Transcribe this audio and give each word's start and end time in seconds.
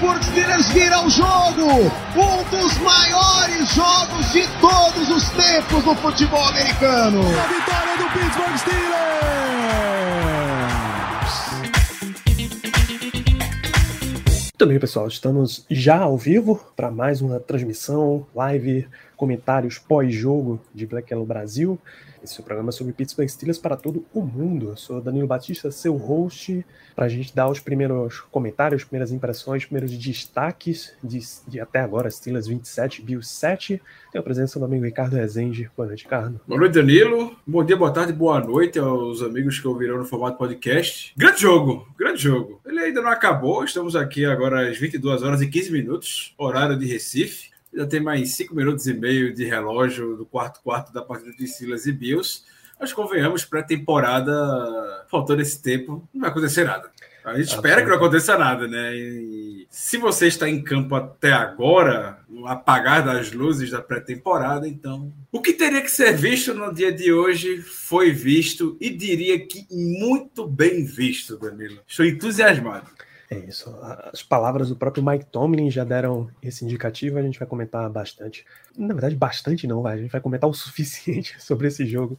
Steelers 0.00 0.66
vira 0.72 1.04
o 1.04 1.10
jogo! 1.10 1.66
Um 2.16 2.42
dos 2.50 2.78
maiores 2.78 3.68
jogos 3.74 4.32
de 4.32 4.48
todos 4.58 5.10
os 5.10 5.28
tempos 5.30 5.84
no 5.84 5.94
futebol 5.94 6.42
americano! 6.42 7.20
A 7.20 7.46
vitória 7.46 7.98
do 7.98 8.04
Pittsburgh 8.14 8.56
Steelers! 8.56 8.80
Muito 14.58 14.66
bem, 14.66 14.80
pessoal, 14.80 15.06
estamos 15.06 15.66
já 15.68 15.98
ao 15.98 16.16
vivo 16.16 16.64
para 16.74 16.90
mais 16.90 17.20
uma 17.20 17.38
transmissão, 17.38 18.26
live, 18.34 18.88
comentários 19.18 19.78
pós-jogo 19.78 20.58
de 20.74 20.86
Black 20.86 21.12
Yellow 21.12 21.26
Brasil. 21.26 21.78
Esse 22.22 22.38
é 22.38 22.42
o 22.42 22.44
programa 22.44 22.70
sobre 22.70 22.92
Pittsburgh 22.92 23.28
Steelers 23.28 23.58
para 23.58 23.76
todo 23.76 24.04
o 24.12 24.20
mundo. 24.20 24.68
Eu 24.70 24.76
sou 24.76 25.00
Danilo 25.00 25.26
Batista, 25.26 25.70
seu 25.70 25.96
host, 25.96 26.64
para 26.94 27.06
a 27.06 27.08
gente 27.08 27.34
dar 27.34 27.48
os 27.48 27.60
primeiros 27.60 28.20
comentários, 28.30 28.84
primeiras 28.84 29.10
impressões, 29.10 29.64
primeiros 29.64 29.96
destaques 29.96 30.92
de, 31.02 31.18
de 31.48 31.58
até 31.58 31.80
agora, 31.80 32.10
Steelers 32.10 32.46
27, 32.46 33.00
Bills 33.00 33.26
7. 33.26 33.80
Tenho 34.12 34.20
a 34.20 34.22
presença 34.22 34.58
do 34.58 34.66
amigo 34.66 34.84
Ricardo 34.84 35.16
Rezende. 35.16 35.70
Boa 35.74 35.86
noite, 35.86 36.04
Ricardo. 36.04 36.40
Boa 36.46 36.60
noite, 36.60 36.74
Danilo. 36.74 37.34
Bom 37.46 37.64
dia, 37.64 37.76
boa 37.76 37.90
tarde, 37.90 38.12
boa 38.12 38.38
noite 38.38 38.78
aos 38.78 39.22
amigos 39.22 39.58
que 39.58 39.66
ouviram 39.66 39.96
no 39.96 40.04
formato 40.04 40.36
podcast. 40.36 41.14
Grande 41.16 41.40
jogo, 41.40 41.88
grande 41.98 42.22
jogo. 42.22 42.60
Ele 42.66 42.80
ainda 42.80 43.00
não 43.00 43.10
acabou, 43.10 43.64
estamos 43.64 43.96
aqui 43.96 44.26
agora 44.26 44.68
às 44.68 44.76
22 44.76 45.22
horas 45.22 45.40
e 45.40 45.48
15 45.48 45.72
minutos, 45.72 46.34
horário 46.36 46.78
de 46.78 46.86
Recife. 46.86 47.49
Já 47.72 47.86
tem 47.86 48.00
mais 48.00 48.34
5 48.34 48.54
minutos 48.54 48.86
e 48.86 48.94
meio 48.94 49.32
de 49.32 49.44
relógio 49.44 50.16
do 50.16 50.26
quarto 50.26 50.60
quarto 50.62 50.92
da 50.92 51.02
partida 51.02 51.32
de 51.32 51.46
Silas 51.46 51.86
e 51.86 51.92
Bills. 51.92 52.42
Mas 52.78 52.92
convenhamos, 52.92 53.44
pré-temporada, 53.44 55.04
faltando 55.10 55.42
esse 55.42 55.60
tempo, 55.62 56.08
não 56.12 56.22
vai 56.22 56.30
acontecer 56.30 56.64
nada. 56.64 56.90
A 57.24 57.36
gente 57.36 57.54
espera 57.54 57.82
que 57.82 57.88
não 57.88 57.96
aconteça 57.96 58.38
nada, 58.38 58.66
né? 58.66 58.96
E 58.96 59.66
se 59.70 59.98
você 59.98 60.26
está 60.26 60.48
em 60.48 60.62
campo 60.62 60.94
até 60.94 61.32
agora, 61.32 62.18
no 62.28 62.46
apagar 62.46 63.04
das 63.04 63.32
luzes 63.32 63.70
da 63.70 63.82
pré-temporada, 63.82 64.66
então 64.66 65.12
o 65.30 65.40
que 65.40 65.52
teria 65.52 65.82
que 65.82 65.90
ser 65.90 66.16
visto 66.16 66.54
no 66.54 66.72
dia 66.72 66.90
de 66.90 67.12
hoje 67.12 67.60
foi 67.60 68.10
visto 68.10 68.76
e 68.80 68.88
diria 68.88 69.38
que 69.38 69.66
muito 69.70 70.46
bem 70.46 70.82
visto, 70.84 71.36
Danilo. 71.36 71.80
Estou 71.86 72.06
entusiasmado. 72.06 72.90
É 73.32 73.38
isso. 73.38 73.72
As 74.12 74.24
palavras 74.24 74.70
do 74.70 74.76
próprio 74.76 75.04
Mike 75.04 75.26
Tomlin 75.26 75.70
já 75.70 75.84
deram 75.84 76.28
esse 76.42 76.64
indicativo, 76.64 77.16
a 77.16 77.22
gente 77.22 77.38
vai 77.38 77.46
comentar 77.46 77.88
bastante. 77.88 78.44
Na 78.76 78.92
verdade, 78.92 79.14
bastante 79.14 79.68
não, 79.68 79.82
vai. 79.82 79.94
A 79.94 79.98
gente 79.98 80.10
vai 80.10 80.20
comentar 80.20 80.50
o 80.50 80.52
suficiente 80.52 81.36
sobre 81.40 81.68
esse 81.68 81.86
jogo 81.86 82.18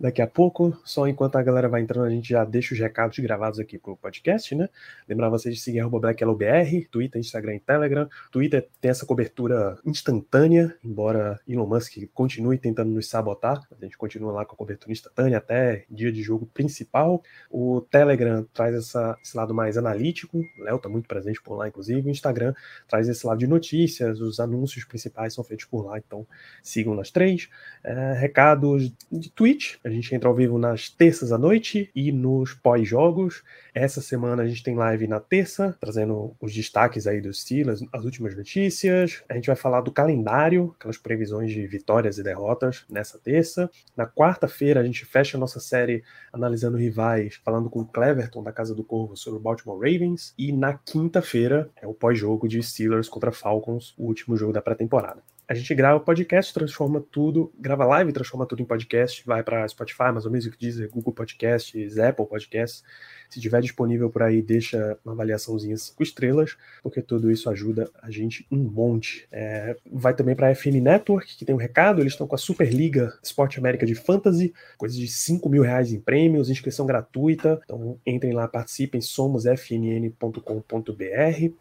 daqui 0.00 0.22
a 0.22 0.26
pouco. 0.26 0.76
Só 0.84 1.06
enquanto 1.06 1.36
a 1.36 1.42
galera 1.42 1.68
vai 1.68 1.82
entrando, 1.82 2.06
a 2.06 2.10
gente 2.10 2.28
já 2.28 2.44
deixa 2.44 2.72
os 2.72 2.80
recados 2.80 3.18
gravados 3.18 3.60
aqui 3.60 3.78
pro 3.78 3.96
podcast, 3.96 4.54
né? 4.54 4.68
Lembrar 5.06 5.28
vocês 5.28 5.54
de 5.54 5.60
seguir 5.60 5.86
BlackLBR, 5.86 6.86
Twitter, 6.90 7.20
Instagram 7.20 7.56
e 7.56 7.60
Telegram. 7.60 8.08
Twitter 8.32 8.66
tem 8.80 8.90
essa 8.90 9.04
cobertura 9.04 9.78
instantânea, 9.84 10.74
embora 10.82 11.38
Elon 11.46 11.66
Musk 11.66 11.98
continue 12.14 12.56
tentando 12.56 12.90
nos 12.90 13.08
sabotar. 13.08 13.60
A 13.70 13.84
gente 13.84 13.98
continua 13.98 14.32
lá 14.32 14.44
com 14.46 14.54
a 14.54 14.56
cobertura 14.56 14.92
instantânea 14.92 15.38
até 15.38 15.84
dia 15.90 16.10
de 16.10 16.22
jogo 16.22 16.46
principal. 16.46 17.22
O 17.50 17.82
Telegram 17.82 18.46
traz 18.54 18.74
essa, 18.74 19.18
esse 19.22 19.36
lado 19.36 19.52
mais 19.52 19.76
analítico. 19.76 20.42
Léo 20.58 20.78
tá 20.78 20.88
muito 20.88 21.06
presente 21.06 21.42
por 21.42 21.56
lá, 21.56 21.68
inclusive. 21.68 22.08
O 22.08 22.10
Instagram 22.10 22.54
traz 22.88 23.08
esse 23.08 23.26
lado 23.26 23.38
de 23.38 23.46
notícias, 23.46 24.20
os 24.20 24.40
anúncios 24.40 24.84
principais 24.84 25.34
são 25.34 25.44
feitos 25.44 25.66
por 25.66 25.84
lá, 25.84 25.98
então 25.98 26.26
sigam 26.62 26.94
nas 26.94 27.10
três. 27.10 27.48
É, 27.82 28.12
recados 28.12 28.92
de 29.10 29.30
Twitch, 29.30 29.76
a 29.84 29.89
gente 29.90 30.14
entra 30.14 30.28
ao 30.28 30.34
vivo 30.34 30.58
nas 30.58 30.88
terças 30.88 31.32
à 31.32 31.38
noite 31.38 31.90
e 31.94 32.12
nos 32.12 32.54
pós-jogos. 32.54 33.42
Essa 33.74 34.00
semana 34.00 34.42
a 34.42 34.46
gente 34.46 34.62
tem 34.62 34.74
live 34.74 35.06
na 35.06 35.20
terça, 35.20 35.76
trazendo 35.80 36.34
os 36.40 36.54
destaques 36.54 37.06
aí 37.06 37.20
dos 37.20 37.40
Steelers, 37.40 37.80
as 37.92 38.04
últimas 38.04 38.36
notícias. 38.36 39.22
A 39.28 39.34
gente 39.34 39.46
vai 39.46 39.56
falar 39.56 39.80
do 39.80 39.92
calendário, 39.92 40.74
aquelas 40.78 40.98
previsões 40.98 41.50
de 41.52 41.66
vitórias 41.66 42.18
e 42.18 42.22
derrotas 42.22 42.84
nessa 42.88 43.18
terça. 43.18 43.70
Na 43.96 44.06
quarta-feira 44.06 44.80
a 44.80 44.84
gente 44.84 45.04
fecha 45.04 45.36
a 45.36 45.40
nossa 45.40 45.60
série 45.60 46.02
analisando 46.32 46.76
rivais, 46.76 47.40
falando 47.44 47.70
com 47.70 47.80
o 47.80 47.86
Cleverton 47.86 48.42
da 48.42 48.52
Casa 48.52 48.74
do 48.74 48.84
Corvo 48.84 49.16
sobre 49.16 49.38
o 49.38 49.42
Baltimore 49.42 49.78
Ravens. 49.78 50.34
E 50.36 50.52
na 50.52 50.74
quinta-feira 50.74 51.70
é 51.80 51.86
o 51.86 51.94
pós-jogo 51.94 52.48
de 52.48 52.62
Steelers 52.62 53.08
contra 53.08 53.32
Falcons, 53.32 53.94
o 53.96 54.06
último 54.06 54.36
jogo 54.36 54.52
da 54.52 54.62
pré-temporada 54.62 55.22
a 55.50 55.54
gente 55.54 55.74
grava 55.74 55.98
podcast, 55.98 56.54
transforma 56.54 57.04
tudo, 57.10 57.52
grava 57.58 57.84
live, 57.84 58.12
transforma 58.12 58.46
tudo 58.46 58.62
em 58.62 58.64
podcast, 58.64 59.20
vai 59.26 59.42
para 59.42 59.66
Spotify, 59.66 60.04
Amazon 60.04 60.32
Music, 60.32 60.56
Deezer, 60.56 60.88
Google 60.88 61.12
Podcasts, 61.12 61.98
Apple 61.98 62.24
Podcasts. 62.24 62.84
Se 63.28 63.40
tiver 63.40 63.60
disponível 63.60 64.08
por 64.08 64.22
aí, 64.22 64.40
deixa 64.40 64.96
uma 65.04 65.12
avaliaçãozinha 65.12 65.76
5 65.76 66.00
estrelas, 66.04 66.56
porque 66.84 67.02
tudo 67.02 67.32
isso 67.32 67.50
ajuda 67.50 67.90
a 68.00 68.12
gente 68.12 68.46
um 68.48 68.58
monte. 68.58 69.26
É, 69.32 69.76
vai 69.90 70.14
também 70.14 70.36
para 70.36 70.50
a 70.50 70.54
FM 70.54 70.76
Network, 70.80 71.36
que 71.36 71.44
tem 71.44 71.52
um 71.52 71.58
recado, 71.58 72.00
eles 72.00 72.12
estão 72.12 72.28
com 72.28 72.36
a 72.36 72.38
Superliga 72.38 73.12
Esporte 73.20 73.58
América 73.58 73.84
de 73.84 73.96
Fantasy, 73.96 74.54
coisa 74.78 74.96
de 74.96 75.08
5 75.08 75.48
mil 75.48 75.64
reais 75.64 75.92
em 75.92 75.98
prêmios, 75.98 76.48
inscrição 76.48 76.86
gratuita. 76.86 77.60
Então 77.64 77.98
entrem 78.06 78.32
lá, 78.32 78.46
participem, 78.46 79.00
somosfnn.com.br. 79.00 80.42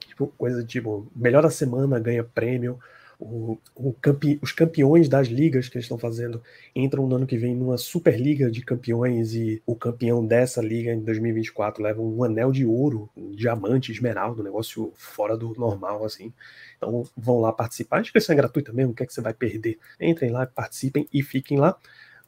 Tipo, 0.07 0.28
coisa 0.38 0.63
tipo, 0.63 1.11
melhor 1.16 1.41
da 1.41 1.49
semana 1.49 1.99
ganha 1.99 2.23
prêmio 2.23 2.78
o, 3.19 3.57
o 3.75 3.94
campe, 3.94 4.40
os 4.41 4.53
campeões 4.53 5.09
das 5.09 5.28
ligas 5.28 5.68
que 5.68 5.75
eles 5.75 5.84
estão 5.84 5.97
fazendo 5.97 6.41
entram 6.74 7.06
no 7.06 7.18
ano 7.18 7.28
que 7.28 7.38
vem 7.38 7.53
numa 7.53 7.78
Superliga 7.78 8.50
de 8.50 8.62
Campeões 8.62 9.35
e 9.35 9.62
o 9.66 9.75
campeão 9.75 10.25
dessa 10.25 10.62
liga 10.62 10.94
em 10.94 11.02
2024 11.02 11.84
leva 11.84 12.02
um 12.02 12.24
anel 12.24 12.50
de 12.52 12.66
ouro, 12.66 13.09
um 13.18 13.31
diamante, 13.31 13.91
esmeralda, 13.91 14.41
um 14.41 14.46
negócio 14.46 14.94
fora 14.96 15.35
do 15.35 15.53
normal, 15.56 16.06
assim. 16.06 16.34
Então 16.78 17.06
vão 17.16 17.41
lá 17.41 17.52
participar. 17.52 17.97
A 17.97 18.02
inscrição 18.02 18.34
é 18.34 18.38
gratuita 18.38 18.72
mesmo, 18.72 18.94
o 18.94 18.96
que 18.96 19.03
é 19.03 19.06
que 19.06 19.13
você 19.13 19.22
vai 19.22 19.34
perder? 19.34 19.78
Entrem 20.00 20.31
lá, 20.31 20.46
participem 20.47 21.06
e 21.13 21.22
fiquem 21.22 21.59
lá. 21.59 21.78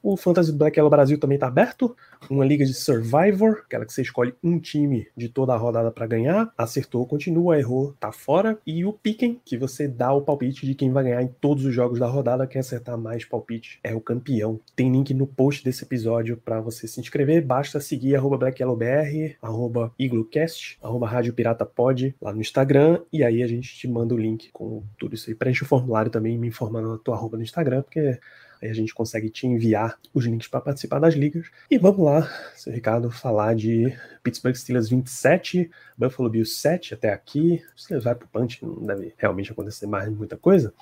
O 0.03 0.17
Fantasy 0.17 0.51
Black 0.51 0.77
Yellow 0.77 0.89
Brasil 0.89 1.19
também 1.19 1.35
está 1.35 1.47
aberto. 1.47 1.95
Uma 2.29 2.45
liga 2.45 2.65
de 2.65 2.73
Survivor, 2.73 3.61
aquela 3.65 3.85
que 3.85 3.93
você 3.93 4.01
escolhe 4.01 4.33
um 4.43 4.59
time 4.59 5.07
de 5.15 5.29
toda 5.29 5.53
a 5.53 5.57
rodada 5.57 5.91
para 5.91 6.07
ganhar. 6.07 6.51
Acertou, 6.57 7.05
continua, 7.05 7.59
errou, 7.59 7.93
tá 7.99 8.11
fora. 8.11 8.57
E 8.65 8.83
o 8.83 8.93
Piquen, 8.93 9.39
que 9.45 9.57
você 9.57 9.87
dá 9.87 10.11
o 10.11 10.21
palpite 10.21 10.65
de 10.65 10.73
quem 10.73 10.91
vai 10.91 11.03
ganhar 11.03 11.21
em 11.21 11.27
todos 11.27 11.65
os 11.65 11.73
jogos 11.73 11.99
da 11.99 12.07
rodada. 12.07 12.47
Quem 12.47 12.59
acertar 12.59 12.97
mais 12.97 13.25
palpite 13.25 13.79
é 13.83 13.93
o 13.93 14.01
campeão. 14.01 14.59
Tem 14.75 14.91
link 14.91 15.13
no 15.13 15.27
post 15.27 15.63
desse 15.63 15.83
episódio 15.83 16.37
para 16.37 16.59
você 16.59 16.87
se 16.87 16.99
inscrever. 16.99 17.45
Basta 17.45 17.79
seguir 17.79 18.15
arroba 18.15 18.37
BlackYellowBR, 18.37 19.37
arroba 19.41 19.93
IgluCast, 19.99 20.79
arroba 20.81 21.07
Rádio 21.07 21.33
Pirata 21.33 21.65
Pod 21.65 22.15
lá 22.21 22.33
no 22.33 22.41
Instagram. 22.41 23.01
E 23.13 23.23
aí 23.23 23.43
a 23.43 23.47
gente 23.47 23.75
te 23.75 23.87
manda 23.87 24.15
o 24.15 24.17
link 24.17 24.49
com 24.51 24.83
tudo 24.97 25.15
isso 25.15 25.29
aí. 25.29 25.35
Preenche 25.35 25.63
o 25.63 25.67
formulário 25.67 26.11
também 26.11 26.37
me 26.37 26.47
informando 26.47 26.89
na 26.89 26.97
tua 26.97 27.15
arroba 27.15 27.37
no 27.37 27.43
Instagram, 27.43 27.83
porque 27.83 28.19
Aí 28.61 28.69
a 28.69 28.73
gente 28.73 28.93
consegue 28.93 29.29
te 29.29 29.47
enviar 29.47 29.97
os 30.13 30.25
links 30.25 30.47
para 30.47 30.61
participar 30.61 30.99
das 30.99 31.15
ligas. 31.15 31.47
E 31.69 31.77
vamos 31.77 32.05
lá, 32.05 32.29
seu 32.55 32.71
Ricardo, 32.71 33.09
falar 33.09 33.55
de 33.55 33.97
Pittsburgh 34.23 34.55
Steelers 34.55 34.89
27, 34.89 35.71
Buffalo 35.97 36.29
Bills 36.29 36.53
7 36.55 36.93
até 36.93 37.11
aqui. 37.11 37.63
Você 37.75 37.99
vai 37.99 38.13
pro 38.13 38.27
punch, 38.27 38.63
não 38.63 38.85
deve 38.85 39.13
realmente 39.17 39.51
acontecer 39.51 39.87
mais 39.87 40.09
muita 40.09 40.37
coisa. 40.37 40.73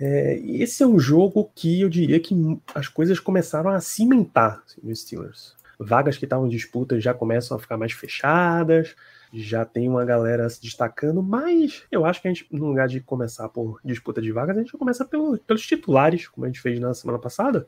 É, 0.00 0.36
esse 0.38 0.82
é 0.82 0.86
um 0.86 0.98
jogo 0.98 1.48
que 1.54 1.82
eu 1.82 1.88
diria 1.88 2.18
que 2.18 2.34
as 2.74 2.88
coisas 2.88 3.20
começaram 3.20 3.70
a 3.70 3.80
cimentar 3.80 4.62
assim, 4.66 4.80
nos 4.82 5.00
Steelers. 5.00 5.54
Vagas 5.78 6.16
que 6.16 6.24
estavam 6.24 6.46
em 6.46 6.50
disputa 6.50 7.00
já 7.00 7.14
começam 7.14 7.56
a 7.56 7.60
ficar 7.60 7.76
mais 7.76 7.92
fechadas, 7.92 8.96
já 9.32 9.64
tem 9.64 9.88
uma 9.88 10.04
galera 10.04 10.48
se 10.50 10.60
destacando, 10.60 11.22
mas 11.22 11.84
eu 11.90 12.04
acho 12.04 12.20
que 12.20 12.28
a 12.28 12.32
gente, 12.32 12.46
no 12.50 12.66
lugar 12.66 12.86
de 12.86 13.00
começar 13.00 13.48
por 13.48 13.80
disputa 13.84 14.20
de 14.20 14.30
vagas, 14.30 14.56
a 14.56 14.60
gente 14.60 14.72
começa 14.76 15.04
pelo, 15.04 15.38
pelos 15.38 15.66
titulares, 15.66 16.28
como 16.28 16.44
a 16.44 16.48
gente 16.48 16.60
fez 16.60 16.78
na 16.78 16.92
semana 16.92 17.18
passada. 17.18 17.66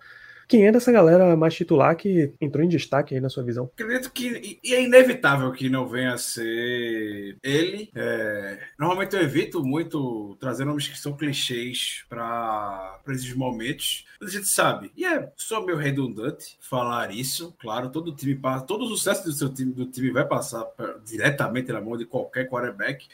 Quem 0.49 0.67
é 0.67 0.73
dessa 0.73 0.93
galera 0.93 1.37
mais 1.37 1.55
titular 1.55 1.96
que 1.96 2.32
entrou 2.41 2.64
em 2.64 2.69
destaque 2.69 3.14
aí 3.14 3.20
na 3.20 3.29
sua 3.29 3.43
visão? 3.43 3.70
Acredito 3.75 4.11
que 4.12 4.58
e 4.62 4.75
é 4.75 4.82
inevitável 4.82 5.50
que 5.52 5.69
não 5.69 5.87
venha 5.87 6.14
a 6.14 6.19
ser 6.19 7.37
ele. 7.43 7.91
É, 7.94 8.58
normalmente 8.79 9.14
eu 9.14 9.23
evito 9.23 9.64
muito 9.64 10.37
trazer 10.41 10.64
nomes 10.64 10.88
que 10.88 10.99
são 10.99 11.17
clichês 11.17 12.05
para 12.08 13.00
esses 13.08 13.32
momentos. 13.35 14.06
Mas 14.20 14.31
a 14.31 14.32
gente 14.32 14.49
sabe, 14.49 14.93
e 14.96 15.05
é 15.05 15.32
só 15.37 15.64
meio 15.64 15.79
redundante 15.79 16.56
falar 16.61 17.12
isso. 17.12 17.55
Claro, 17.58 17.91
todo 17.91 18.14
time 18.14 18.35
passa, 18.35 18.64
todo 18.64 18.85
o 18.85 18.88
sucesso 18.88 19.25
do 19.25 19.32
seu 19.32 19.52
time, 19.52 19.73
do 19.73 19.87
time 19.87 20.11
vai 20.11 20.26
passar 20.26 20.64
pra, 20.64 20.99
diretamente 21.05 21.73
na 21.73 21.81
mão 21.81 21.96
de 21.96 22.05
qualquer 22.06 22.49
quarterback. 22.49 23.06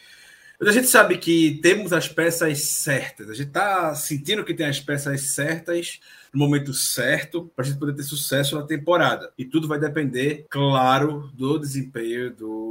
Mas 0.60 0.68
a 0.68 0.72
gente 0.72 0.88
sabe 0.88 1.16
que 1.16 1.58
temos 1.62 1.90
as 1.90 2.06
peças 2.06 2.60
certas. 2.64 3.30
A 3.30 3.34
gente 3.34 3.48
está 3.48 3.94
sentindo 3.94 4.44
que 4.44 4.52
tem 4.52 4.66
as 4.66 4.78
peças 4.78 5.22
certas 5.32 6.00
no 6.34 6.38
momento 6.38 6.74
certo 6.74 7.50
para 7.56 7.64
a 7.64 7.68
gente 7.68 7.78
poder 7.78 7.94
ter 7.94 8.02
sucesso 8.02 8.56
na 8.56 8.66
temporada. 8.66 9.32
E 9.38 9.44
tudo 9.46 9.66
vai 9.66 9.80
depender, 9.80 10.44
claro, 10.50 11.30
do 11.32 11.58
desempenho 11.58 12.30
do, 12.34 12.69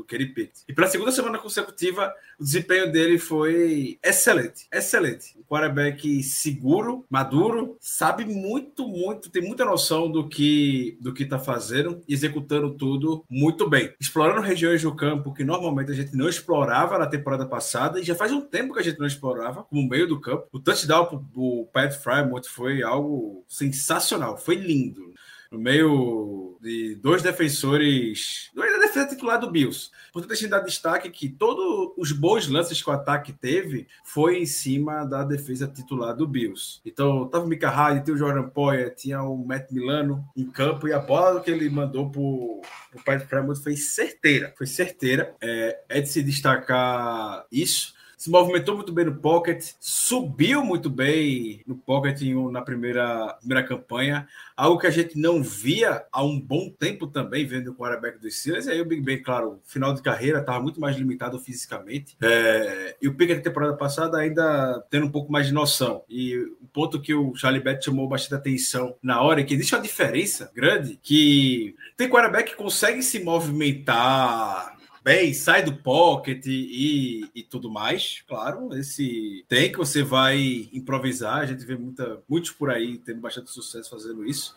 do 0.00 0.04
Kenny 0.04 0.26
Pickett. 0.26 0.64
E 0.68 0.72
para 0.72 0.86
a 0.86 0.88
segunda 0.88 1.12
semana 1.12 1.38
consecutiva, 1.38 2.12
o 2.38 2.44
desempenho 2.44 2.90
dele 2.90 3.18
foi 3.18 3.98
excelente. 4.02 4.66
Excelente. 4.72 5.36
Um 5.38 5.42
quarterback 5.42 6.22
seguro, 6.22 7.04
maduro, 7.10 7.76
sabe 7.80 8.24
muito, 8.24 8.88
muito, 8.88 9.30
tem 9.30 9.42
muita 9.42 9.64
noção 9.64 10.10
do 10.10 10.28
que 10.28 10.96
do 11.00 11.12
que 11.12 11.24
está 11.24 11.38
fazendo, 11.38 12.02
executando 12.08 12.74
tudo 12.74 13.24
muito 13.28 13.68
bem. 13.68 13.92
Explorando 14.00 14.40
regiões 14.40 14.82
do 14.82 14.94
campo 14.94 15.34
que 15.34 15.44
normalmente 15.44 15.92
a 15.92 15.94
gente 15.94 16.16
não 16.16 16.28
explorava 16.28 16.98
na 16.98 17.06
temporada 17.06 17.46
passada, 17.46 18.00
e 18.00 18.02
já 18.02 18.14
faz 18.14 18.32
um 18.32 18.40
tempo 18.40 18.72
que 18.72 18.80
a 18.80 18.82
gente 18.82 18.98
não 18.98 19.06
explorava, 19.06 19.62
como 19.64 19.88
meio 19.88 20.06
do 20.06 20.20
campo. 20.20 20.48
O 20.52 20.58
touchdown 20.58 21.28
do 21.32 21.68
Pat 21.72 21.92
Frymouth 21.92 22.46
foi 22.48 22.82
algo 22.82 23.44
sensacional, 23.48 24.36
foi 24.36 24.54
lindo 24.54 25.10
no 25.50 25.58
meio 25.58 26.58
de 26.60 26.94
dois 26.96 27.22
defensores, 27.22 28.50
é 28.56 28.72
da 28.72 28.78
defesa 28.78 29.06
titular 29.06 29.40
do 29.40 29.50
Bills. 29.50 29.90
Portanto, 30.12 30.34
gente 30.34 30.50
dá 30.50 30.60
destaque 30.60 31.10
que 31.10 31.28
todos 31.28 31.92
os 31.96 32.12
bons 32.12 32.46
lances 32.48 32.82
que 32.82 32.90
o 32.90 32.92
ataque 32.92 33.32
teve 33.32 33.88
foi 34.04 34.38
em 34.38 34.46
cima 34.46 35.04
da 35.04 35.24
defesa 35.24 35.66
titular 35.66 36.14
do 36.14 36.26
Bills. 36.26 36.80
Então, 36.84 37.26
tava 37.28 37.44
o 37.44 37.48
Mika 37.48 37.70
Hyde, 37.70 38.04
tinha 38.04 38.14
o 38.14 38.18
Jordan 38.18 38.48
Poyer, 38.50 38.94
tinha 38.94 39.22
o 39.22 39.36
Matt 39.44 39.70
Milano 39.70 40.24
em 40.36 40.44
campo 40.50 40.86
e 40.86 40.92
a 40.92 40.98
bola 40.98 41.40
que 41.40 41.50
ele 41.50 41.68
mandou 41.70 42.10
pro, 42.10 42.60
pro 42.90 43.04
Pat 43.04 43.26
Fremont 43.26 43.60
foi 43.60 43.76
certeira. 43.76 44.52
Foi 44.56 44.66
certeira. 44.66 45.34
É, 45.40 45.80
é 45.88 46.00
de 46.00 46.08
se 46.08 46.22
destacar 46.22 47.46
isso 47.50 47.98
se 48.20 48.28
movimentou 48.28 48.76
muito 48.76 48.92
bem 48.92 49.06
no 49.06 49.14
pocket, 49.14 49.70
subiu 49.80 50.62
muito 50.62 50.90
bem 50.90 51.62
no 51.66 51.74
pocket 51.74 52.20
na 52.52 52.60
primeira, 52.60 53.32
primeira 53.38 53.66
campanha, 53.66 54.28
algo 54.54 54.78
que 54.78 54.86
a 54.86 54.90
gente 54.90 55.18
não 55.18 55.42
via 55.42 56.04
há 56.12 56.22
um 56.22 56.38
bom 56.38 56.68
tempo 56.68 57.06
também, 57.06 57.46
vendo 57.46 57.70
o 57.70 57.74
quarterback 57.74 58.18
dos 58.18 58.38
Steelers. 58.38 58.66
E 58.66 58.72
aí 58.72 58.80
o 58.82 58.84
Big 58.84 59.00
Ben, 59.00 59.22
claro, 59.22 59.58
final 59.64 59.94
de 59.94 60.02
carreira, 60.02 60.40
estava 60.40 60.60
muito 60.60 60.78
mais 60.78 60.98
limitado 60.98 61.38
fisicamente. 61.38 62.14
É, 62.20 62.94
e 63.00 63.08
o 63.08 63.14
Pickett 63.14 63.38
da 63.38 63.44
temporada 63.44 63.74
passada 63.74 64.18
ainda 64.18 64.84
tendo 64.90 65.06
um 65.06 65.10
pouco 65.10 65.32
mais 65.32 65.46
de 65.46 65.54
noção. 65.54 66.04
E 66.06 66.36
o 66.36 66.68
ponto 66.74 67.00
que 67.00 67.14
o 67.14 67.34
Charlie 67.34 67.62
Bett 67.62 67.82
chamou 67.82 68.06
bastante 68.06 68.34
atenção 68.34 68.96
na 69.02 69.22
hora 69.22 69.40
é 69.40 69.44
que 69.44 69.54
existe 69.54 69.74
uma 69.74 69.80
diferença 69.80 70.52
grande 70.54 71.00
que 71.02 71.74
tem 71.96 72.06
quarterback 72.06 72.50
que 72.50 72.56
consegue 72.56 73.02
se 73.02 73.24
movimentar 73.24 74.78
bem, 75.02 75.32
sai 75.32 75.62
do 75.62 75.74
pocket 75.76 76.44
e, 76.46 77.28
e 77.34 77.42
tudo 77.42 77.70
mais. 77.70 78.22
Claro, 78.28 78.76
esse 78.76 79.44
tem 79.48 79.70
que 79.70 79.78
você 79.78 80.02
vai 80.02 80.68
improvisar. 80.72 81.38
A 81.38 81.46
gente 81.46 81.64
vê 81.64 81.76
muita, 81.76 82.22
muitos 82.28 82.50
por 82.50 82.70
aí 82.70 82.98
tendo 82.98 83.20
bastante 83.20 83.50
sucesso 83.50 83.90
fazendo 83.90 84.24
isso. 84.24 84.54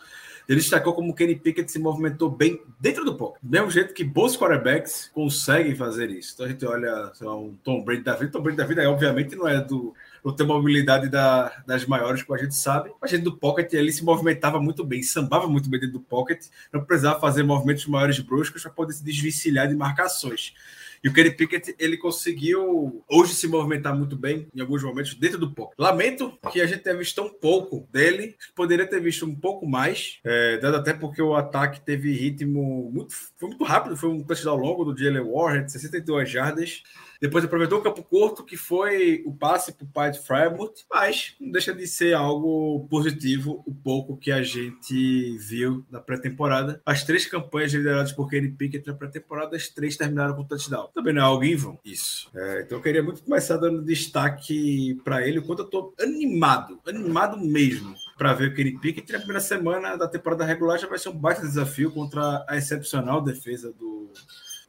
Ele 0.48 0.60
destacou 0.60 0.92
como 0.92 1.14
Kenny 1.14 1.36
Pickett 1.36 1.70
se 1.72 1.78
movimentou 1.78 2.30
bem 2.30 2.60
dentro 2.78 3.04
do 3.04 3.16
pocket. 3.16 3.42
Do 3.42 3.50
mesmo 3.50 3.70
jeito 3.70 3.94
que 3.94 4.04
bons 4.04 4.36
quarterbacks 4.36 5.10
conseguem 5.12 5.74
fazer 5.74 6.10
isso. 6.10 6.32
Então 6.34 6.46
a 6.46 6.48
gente 6.50 6.66
olha, 6.66 7.12
lá, 7.20 7.36
um 7.36 7.54
Tom 7.64 7.82
Brady 7.82 8.02
da 8.02 8.14
vida. 8.14 8.30
Tom 8.30 8.42
Brady 8.42 8.58
da 8.58 8.66
vida, 8.66 8.90
obviamente, 8.90 9.34
não 9.34 9.48
é 9.48 9.60
do 9.60 9.94
não 10.24 10.34
tem 10.34 10.46
mobilidade 10.46 11.08
da, 11.08 11.62
das 11.66 11.84
maiores, 11.84 12.22
como 12.22 12.38
a 12.38 12.42
gente 12.42 12.54
sabe. 12.54 12.90
A 13.02 13.06
gente 13.06 13.22
do 13.22 13.36
pocket 13.36 13.72
ele 13.74 13.92
se 13.92 14.02
movimentava 14.02 14.60
muito 14.60 14.82
bem, 14.82 15.02
sambava 15.02 15.46
muito 15.46 15.68
bem 15.68 15.80
dentro 15.80 15.98
do 15.98 16.00
pocket, 16.00 16.46
não 16.72 16.84
precisava 16.84 17.20
fazer 17.20 17.42
movimentos 17.42 17.86
maiores 17.86 18.18
bruscos 18.18 18.62
para 18.62 18.70
poder 18.70 18.94
se 18.94 19.04
desvencilhar 19.04 19.68
de 19.68 19.74
marcações. 19.74 20.54
E 21.04 21.08
o 21.08 21.12
Kenny 21.12 21.30
Pickett, 21.30 21.74
ele 21.78 21.98
conseguiu 21.98 23.04
hoje 23.06 23.34
se 23.34 23.46
movimentar 23.46 23.94
muito 23.94 24.16
bem 24.16 24.48
em 24.54 24.60
alguns 24.62 24.82
momentos 24.82 25.12
dentro 25.12 25.36
do 25.36 25.50
pocket. 25.50 25.78
Lamento 25.78 26.32
que 26.50 26.62
a 26.62 26.66
gente 26.66 26.82
tenha 26.82 26.96
visto 26.96 27.14
tão 27.14 27.28
pouco 27.28 27.86
dele, 27.92 28.34
poderia 28.54 28.86
ter 28.86 29.02
visto 29.02 29.26
um 29.26 29.34
pouco 29.34 29.66
mais, 29.66 30.18
é, 30.24 30.56
dado 30.56 30.78
até 30.78 30.94
porque 30.94 31.20
o 31.20 31.34
ataque 31.34 31.82
teve 31.82 32.10
ritmo 32.10 32.90
muito, 32.90 33.14
foi 33.36 33.50
muito 33.50 33.64
rápido, 33.64 33.98
foi 33.98 34.08
um 34.08 34.22
touchdown 34.22 34.56
longo 34.56 34.82
do 34.82 34.98
Jalen 34.98 35.30
Warren, 35.30 35.68
62 35.68 36.30
jardas. 36.30 36.82
Depois 37.20 37.44
aproveitou 37.44 37.78
o 37.78 37.82
campo 37.82 38.02
curto, 38.02 38.44
que 38.44 38.56
foi 38.56 39.22
o 39.26 39.34
passe 39.34 39.72
para 39.72 39.84
o 39.84 39.88
pai 39.88 40.10
de 40.10 40.20
Freiburg, 40.20 40.72
mas 40.92 41.34
não 41.40 41.50
deixa 41.50 41.74
de 41.74 41.86
ser 41.86 42.14
algo 42.14 42.86
positivo 42.88 43.62
o 43.66 43.74
pouco 43.74 44.16
que 44.16 44.30
a 44.30 44.42
gente 44.42 45.36
viu 45.38 45.84
na 45.90 46.00
pré-temporada. 46.00 46.80
As 46.84 47.04
três 47.04 47.26
campanhas 47.26 47.72
lideradas 47.72 48.12
por 48.12 48.28
Kenny 48.28 48.48
Pickett 48.48 48.86
na 48.86 48.94
pré-temporada, 48.94 49.56
as 49.56 49.68
três 49.68 49.96
terminaram 49.96 50.34
com 50.34 50.44
touchdown. 50.44 50.88
Também 50.94 51.14
não 51.14 51.22
é 51.22 51.24
algo 51.24 51.44
em 51.44 51.56
vão, 51.56 51.78
isso. 51.84 52.30
É, 52.34 52.62
então 52.62 52.78
eu 52.78 52.82
queria 52.82 53.02
muito 53.02 53.22
começar 53.22 53.56
dando 53.56 53.82
destaque 53.82 55.00
para 55.04 55.26
ele, 55.26 55.38
enquanto 55.38 55.60
eu 55.60 55.64
estou 55.64 55.94
animado, 56.00 56.80
animado 56.86 57.38
mesmo 57.38 57.94
para 58.16 58.32
ver 58.32 58.48
o 58.48 58.54
Kenny 58.54 58.78
Pickett. 58.78 59.12
Na 59.12 59.18
primeira 59.18 59.40
semana 59.40 59.96
da 59.96 60.08
temporada 60.08 60.44
regular 60.44 60.78
já 60.78 60.86
vai 60.86 60.98
ser 60.98 61.08
um 61.08 61.18
baita 61.18 61.42
desafio 61.42 61.90
contra 61.90 62.44
a 62.48 62.56
excepcional 62.56 63.20
defesa 63.20 63.72
do, 63.72 64.12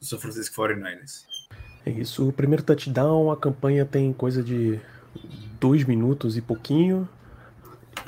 do 0.00 0.06
São 0.06 0.18
Francisco 0.18 0.54
49ers. 0.56 1.24
É 1.86 1.90
isso. 1.90 2.28
O 2.28 2.32
primeiro 2.32 2.64
touchdown, 2.64 3.30
a 3.30 3.36
campanha 3.36 3.86
tem 3.86 4.12
coisa 4.12 4.42
de 4.42 4.80
dois 5.60 5.84
minutos 5.84 6.36
e 6.36 6.42
pouquinho. 6.42 7.08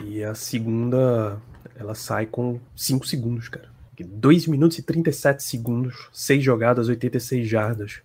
E 0.05 0.23
a 0.23 0.35
segunda, 0.35 1.41
ela 1.77 1.95
sai 1.95 2.27
com 2.27 2.59
cinco 2.75 3.07
segundos, 3.07 3.49
cara. 3.49 3.69
2 4.05 4.47
minutos 4.47 4.79
e 4.79 4.83
37 4.83 5.43
segundos, 5.43 6.09
6 6.13 6.45
jogadas, 6.45 6.89
86 6.89 7.49
jardas. 7.49 8.01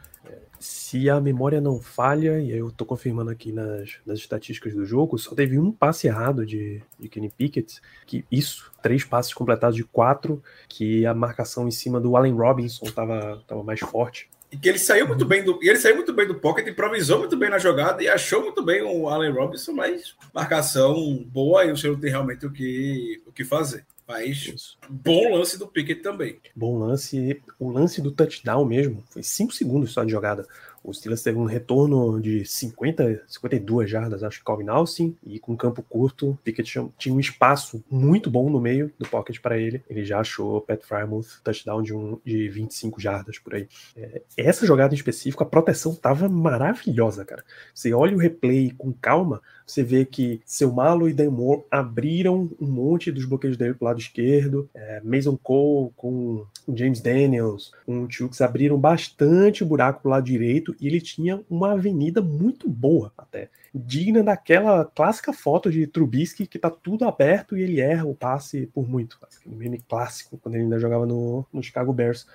Se 0.60 1.10
a 1.10 1.20
memória 1.20 1.60
não 1.60 1.80
falha, 1.80 2.40
e 2.40 2.50
eu 2.50 2.72
tô 2.72 2.86
confirmando 2.86 3.30
aqui 3.30 3.52
nas, 3.52 3.98
nas 4.06 4.18
estatísticas 4.18 4.74
do 4.74 4.86
jogo, 4.86 5.19
só 5.19 5.36
teve 5.36 5.60
um 5.60 5.72
passe 5.72 6.08
errado 6.08 6.46
de, 6.46 6.81
de 6.98 7.10
Kenny 7.10 7.30
Pickett, 7.30 7.81
que 8.08 8.26
isso, 8.31 8.72
três 8.81 9.04
passes 9.04 9.34
completados 9.34 9.76
de 9.76 9.84
quatro, 9.84 10.42
que 10.69 11.06
a 11.06 11.14
marcação 11.14 11.68
em 11.68 11.72
cima 11.72 12.00
do 12.00 12.16
Allen 12.16 12.34
Robinson 12.34 12.86
tava, 12.86 13.44
tava 13.46 13.62
mais 13.62 13.81
forte. 13.81 14.30
E 14.54 14.58
que 14.58 14.70
ele 14.70 14.78
saiu 14.78 15.08
muito 15.08 15.26
bem 15.26 15.44
do. 15.44 15.58
Ele 15.64 15.80
saiu 15.80 15.96
muito 15.96 16.14
bem 16.14 16.28
do 16.28 16.36
pocket, 16.36 16.68
improvisou 16.68 17.18
muito 17.18 17.36
bem 17.36 17.50
na 17.50 17.58
jogada 17.58 18.04
e 18.04 18.08
achou 18.08 18.44
muito 18.44 18.64
bem 18.64 18.84
o 18.84 19.10
Allen 19.10 19.32
Robinson, 19.32 19.72
mas 19.74 20.16
marcação 20.32 21.26
boa 21.26 21.66
e 21.66 21.72
o 21.72 21.76
senhor 21.76 22.00
tem 22.00 22.12
realmente 22.12 22.46
o 22.46 22.52
que, 22.52 23.20
o 23.26 23.32
que 23.32 23.44
fazer. 23.44 23.84
Mas 24.08 24.46
Isso. 24.46 24.78
bom 24.88 25.36
lance 25.36 25.58
do 25.58 25.68
Pickett 25.68 26.04
também. 26.04 26.40
Bom 26.56 26.78
lance. 26.78 27.42
O 27.58 27.72
lance 27.72 28.00
do 28.00 28.12
touchdown 28.12 28.64
mesmo 28.64 29.04
foi 29.10 29.24
5 29.24 29.52
segundos 29.54 29.92
só 29.92 30.04
de 30.04 30.12
jogada. 30.12 30.46
O 30.83 30.94
Steelers 30.94 31.24
teve 31.24 31.38
um 31.38 31.45
retorno 31.45 32.19
de 32.19 32.45
50, 32.45 33.24
52 33.27 33.89
jardas, 33.89 34.24
acho 34.24 34.39
que 34.39 34.45
Calvin 34.45 34.68
Austin, 34.68 35.15
e 35.24 35.39
com 35.39 35.56
campo 35.56 35.81
curto, 35.81 36.38
Pickett 36.44 36.91
tinha 36.97 37.15
um 37.15 37.19
espaço 37.19 37.83
muito 37.90 38.30
bom 38.30 38.49
no 38.49 38.59
meio 38.59 38.92
do 38.99 39.07
pocket 39.07 39.40
para 39.40 39.57
ele. 39.57 39.81
Ele 39.90 40.04
já 40.04 40.19
achou 40.19 40.59
Pat 40.61 40.83
Frymouth 40.83 41.42
touchdown 41.44 41.81
de, 41.81 41.94
um, 41.94 42.19
de 42.25 42.49
25 42.49 42.99
jardas 42.99 43.40
por 43.40 43.56
aí. 43.56 43.68
É, 43.95 44.21
essa 44.35 44.66
jogada 44.66 44.94
em 44.94 44.97
específico, 44.97 45.44
a 45.44 45.45
proteção 45.45 45.95
tava 45.95 46.28
maravilhosa, 46.28 47.23
cara. 47.23 47.44
Você 47.73 47.94
olha 47.94 48.16
o 48.16 48.19
replay 48.19 48.71
com 48.78 48.92
calma, 48.92 49.42
você 49.66 49.83
vê 49.83 50.06
que 50.06 50.42
seu 50.45 50.71
Malo 50.71 51.07
e 51.07 51.13
Dan 51.13 51.31
Moore 51.31 51.63
abriram 51.71 52.49
um 52.59 52.68
monte 52.68 53.11
dos 53.11 53.25
bloqueios 53.25 53.56
dele 53.56 53.73
pro 53.73 53.85
lado 53.85 53.99
esquerdo. 53.99 54.69
É, 54.73 55.02
Mason 55.04 55.37
Cole 55.42 55.92
com 55.95 56.45
o 56.68 56.75
James 56.75 56.99
Daniels, 56.99 57.71
com 57.85 58.04
o 58.04 58.11
Chooks 58.11 58.42
abriram 58.42 58.78
bastante 58.78 59.63
buraco 59.63 60.02
pro 60.02 60.11
lado 60.11 60.25
direito 60.25 60.72
e 60.80 60.87
ele 60.87 61.01
tinha 61.01 61.44
uma 61.49 61.73
avenida 61.73 62.21
muito 62.21 62.69
boa 62.69 63.11
até. 63.18 63.49
Digna 63.73 64.23
daquela 64.23 64.85
clássica 64.85 65.33
foto 65.33 65.71
de 65.71 65.87
Trubisky 65.87 66.45
que 66.45 66.59
tá 66.59 66.69
tudo 66.69 67.06
aberto 67.06 67.57
e 67.57 67.61
ele 67.61 67.80
erra 67.80 68.06
o 68.06 68.15
passe 68.15 68.68
por 68.68 68.87
muito. 68.87 69.18
Aquele 69.21 69.56
meme 69.56 69.80
clássico 69.80 70.37
quando 70.37 70.56
ele 70.56 70.65
ainda 70.65 70.80
jogava 70.80 71.06
no, 71.06 71.45
no 71.51 71.63
Chicago 71.63 71.92
Bears. 71.92 72.27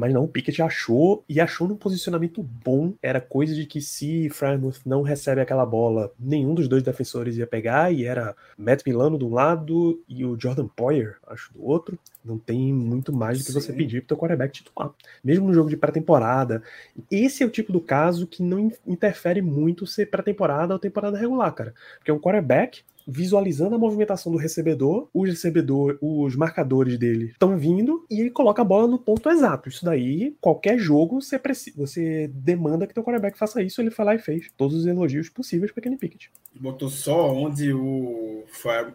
Mas 0.00 0.14
não, 0.14 0.24
o 0.24 0.28
Pickett 0.28 0.62
achou 0.62 1.22
e 1.28 1.38
achou 1.38 1.68
num 1.68 1.76
posicionamento 1.76 2.42
bom. 2.42 2.94
Era 3.02 3.20
coisa 3.20 3.54
de 3.54 3.66
que 3.66 3.82
se 3.82 4.30
Frymouth 4.30 4.80
não 4.86 5.02
recebe 5.02 5.42
aquela 5.42 5.66
bola, 5.66 6.10
nenhum 6.18 6.54
dos 6.54 6.66
dois 6.66 6.82
defensores 6.82 7.36
ia 7.36 7.46
pegar. 7.46 7.92
E 7.92 8.06
era 8.06 8.34
Matt 8.56 8.82
Milano 8.86 9.18
de 9.18 9.26
um 9.26 9.34
lado 9.34 10.02
e 10.08 10.24
o 10.24 10.40
Jordan 10.40 10.68
Poyer, 10.68 11.18
acho, 11.26 11.52
do 11.52 11.62
outro. 11.62 11.98
Não 12.24 12.38
tem 12.38 12.72
muito 12.72 13.12
mais 13.12 13.38
do 13.38 13.44
que 13.44 13.52
Sim. 13.52 13.60
você 13.60 13.72
pedir 13.74 14.00
pro 14.00 14.08
teu 14.08 14.16
quarterback 14.16 14.54
titular. 14.54 14.90
Mesmo 15.22 15.46
no 15.46 15.52
jogo 15.52 15.68
de 15.68 15.76
pré-temporada. 15.76 16.62
Esse 17.10 17.42
é 17.42 17.46
o 17.46 17.50
tipo 17.50 17.70
do 17.70 17.80
caso 17.80 18.26
que 18.26 18.42
não 18.42 18.72
interfere 18.86 19.42
muito 19.42 19.86
ser 19.86 20.06
pré-temporada 20.06 20.72
ou 20.72 20.78
temporada 20.80 21.18
regular, 21.18 21.52
cara. 21.52 21.74
Porque 21.98 22.10
é 22.10 22.14
um 22.14 22.18
quarterback 22.18 22.82
visualizando 23.10 23.74
a 23.74 23.78
movimentação 23.78 24.30
do 24.30 24.38
recebedor, 24.38 25.08
os 25.12 25.28
recebedor, 25.28 25.98
os 26.00 26.36
marcadores 26.36 26.96
dele 26.96 27.26
estão 27.32 27.58
vindo 27.58 28.06
e 28.10 28.20
ele 28.20 28.30
coloca 28.30 28.62
a 28.62 28.64
bola 28.64 28.86
no 28.86 28.98
ponto 28.98 29.28
exato. 29.28 29.68
Isso 29.68 29.84
daí, 29.84 30.36
qualquer 30.40 30.78
jogo, 30.78 31.20
você, 31.20 31.38
precisa, 31.38 31.76
você 31.76 32.28
demanda 32.32 32.86
que 32.86 32.94
teu 32.94 33.02
quarterback 33.02 33.36
faça 33.38 33.62
isso, 33.62 33.80
ele 33.80 33.90
foi 33.90 34.04
lá 34.04 34.14
e 34.14 34.18
fez 34.18 34.50
todos 34.56 34.76
os 34.76 34.86
elogios 34.86 35.28
possíveis 35.28 35.72
para 35.72 35.82
Kenny 35.82 35.96
Pickett. 35.96 36.30
Botou 36.54 36.88
só 36.88 37.32
onde 37.32 37.72
o, 37.72 38.44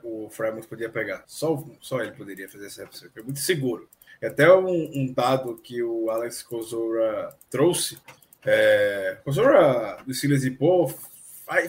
o 0.03 0.29
Fremont 0.29 0.67
podia 0.67 0.89
pegar. 0.89 1.23
Só, 1.27 1.63
só 1.81 2.01
ele 2.01 2.11
poderia 2.11 2.47
fazer 2.47 2.67
essa 2.67 2.85
recepção. 2.85 3.09
Foi 3.13 3.23
muito 3.23 3.39
seguro. 3.39 3.87
Até 4.23 4.51
um, 4.53 4.91
um, 4.95 5.13
dado 5.13 5.55
que 5.57 5.83
o 5.83 6.09
Alex 6.09 6.41
Kozora 6.41 7.35
trouxe 7.49 7.97
É, 8.47 9.17
o 9.19 9.23
professor 9.23 10.03
do 10.05 10.13
Silas 10.13 10.47
Paul 10.49 10.93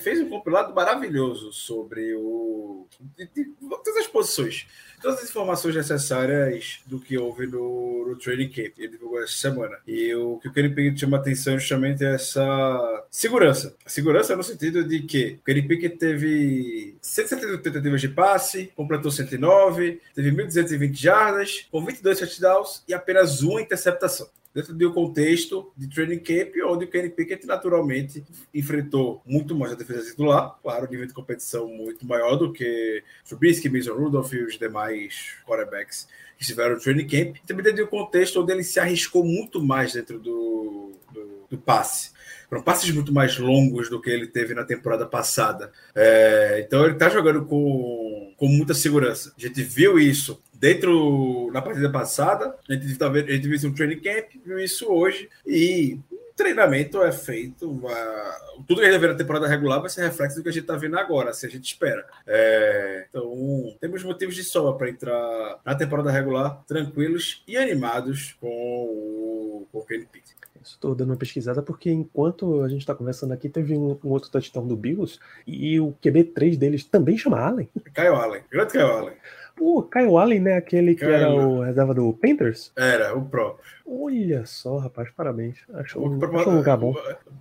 fez 0.00 0.20
um 0.20 0.28
compilado 0.28 0.74
maravilhoso 0.74 1.52
sobre 1.52 2.14
o 2.14 2.86
de, 3.16 3.26
de, 3.26 3.44
todas 3.68 3.96
as 3.96 4.06
posições, 4.06 4.66
todas 5.00 5.18
as 5.18 5.30
informações 5.30 5.74
necessárias 5.74 6.80
do 6.86 6.98
que 6.98 7.18
houve 7.18 7.46
no, 7.46 8.06
no 8.08 8.16
Training 8.16 8.48
Camp. 8.48 8.72
Ele 8.78 8.88
divulgou 8.88 9.22
essa 9.22 9.34
semana. 9.34 9.78
E 9.86 10.14
o 10.14 10.38
que 10.38 10.48
o 10.48 10.52
Pickett 10.52 11.00
chama 11.00 11.16
atenção 11.16 11.54
é 11.54 11.58
justamente 11.58 12.04
essa 12.04 13.04
segurança. 13.10 13.74
Segurança 13.86 14.36
no 14.36 14.42
sentido 14.42 14.84
de 14.84 15.02
que 15.02 15.38
o 15.40 15.44
Kenny 15.44 15.88
teve 15.90 16.96
170 17.00 17.58
tentativas 17.58 18.00
de 18.00 18.08
passe, 18.08 18.72
completou 18.74 19.10
109, 19.10 20.00
teve 20.14 20.30
1.220 20.30 20.94
jardas, 20.94 21.66
com 21.70 21.84
22 21.84 22.18
touchdowns 22.18 22.82
e 22.88 22.94
apenas 22.94 23.42
uma 23.42 23.60
interceptação 23.60 24.28
dentro 24.56 24.72
do 24.72 24.90
contexto 24.90 25.70
de 25.76 25.86
training 25.86 26.20
camp, 26.20 26.54
onde 26.64 26.86
o 26.86 26.88
Kenny 26.88 27.10
Pickett 27.10 27.46
naturalmente 27.46 28.24
enfrentou 28.54 29.20
muito 29.26 29.54
mais 29.54 29.72
a 29.72 29.74
defesa 29.74 30.08
titular, 30.08 30.58
claro, 30.62 30.88
nível 30.90 31.06
de 31.06 31.12
competição 31.12 31.68
muito 31.68 32.06
maior 32.06 32.36
do 32.36 32.50
que 32.50 33.04
Trubisky, 33.28 33.68
Mason 33.68 33.92
Rudolph 33.92 34.32
e 34.32 34.42
os 34.42 34.58
demais 34.58 35.34
quarterbacks 35.46 36.08
que 36.38 36.42
estiveram 36.42 36.76
no 36.76 36.80
training 36.80 37.06
camp, 37.06 37.36
também 37.46 37.64
dentro 37.64 37.84
do 37.84 37.90
contexto 37.90 38.40
onde 38.40 38.50
ele 38.50 38.64
se 38.64 38.80
arriscou 38.80 39.22
muito 39.22 39.62
mais 39.62 39.92
dentro 39.92 40.18
do, 40.18 40.92
do, 41.12 41.46
do 41.50 41.58
passe. 41.58 42.12
Foram 42.48 42.62
passes 42.62 42.90
muito 42.90 43.12
mais 43.12 43.36
longos 43.38 43.90
do 43.90 44.00
que 44.00 44.08
ele 44.08 44.26
teve 44.26 44.54
na 44.54 44.64
temporada 44.64 45.04
passada. 45.04 45.70
É, 45.94 46.64
então 46.66 46.84
ele 46.84 46.94
está 46.94 47.10
jogando 47.10 47.44
com, 47.44 48.32
com 48.38 48.48
muita 48.48 48.72
segurança. 48.72 49.34
A 49.36 49.40
gente 49.40 49.62
viu 49.62 49.98
isso 49.98 50.40
dentro 50.58 51.50
na 51.52 51.62
partida 51.62 51.90
passada, 51.90 52.56
a 52.68 52.72
gente, 52.72 52.96
tá 52.96 53.08
vendo, 53.08 53.28
a 53.28 53.32
gente 53.32 53.48
viu 53.48 53.68
no 53.68 53.74
training 53.74 54.00
camp, 54.00 54.30
viu 54.44 54.58
isso 54.58 54.86
hoje, 54.90 55.28
e 55.46 55.98
o 56.10 56.34
treinamento 56.34 57.02
é 57.02 57.12
feito. 57.12 57.70
Uh, 57.70 58.62
tudo 58.66 58.80
que 58.80 58.86
a 58.86 58.90
gente 58.90 59.00
vê 59.00 59.08
na 59.08 59.14
temporada 59.14 59.46
regular 59.46 59.80
vai 59.80 59.90
ser 59.90 60.02
reflexo 60.02 60.36
do 60.36 60.42
que 60.42 60.48
a 60.48 60.52
gente 60.52 60.62
está 60.62 60.76
vendo 60.76 60.98
agora, 60.98 61.32
se 61.32 61.46
a 61.46 61.48
gente 61.48 61.64
espera. 61.64 62.04
É, 62.26 63.06
então, 63.08 63.76
temos 63.80 64.02
motivos 64.02 64.34
de 64.34 64.44
sobra 64.44 64.72
para 64.74 64.90
entrar 64.90 65.60
na 65.64 65.74
temporada 65.74 66.10
regular 66.10 66.62
tranquilos 66.66 67.42
e 67.46 67.56
animados 67.56 68.36
com 68.40 68.48
o, 68.48 69.66
com 69.70 69.78
o 69.78 69.84
Kenny 69.84 70.06
Pickett. 70.06 70.36
Estou 70.62 70.94
dando 70.96 71.10
uma 71.10 71.16
pesquisada 71.16 71.62
porque 71.62 71.90
enquanto 71.90 72.62
a 72.62 72.68
gente 72.68 72.80
está 72.80 72.94
conversando 72.94 73.32
aqui, 73.32 73.48
teve 73.48 73.76
um, 73.76 73.98
um, 74.02 74.10
outro 74.10 74.30
touchdown 74.30 74.66
do 74.66 74.76
Bills 74.76 75.18
e 75.46 75.78
o 75.78 75.94
QB3 76.02 76.56
deles 76.56 76.84
também 76.84 77.16
chama 77.16 77.38
Allen. 77.38 77.68
Caio 77.94 78.16
Allen, 78.16 78.42
grande 78.50 78.72
Caio 78.72 78.88
Allen. 78.88 79.14
O 79.58 79.82
Kyle 79.82 80.16
Allen, 80.16 80.40
né? 80.40 80.56
Aquele 80.56 80.94
que 80.94 81.04
era 81.04 81.30
o 81.30 81.62
reserva 81.62 81.94
do 81.94 82.12
Panthers? 82.12 82.72
Era, 82.76 83.16
o 83.16 83.24
próprio. 83.24 83.64
Olha 83.86 84.44
só, 84.44 84.78
rapaz, 84.78 85.08
parabéns. 85.16 85.58
Acho, 85.74 86.00
um, 86.00 86.22
acho 86.36 86.50
um 86.50 86.56
lugar 86.56 86.76
bom. 86.76 86.94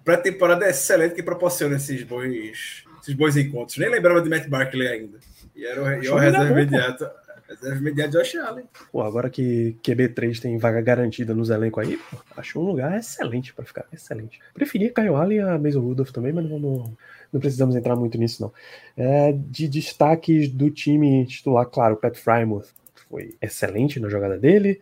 Pré-temporada 0.04 0.66
é 0.66 0.70
excelente 0.70 1.16
que 1.16 1.24
proporciona 1.24 1.76
esses 1.76 2.04
bons, 2.04 2.86
esses 3.02 3.16
bons 3.16 3.36
encontros. 3.36 3.78
Nem 3.78 3.90
lembrava 3.90 4.22
de 4.22 4.30
Matt 4.30 4.48
Barkley 4.48 4.88
ainda. 4.88 5.18
E 5.56 5.66
era 5.66 5.82
o, 5.82 6.04
e 6.04 6.08
o 6.08 6.16
reserva 6.16 6.52
imediato. 6.52 7.10
Reserva 7.48 7.78
imediato 7.78 8.12
de 8.12 8.18
Josh 8.18 8.36
Allen. 8.36 8.66
Pô, 8.92 9.02
agora 9.02 9.30
que 9.30 9.78
QB3 9.84 10.40
tem 10.40 10.58
vaga 10.58 10.82
garantida 10.82 11.34
nos 11.34 11.50
elencos 11.50 11.88
aí, 11.88 11.98
pô, 11.98 12.18
acho 12.38 12.60
um 12.60 12.64
lugar 12.64 12.98
excelente 12.98 13.54
para 13.54 13.66
ficar. 13.66 13.86
Excelente. 13.92 14.40
Preferia 14.54 14.92
Kyle 14.92 15.10
Allen 15.10 15.42
a 15.42 15.58
Mason 15.58 15.80
Rudolph 15.80 16.12
também, 16.12 16.34
mas 16.34 16.44
não 16.44 16.60
vamos 16.60 16.92
não 17.36 17.42
precisamos 17.42 17.76
entrar 17.76 17.98
muito 17.98 18.18
nisso, 18.18 18.42
não. 18.42 18.54
É, 18.96 19.34
de 19.34 19.68
destaques 19.68 20.48
do 20.48 20.72
time 20.72 21.26
titular, 21.26 21.66
claro, 21.66 21.98
Pat 21.98 22.16
Frymouth 22.16 22.68
foi 23.10 23.36
excelente 23.42 24.00
na 24.00 24.08
jogada 24.08 24.38
dele. 24.38 24.80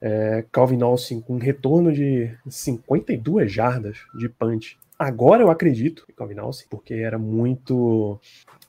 É, 0.00 0.44
Calvin 0.50 0.82
Olsen 0.82 1.20
com 1.20 1.36
um 1.36 1.38
retorno 1.38 1.92
de 1.92 2.28
52 2.48 3.52
jardas 3.52 3.98
de 4.12 4.28
punch. 4.28 4.76
Agora 4.98 5.44
eu 5.44 5.50
acredito 5.50 6.04
em 6.10 6.12
Calvin 6.12 6.40
Olsen, 6.40 6.66
porque 6.68 6.94
era 6.94 7.18
muito 7.18 8.18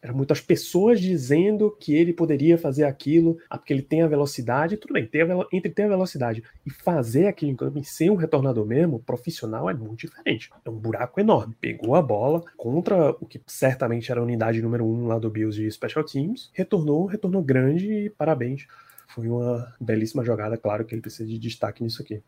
eram 0.03 0.13
muitas 0.13 0.41
pessoas 0.41 0.99
dizendo 0.99 1.71
que 1.79 1.95
ele 1.95 2.11
poderia 2.11 2.57
fazer 2.57 2.83
aquilo, 2.83 3.37
ah, 3.49 3.57
porque 3.57 3.71
ele 3.71 3.81
tem 3.81 4.01
a 4.01 4.07
velocidade, 4.07 4.75
tudo 4.75 4.93
bem, 4.93 5.07
ter 5.07 5.25
entre 5.53 5.71
ter 5.71 5.83
a 5.83 5.87
velocidade 5.87 6.43
e 6.65 6.69
fazer 6.69 7.27
aquilo 7.27 7.51
em 7.51 7.55
campo 7.55 7.79
e 7.79 7.85
ser 7.85 8.09
um 8.09 8.15
retornador 8.15 8.65
mesmo, 8.65 8.99
profissional, 8.99 9.69
é 9.69 9.73
muito 9.73 10.01
diferente. 10.01 10.49
É 10.65 10.69
um 10.69 10.75
buraco 10.75 11.21
enorme. 11.21 11.55
Pegou 11.59 11.95
a 11.95 12.01
bola 12.01 12.43
contra 12.57 13.11
o 13.11 13.25
que 13.25 13.41
certamente 13.47 14.11
era 14.11 14.19
a 14.19 14.23
unidade 14.23 14.61
número 14.61 14.85
um 14.85 15.07
lá 15.07 15.17
do 15.17 15.29
Bills 15.29 15.55
de 15.55 15.71
Special 15.71 16.03
Teams, 16.03 16.51
retornou, 16.51 17.05
retornou 17.05 17.41
grande 17.41 17.89
e 17.89 18.09
parabéns. 18.09 18.67
Foi 19.07 19.29
uma 19.29 19.73
belíssima 19.79 20.23
jogada, 20.25 20.57
claro 20.57 20.83
que 20.83 20.93
ele 20.93 21.01
precisa 21.01 21.29
de 21.29 21.39
destaque 21.39 21.81
nisso 21.81 22.01
aqui 22.01 22.21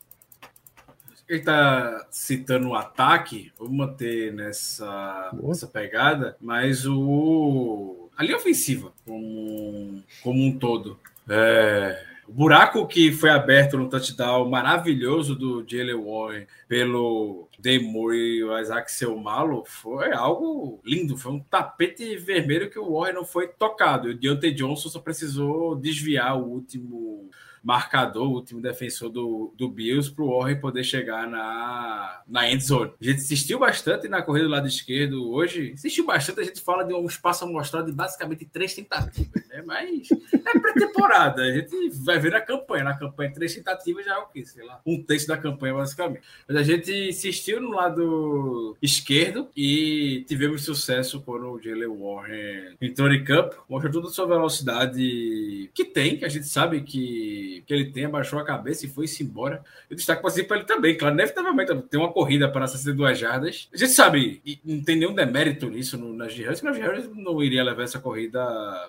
ele 1.28 1.40
está 1.40 2.06
citando 2.12 2.70
o 2.70 2.76
ataque, 2.76 3.52
vou 3.58 3.70
manter 3.70 4.32
nessa, 4.34 5.32
nessa 5.42 5.68
pegada, 5.68 6.38
mas 6.40 6.86
o 6.86 8.10
a 8.18 8.24
linha 8.24 8.38
ofensiva 8.38 8.94
como, 9.06 10.02
como 10.24 10.44
um 10.44 10.58
todo. 10.58 10.98
É, 11.28 12.02
o 12.28 12.32
buraco 12.32 12.88
que 12.88 13.12
foi 13.12 13.30
aberto 13.30 13.78
no 13.78 13.90
touchdown 13.90 14.50
maravilhoso 14.50 15.36
do 15.36 15.66
Jalen 15.68 15.96
Warren 15.96 16.48
pelo 16.68 17.48
Demore 17.60 18.18
e 18.18 18.44
o 18.44 18.58
Isaac 18.58 18.92
Selmalo 18.92 19.64
foi 19.66 20.14
algo 20.14 20.80
lindo. 20.84 21.18
Foi 21.18 21.34
um 21.34 21.40
tapete 21.40 22.16
vermelho 22.16 22.70
que 22.70 22.80
o 22.80 22.94
Warren 22.94 23.16
não 23.16 23.26
foi 23.26 23.48
tocado. 23.48 24.10
E 24.10 24.12
o 24.12 24.18
Deontay 24.18 24.54
Johnson 24.54 24.90
só 24.90 25.00
precisou 25.00 25.76
desviar 25.76 26.38
o 26.38 26.46
último 26.46 27.30
marcador, 27.66 28.28
o 28.28 28.36
último 28.36 28.62
defensor 28.62 29.10
do, 29.10 29.52
do 29.58 29.68
Bills, 29.68 30.12
para 30.12 30.24
o 30.24 30.38
Warren 30.40 30.60
poder 30.60 30.84
chegar 30.84 31.28
na, 31.28 32.22
na 32.28 32.48
end 32.48 32.64
zone. 32.64 32.92
A 33.02 33.04
gente 33.04 33.18
assistiu 33.18 33.58
bastante 33.58 34.08
na 34.08 34.22
corrida 34.22 34.46
do 34.46 34.52
lado 34.52 34.68
esquerdo 34.68 35.32
hoje. 35.32 35.72
Assistiu 35.74 36.06
bastante, 36.06 36.42
a 36.42 36.44
gente 36.44 36.62
fala 36.62 36.84
de 36.84 36.94
um 36.94 37.08
espaço 37.08 37.44
amostrado 37.44 37.88
de 37.88 37.92
basicamente 37.92 38.46
três 38.46 38.76
tentativas, 38.76 39.48
né? 39.48 39.64
Mas 39.66 40.08
é 40.12 40.60
pré-temporada. 40.60 41.42
A 41.42 41.52
gente 41.52 41.90
vai 42.04 42.20
ver 42.20 42.34
na 42.34 42.42
campanha. 42.42 42.84
Na 42.84 42.96
campanha, 42.96 43.34
três 43.34 43.56
tentativas 43.56 44.06
já 44.06 44.14
é 44.14 44.18
o 44.20 44.28
quê? 44.28 44.46
Sei 44.46 44.64
lá, 44.64 44.80
um 44.86 45.02
terço 45.02 45.28
da 45.28 45.36
campanha, 45.36 45.74
basicamente. 45.74 46.22
Mas 46.48 46.58
a 46.58 46.64
gente 46.64 47.10
assistiu 47.10 47.60
no 47.60 47.72
lado 47.72 48.78
esquerdo 48.80 49.50
e 49.58 50.24
tivemos 50.28 50.64
sucesso 50.64 51.20
quando 51.22 51.50
o 51.50 51.60
Jalen 51.60 51.88
Warren 51.88 52.76
entrou 52.80 53.12
em 53.12 53.24
campo, 53.24 53.66
mostrou 53.68 53.92
toda 53.92 54.08
a 54.10 54.12
sua 54.12 54.28
velocidade 54.28 55.72
que 55.74 55.84
tem, 55.84 56.18
que 56.18 56.26
a 56.26 56.30
gente 56.30 56.48
sabe 56.48 56.82
que 56.82 57.55
que, 57.62 57.74
ele 57.74 57.92
tem, 57.92 58.06
abaixou 58.06 58.40
a 58.40 58.46
cabeça 58.46 58.86
e 58.86 58.90
foi-se 58.90 59.24
embora. 59.24 59.64
Eu 59.90 59.96
destaco 59.96 60.22
para 60.22 60.58
ele 60.58 60.66
também, 60.66 60.98
claro, 60.98 61.14
inevitavelmente 61.14 61.76
tem 61.90 62.00
uma 62.00 62.12
corrida 62.12 62.50
para 62.50 62.68
62 62.68 63.18
jardas. 63.18 63.70
A 63.74 63.78
gente 63.78 63.92
sabe, 63.94 64.42
e 64.46 64.60
não 64.64 64.84
tem 64.84 64.98
nenhum 64.98 65.14
demérito 65.14 65.70
nisso 65.70 65.98
no, 65.98 66.14
nas 66.14 66.34
Harris, 66.34 66.60
que 66.60 66.66
nas 66.66 66.78
Harris 66.78 67.10
não 67.14 67.42
iria 67.42 67.64
levar 67.64 67.84
essa 67.84 68.00
corrida 68.00 68.40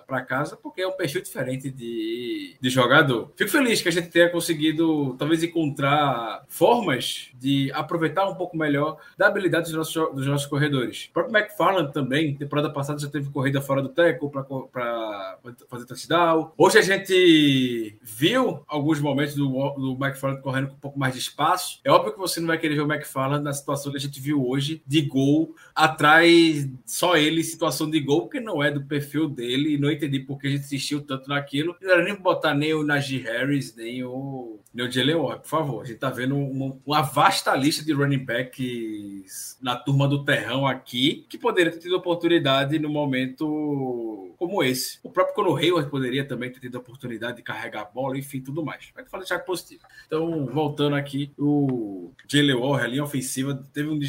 para 0.05 0.21
casa, 0.21 0.57
porque 0.57 0.81
é 0.81 0.87
um 0.87 0.91
perfil 0.91 1.21
diferente 1.21 1.69
de, 1.69 2.55
de 2.59 2.69
jogador. 2.69 3.31
Fico 3.35 3.51
feliz 3.51 3.81
que 3.81 3.89
a 3.89 3.91
gente 3.91 4.09
tenha 4.09 4.29
conseguido, 4.29 5.15
talvez, 5.17 5.43
encontrar 5.43 6.43
formas 6.47 7.29
de 7.35 7.71
aproveitar 7.73 8.27
um 8.27 8.35
pouco 8.35 8.57
melhor 8.57 8.97
da 9.17 9.27
habilidade 9.27 9.65
dos 9.65 9.73
nossos, 9.73 10.15
dos 10.15 10.27
nossos 10.27 10.47
corredores. 10.47 11.05
O 11.09 11.13
próprio 11.13 11.37
McFarland 11.37 11.93
também, 11.93 12.35
temporada 12.35 12.69
passada 12.69 12.99
já 12.99 13.07
teve 13.07 13.29
corrida 13.29 13.61
fora 13.61 13.81
do 13.81 13.89
teco 13.89 14.29
para 14.29 15.37
fazer 15.69 15.85
touchdown. 15.85 16.51
Hoje 16.57 16.79
a 16.79 16.81
gente 16.81 17.97
viu 18.01 18.56
alguns 18.67 18.99
momentos 18.99 19.35
do, 19.35 19.47
do 19.47 19.97
McFarland 19.99 20.41
correndo 20.41 20.67
com 20.69 20.75
um 20.75 20.79
pouco 20.79 20.99
mais 20.99 21.13
de 21.13 21.19
espaço. 21.19 21.79
É 21.83 21.91
óbvio 21.91 22.13
que 22.13 22.19
você 22.19 22.39
não 22.39 22.47
vai 22.47 22.57
querer 22.57 22.75
ver 22.75 22.81
o 22.81 22.91
McFarland 22.91 23.43
na 23.43 23.53
situação 23.53 23.91
que 23.91 23.97
a 23.97 24.01
gente 24.01 24.19
viu 24.19 24.47
hoje, 24.47 24.81
de 24.85 25.01
gol, 25.01 25.55
atrás 25.75 26.67
só 26.85 27.17
ele, 27.17 27.43
situação 27.43 27.89
de 27.89 27.99
gol, 27.99 28.21
porque 28.21 28.39
não 28.39 28.63
é 28.63 28.71
do 28.71 28.81
perfil 28.81 29.27
dele, 29.27 29.73
e 29.73 29.77
não 29.77 29.91
entendi 29.91 30.19
por 30.19 30.39
que 30.39 30.47
a 30.47 30.49
gente 30.49 30.63
insistiu 30.63 31.01
tanto 31.01 31.29
naquilo. 31.29 31.75
Não 31.81 31.91
era 31.91 32.03
nem 32.03 32.15
botar 32.15 32.53
nem 32.53 32.73
o 32.73 32.83
Najee 32.83 33.19
Harris, 33.19 33.75
nem 33.75 34.03
o, 34.03 34.59
nem 34.73 34.87
o 34.87 34.91
Jalen 34.91 35.17
por 35.17 35.45
favor. 35.45 35.81
A 35.81 35.85
gente 35.85 35.99
tá 35.99 36.09
vendo 36.09 36.35
uma, 36.35 36.77
uma 36.85 37.01
vasta 37.01 37.55
lista 37.55 37.83
de 37.83 37.93
running 37.93 38.23
backs 38.23 39.57
na 39.61 39.75
turma 39.75 40.07
do 40.07 40.23
terrão 40.23 40.65
aqui, 40.65 41.25
que 41.29 41.37
poderia 41.37 41.71
ter 41.71 41.79
tido 41.79 41.95
oportunidade 41.95 42.79
no 42.79 42.89
momento 42.89 44.33
como 44.37 44.63
esse. 44.63 44.99
O 45.03 45.09
próprio 45.09 45.35
Conor 45.35 45.59
Hayward 45.59 45.89
poderia 45.89 46.25
também 46.25 46.51
ter 46.51 46.59
tido 46.59 46.75
oportunidade 46.75 47.37
de 47.37 47.43
carregar 47.43 47.81
a 47.81 47.85
bola, 47.85 48.17
enfim, 48.17 48.39
tudo 48.47 48.63
mais. 48.63 48.89
Vai 48.95 49.05
falar 49.05 49.23
deixar 49.23 49.39
positivo. 49.39 49.81
Então, 50.05 50.45
voltando 50.45 50.95
aqui, 50.95 51.31
o 51.37 52.11
Jalen 52.27 52.55
Warren, 52.55 52.85
a 52.85 52.87
linha 52.87 53.03
ofensiva, 53.03 53.61
teve, 53.73 53.89
um, 53.89 53.99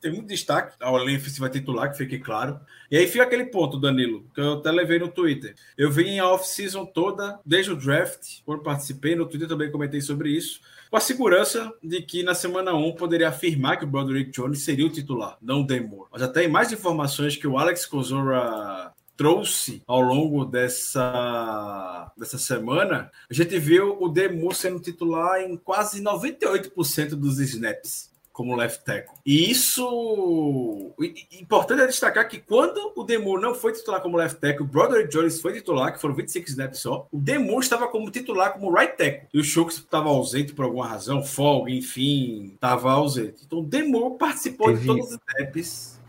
teve 0.00 0.16
muito 0.16 0.28
destaque, 0.28 0.76
a 0.80 0.90
linha 0.98 1.18
ofensiva 1.18 1.50
titular, 1.50 1.90
que 1.90 1.98
fique 1.98 2.18
claro. 2.18 2.60
E 2.90 2.96
aí 2.96 3.06
fica 3.08 3.24
aquele 3.24 3.46
ponto, 3.46 3.80
Danilo, 3.80 4.24
que 4.32 4.40
eu 4.40 4.54
até 4.54 4.70
levei 4.70 4.98
no 4.98 5.08
Twitter. 5.08 5.54
Eu 5.76 5.90
vim 5.90 6.18
a 6.18 6.28
off-season 6.28 6.86
toda, 6.86 7.40
desde 7.44 7.72
o 7.72 7.76
draft, 7.76 8.42
quando 8.44 8.62
participei, 8.62 9.16
no 9.16 9.26
Twitter 9.26 9.48
também 9.48 9.70
comentei 9.70 10.00
sobre 10.00 10.30
isso, 10.30 10.60
com 10.88 10.96
a 10.96 11.00
segurança 11.00 11.72
de 11.82 12.02
que 12.02 12.22
na 12.22 12.34
semana 12.34 12.74
1 12.74 12.94
poderia 12.94 13.28
afirmar 13.28 13.78
que 13.78 13.84
o 13.84 13.88
Broderick 13.88 14.30
Jones 14.32 14.62
seria 14.62 14.86
o 14.86 14.90
titular, 14.90 15.36
não 15.40 15.60
o 15.60 15.66
Demore. 15.66 16.08
Mas 16.12 16.22
até 16.22 16.46
mais 16.48 16.72
informações 16.72 17.36
que 17.36 17.46
o 17.46 17.56
Alex 17.58 17.86
Kozora 17.86 18.89
trouxe 19.20 19.82
ao 19.86 20.00
longo 20.00 20.46
dessa, 20.46 22.10
dessa 22.16 22.38
semana, 22.38 23.10
a 23.30 23.34
gente 23.34 23.58
viu 23.58 23.98
o 24.00 24.08
Demu 24.08 24.50
sendo 24.54 24.80
titular 24.80 25.42
em 25.42 25.58
quase 25.58 26.02
98% 26.02 27.10
dos 27.10 27.38
snaps 27.38 28.08
como 28.32 28.56
left 28.56 28.82
tackle. 28.82 29.12
E 29.26 29.50
isso. 29.50 30.94
Importante 31.38 31.82
é 31.82 31.86
destacar 31.86 32.26
que 32.26 32.38
quando 32.38 32.94
o 32.96 33.04
Demur 33.04 33.38
não 33.38 33.54
foi 33.54 33.74
titular 33.74 34.00
como 34.00 34.16
left 34.16 34.40
tackle, 34.40 34.64
o 34.64 34.66
Broderick 34.66 35.10
Jones 35.10 35.38
foi 35.38 35.52
titular, 35.52 35.92
que 35.92 36.00
foram 36.00 36.14
25 36.14 36.48
snaps 36.48 36.78
só. 36.78 37.06
O 37.12 37.18
Demur 37.18 37.60
estava 37.60 37.88
como 37.88 38.10
titular 38.10 38.54
como 38.54 38.74
right 38.74 38.96
tackle. 38.96 39.28
E 39.34 39.38
o 39.38 39.44
Schultz 39.44 39.76
estava 39.76 40.08
ausente 40.08 40.54
por 40.54 40.64
alguma 40.64 40.86
razão, 40.86 41.22
folga, 41.22 41.70
enfim, 41.70 42.52
estava 42.54 42.90
ausente. 42.90 43.42
Então 43.44 43.58
o 43.58 43.66
Demur 43.66 44.16
participou 44.16 44.68
Teve... 44.68 44.80
de 44.80 44.86
todos 44.86 45.10
os 45.10 45.18
snaps. 45.28 46.00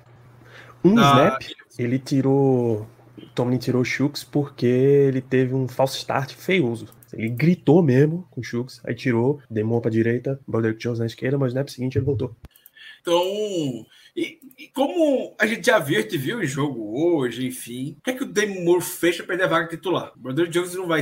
Um 0.81 0.95
da... 0.95 1.01
snap, 1.01 1.41
ele 1.77 1.99
tirou. 1.99 2.87
Tomlin 3.33 3.57
tirou 3.57 3.81
o 3.81 3.85
Schultz 3.85 4.23
porque 4.23 4.65
ele 4.65 5.21
teve 5.21 5.53
um 5.53 5.67
false 5.67 5.97
start 5.97 6.33
feioso. 6.33 6.87
Ele 7.13 7.29
gritou 7.29 7.83
mesmo 7.83 8.27
com 8.31 8.41
o 8.41 8.43
Schultz, 8.43 8.81
aí 8.85 8.95
tirou, 8.95 9.41
demou 9.49 9.81
para 9.81 9.91
direita, 9.91 10.39
Broderick 10.47 10.79
Jones 10.81 10.99
na 10.99 11.05
esquerda, 11.05 11.37
mas 11.37 11.51
snap 11.51 11.67
seguinte 11.67 11.97
ele 11.97 12.05
voltou. 12.05 12.35
Então, 13.01 13.85
e, 14.15 14.39
e, 14.57 14.67
como 14.69 15.35
a 15.39 15.47
gente 15.47 15.65
já 15.65 15.79
viu, 15.79 15.99
a 15.99 16.01
gente 16.01 16.17
viu 16.17 16.37
o 16.37 16.45
jogo 16.45 17.17
hoje, 17.17 17.47
enfim, 17.47 17.95
o 17.97 18.01
que 18.03 18.11
é 18.11 18.13
que 18.13 18.23
o 18.23 18.31
Demor 18.31 18.81
fez 18.81 19.17
para 19.17 19.25
perder 19.25 19.43
a 19.45 19.47
vaga 19.47 19.67
titular? 19.67 20.13
O 20.15 20.19
Broderick 20.19 20.53
Jones 20.53 20.75
não 20.75 20.87
vai 20.87 21.01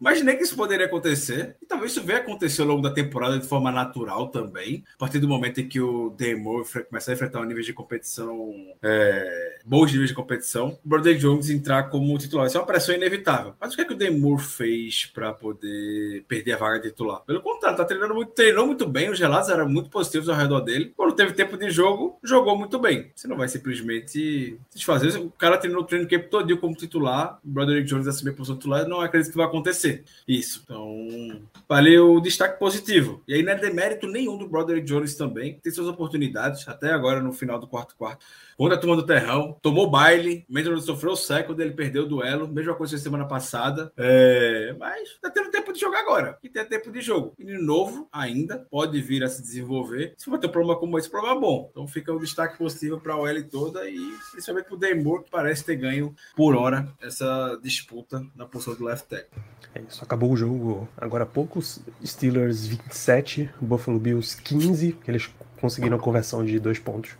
Imaginei 0.00 0.36
que 0.36 0.42
isso 0.42 0.56
poderia 0.56 0.86
acontecer, 0.86 1.56
e 1.62 1.66
talvez 1.66 1.92
isso 1.92 2.02
venha 2.02 2.18
acontecer 2.18 2.62
ao 2.62 2.68
longo 2.68 2.82
da 2.82 2.90
temporada 2.90 3.38
de 3.38 3.46
forma 3.46 3.70
natural 3.70 4.28
também, 4.28 4.84
a 4.94 4.98
partir 4.98 5.18
do 5.18 5.28
momento 5.28 5.60
em 5.60 5.68
que 5.68 5.80
o 5.80 6.10
Demo 6.10 6.64
começar 6.88 7.12
a 7.12 7.14
enfrentar 7.14 7.40
um 7.40 7.44
nível 7.44 7.62
de 7.62 7.72
competição, 7.72 8.52
é, 8.82 9.58
bons 9.64 9.90
níveis 9.92 10.08
de 10.08 10.14
competição, 10.14 10.78
o 10.84 10.88
Brother 10.88 11.16
Jones 11.16 11.50
entrar 11.50 11.84
como 11.84 12.16
titular. 12.18 12.46
Isso 12.46 12.56
é 12.56 12.60
uma 12.60 12.66
pressão 12.66 12.94
inevitável. 12.94 13.54
Mas 13.60 13.72
o 13.72 13.76
que 13.76 13.82
é 13.82 13.84
que 13.84 13.92
o 13.92 13.96
Demo 13.96 14.36
fez 14.38 15.06
para 15.06 15.32
poder 15.32 16.24
perder 16.26 16.52
a 16.52 16.56
vaga 16.58 16.80
titular? 16.80 17.20
Pelo 17.20 17.40
contrário, 17.40 17.76
tá 17.76 17.84
treinando 17.84 18.14
muito, 18.14 18.32
treinou 18.32 18.66
muito 18.66 18.86
bem, 18.86 19.10
os 19.10 19.18
relatos 19.18 19.50
eram 19.50 19.68
muito 19.68 19.90
positivos 19.90 20.28
ao 20.28 20.36
redor 20.36 20.60
dele. 20.60 20.92
Quando 20.96 21.14
teve 21.14 21.32
tempo 21.32 21.56
de 21.56 21.70
jogo, 21.70 22.18
jogou 22.22 22.56
muito 22.56 22.78
bem. 22.78 23.10
Você 23.14 23.28
não 23.28 23.36
vai 23.36 23.48
simplesmente 23.48 24.58
desfazer. 24.74 25.16
O 25.18 25.30
cara 25.30 25.58
treinou 25.58 25.82
o 25.82 25.84
treino 25.84 26.08
camp 26.08 26.24
todo 26.28 26.54
como 26.58 26.74
titular, 26.74 27.38
o 27.44 27.82
Jones 27.82 28.06
assumir 28.06 28.30
a 28.30 28.34
posição 28.34 28.56
titular, 28.56 28.86
não 28.86 29.00
acredito 29.00 29.30
que 29.30 29.36
vai 29.36 29.46
acontecer 29.46 29.83
acontecer. 29.84 30.04
Isso. 30.26 30.62
Então, 30.64 31.42
valeu 31.68 32.14
o 32.14 32.20
destaque 32.20 32.58
positivo. 32.58 33.22
E 33.28 33.34
aí 33.34 33.42
não 33.42 33.52
é 33.52 33.56
demérito 33.56 34.06
nenhum 34.06 34.38
do 34.38 34.48
Broderick 34.48 34.86
Jones 34.86 35.14
também, 35.14 35.58
tem 35.62 35.72
suas 35.72 35.88
oportunidades, 35.88 36.66
até 36.66 36.90
agora 36.92 37.20
no 37.20 37.32
final 37.32 37.58
do 37.58 37.66
quarto 37.66 37.94
quarto. 37.96 38.24
Contra 38.56 38.76
a 38.76 38.80
turma 38.80 38.96
do 38.96 39.06
Terrão, 39.06 39.58
tomou 39.60 39.90
baile, 39.90 40.44
Mentor 40.48 40.80
sofreu 40.80 41.12
o 41.12 41.16
seco, 41.16 41.54
ele 41.60 41.72
perdeu 41.72 42.04
o 42.04 42.08
duelo, 42.08 42.48
mesma 42.48 42.74
coisa 42.74 42.96
semana 42.98 43.26
passada. 43.26 43.92
É... 43.96 44.74
Mas 44.78 45.18
tá 45.20 45.30
tendo 45.30 45.50
tempo 45.50 45.72
de 45.72 45.80
jogar 45.80 46.00
agora. 46.00 46.38
E 46.42 46.48
tem 46.48 46.64
tempo 46.64 46.90
de 46.90 47.00
jogo. 47.00 47.34
Menino 47.38 47.62
novo 47.62 48.08
ainda, 48.12 48.66
pode 48.70 49.00
vir 49.00 49.24
a 49.24 49.28
se 49.28 49.42
desenvolver. 49.42 50.14
Se 50.16 50.26
for 50.26 50.38
ter 50.38 50.46
um 50.46 50.50
problema 50.50 50.78
como 50.78 50.98
esse, 50.98 51.10
problema 51.10 51.40
bom. 51.40 51.68
Então 51.70 51.86
fica 51.86 52.12
um 52.12 52.18
destaque 52.18 52.56
positivo 52.56 53.00
para 53.00 53.14
a 53.14 53.18
OL 53.18 53.42
toda 53.50 53.88
e 53.88 53.98
principalmente 54.32 54.66
para 54.66 54.74
o 54.74 54.78
Demor, 54.78 55.24
que 55.24 55.30
parece 55.30 55.64
ter 55.64 55.76
ganho 55.76 56.14
por 56.36 56.54
hora 56.54 56.88
essa 57.02 57.58
disputa 57.62 58.24
na 58.34 58.46
posição 58.46 58.74
do 58.74 58.84
left 58.84 59.08
tackle. 59.08 59.42
É 59.74 59.80
isso, 59.80 60.04
acabou 60.04 60.30
o 60.30 60.36
jogo 60.36 60.88
agora 60.96 61.24
há 61.24 61.26
poucos. 61.26 61.80
Steelers 62.04 62.66
27, 62.66 63.50
Buffalo 63.60 63.98
Bills 63.98 64.40
15, 64.40 64.92
que 64.92 65.10
eles 65.10 65.28
conseguiram 65.60 65.96
a 65.96 66.00
conversão 66.00 66.44
de 66.44 66.58
dois 66.60 66.78
pontos 66.78 67.16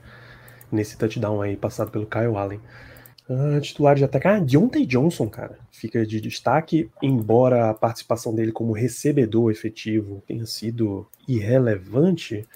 nesse 0.75 0.99
touchdown 0.99 1.41
aí 1.41 1.57
passado 1.57 1.91
pelo 1.91 2.07
Kyle 2.07 2.37
Allen. 2.37 2.61
Uh, 3.29 3.59
titular 3.61 3.97
de 3.97 4.05
ataque, 4.05 4.29
ah, 4.29 4.39
Deontay 4.39 4.85
Johnson, 4.85 5.31
cara, 5.31 5.59
fica 5.71 6.05
de 6.05 6.21
destaque, 6.21 6.91
embora 7.03 7.71
a 7.71 7.75
participação 7.75 8.35
dele 8.35 8.53
como 8.53 8.75
recebedor 8.75 9.51
efetivo 9.51 10.23
tenha 10.27 10.45
sido 10.45 11.07
irrelevante. 11.27 12.47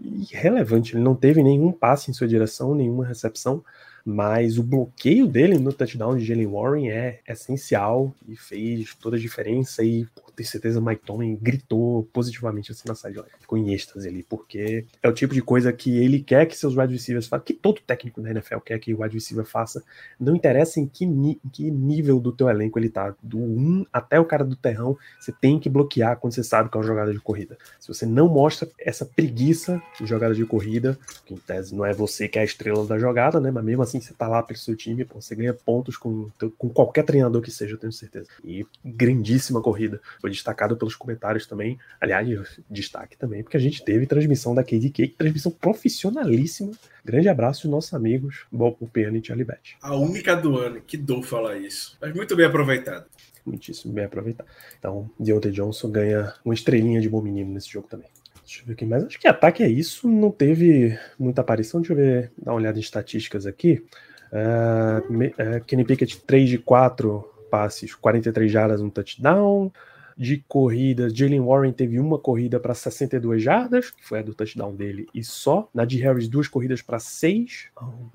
Irrelevante, 0.00 0.94
ele 0.94 1.02
não 1.02 1.14
teve 1.14 1.42
nenhum 1.42 1.70
passe 1.70 2.10
em 2.10 2.14
sua 2.14 2.26
direção, 2.26 2.74
nenhuma 2.74 3.04
recepção, 3.04 3.62
mas 4.02 4.56
o 4.56 4.62
bloqueio 4.62 5.26
dele 5.26 5.58
no 5.58 5.72
touchdown 5.72 6.16
de 6.16 6.24
Jalen 6.24 6.46
Warren 6.46 6.90
é 6.90 7.20
essencial 7.28 8.14
e 8.26 8.36
fez 8.36 8.94
toda 8.94 9.16
a 9.16 9.20
diferença 9.20 9.84
e 9.84 10.06
tenho 10.36 10.48
certeza 10.48 10.80
Mike 10.80 11.02
Tomlin 11.04 11.36
gritou 11.40 12.04
positivamente 12.12 12.70
assim 12.70 12.86
na 12.86 12.94
sideline. 12.94 13.30
Ficou 13.40 13.56
em 13.56 13.72
êxtase 13.72 14.06
ali, 14.06 14.22
porque 14.22 14.84
é 15.02 15.08
o 15.08 15.12
tipo 15.12 15.32
de 15.32 15.40
coisa 15.40 15.72
que 15.72 15.98
ele 15.98 16.20
quer 16.20 16.46
que 16.46 16.56
seus 16.56 16.76
wide 16.76 16.92
receivers 16.92 17.26
façam, 17.26 17.44
que 17.44 17.54
todo 17.54 17.80
técnico 17.80 18.20
da 18.20 18.30
NFL 18.30 18.58
quer 18.58 18.78
que 18.78 18.92
o 18.92 19.00
wide 19.00 19.14
receiver 19.14 19.46
faça. 19.46 19.82
Não 20.20 20.36
interessa 20.36 20.78
em 20.78 20.86
que, 20.86 21.04
em 21.04 21.40
que 21.50 21.70
nível 21.70 22.20
do 22.20 22.32
teu 22.32 22.48
elenco 22.50 22.78
ele 22.78 22.90
tá, 22.90 23.14
do 23.22 23.38
1 23.38 23.86
até 23.92 24.20
o 24.20 24.24
cara 24.24 24.44
do 24.44 24.54
terrão, 24.54 24.96
você 25.18 25.32
tem 25.32 25.58
que 25.58 25.70
bloquear 25.70 26.18
quando 26.18 26.34
você 26.34 26.44
sabe 26.44 26.68
que 26.68 26.76
é 26.76 26.80
uma 26.80 26.86
jogada 26.86 27.12
de 27.12 27.18
corrida. 27.18 27.56
Se 27.80 27.88
você 27.88 28.04
não 28.04 28.28
mostra 28.28 28.68
essa 28.78 29.06
preguiça 29.06 29.82
de 29.98 30.06
jogada 30.06 30.34
de 30.34 30.44
corrida, 30.44 30.98
que 31.24 31.32
em 31.32 31.38
tese 31.38 31.74
não 31.74 31.84
é 31.84 31.94
você 31.94 32.28
que 32.28 32.38
é 32.38 32.42
a 32.42 32.44
estrela 32.44 32.86
da 32.86 32.98
jogada, 32.98 33.40
né? 33.40 33.50
Mas 33.50 33.64
mesmo 33.64 33.82
assim 33.82 34.00
você 34.00 34.12
tá 34.12 34.28
lá 34.28 34.42
pelo 34.42 34.58
seu 34.58 34.76
time, 34.76 35.04
pô, 35.04 35.20
você 35.20 35.34
ganha 35.34 35.54
pontos 35.54 35.96
com, 35.96 36.28
com 36.58 36.68
qualquer 36.68 37.04
treinador 37.04 37.40
que 37.40 37.50
seja, 37.50 37.74
eu 37.74 37.78
tenho 37.78 37.92
certeza. 37.92 38.28
E 38.44 38.66
grandíssima 38.84 39.62
corrida 39.62 40.00
foi 40.26 40.30
destacado 40.32 40.76
pelos 40.76 40.96
comentários 40.96 41.46
também. 41.46 41.78
Aliás, 42.00 42.60
destaque 42.68 43.16
também, 43.16 43.44
porque 43.44 43.56
a 43.56 43.60
gente 43.60 43.84
teve 43.84 44.06
transmissão 44.06 44.56
da 44.56 44.64
KDK, 44.64 45.14
transmissão 45.16 45.52
profissionalíssima. 45.52 46.72
Grande 47.04 47.28
abraço, 47.28 47.70
nossos 47.70 47.94
amigos, 47.94 48.44
Bob 48.50 48.76
Piano 48.92 49.16
e 49.16 49.24
Charlie 49.24 49.46
Bet. 49.46 49.76
A 49.80 49.94
única 49.94 50.34
do 50.34 50.58
ano, 50.58 50.80
que 50.84 50.96
dor 50.96 51.22
falar 51.22 51.58
isso. 51.58 51.96
Mas 52.00 52.12
muito 52.12 52.34
bem 52.34 52.44
aproveitado. 52.44 53.06
Muitíssimo 53.44 53.94
bem 53.94 54.04
aproveitado. 54.04 54.48
Então, 54.76 55.08
Deontay 55.20 55.52
Johnson 55.52 55.92
ganha 55.92 56.34
uma 56.44 56.54
estrelinha 56.54 57.00
de 57.00 57.08
bom 57.08 57.22
menino 57.22 57.52
nesse 57.52 57.68
jogo 57.68 57.86
também. 57.86 58.08
Deixa 58.44 58.62
eu 58.62 58.66
ver 58.66 58.72
aqui 58.72 58.84
mais. 58.84 59.04
Acho 59.04 59.20
que 59.20 59.28
ataque 59.28 59.62
é 59.62 59.68
isso. 59.68 60.08
Não 60.08 60.32
teve 60.32 60.98
muita 61.16 61.42
aparição. 61.42 61.80
Deixa 61.80 61.92
eu 61.92 61.96
ver, 61.96 62.32
dar 62.36 62.50
uma 62.50 62.58
olhada 62.58 62.78
em 62.78 62.80
estatísticas 62.80 63.46
aqui. 63.46 63.84
Uh, 64.32 65.14
uh, 65.28 65.64
Kenny 65.64 65.84
Pickett 65.84 66.18
3 66.18 66.48
de 66.48 66.58
4 66.58 67.24
passes, 67.48 67.94
43 67.94 68.50
jardas, 68.50 68.80
um 68.80 68.90
touchdown. 68.90 69.70
De 70.16 70.42
corridas, 70.48 71.12
Jalen 71.14 71.40
Warren 71.40 71.72
teve 71.72 72.00
uma 72.00 72.18
corrida 72.18 72.58
para 72.58 72.72
62 72.72 73.42
jardas, 73.42 73.90
que 73.90 74.02
foi 74.02 74.20
a 74.20 74.22
do 74.22 74.32
touchdown 74.32 74.74
dele, 74.74 75.06
e 75.14 75.22
só. 75.22 75.68
Na 75.74 75.84
de 75.84 75.98
Harris, 75.98 76.26
duas 76.26 76.48
corridas 76.48 76.80
para 76.80 76.98
6. 76.98 77.66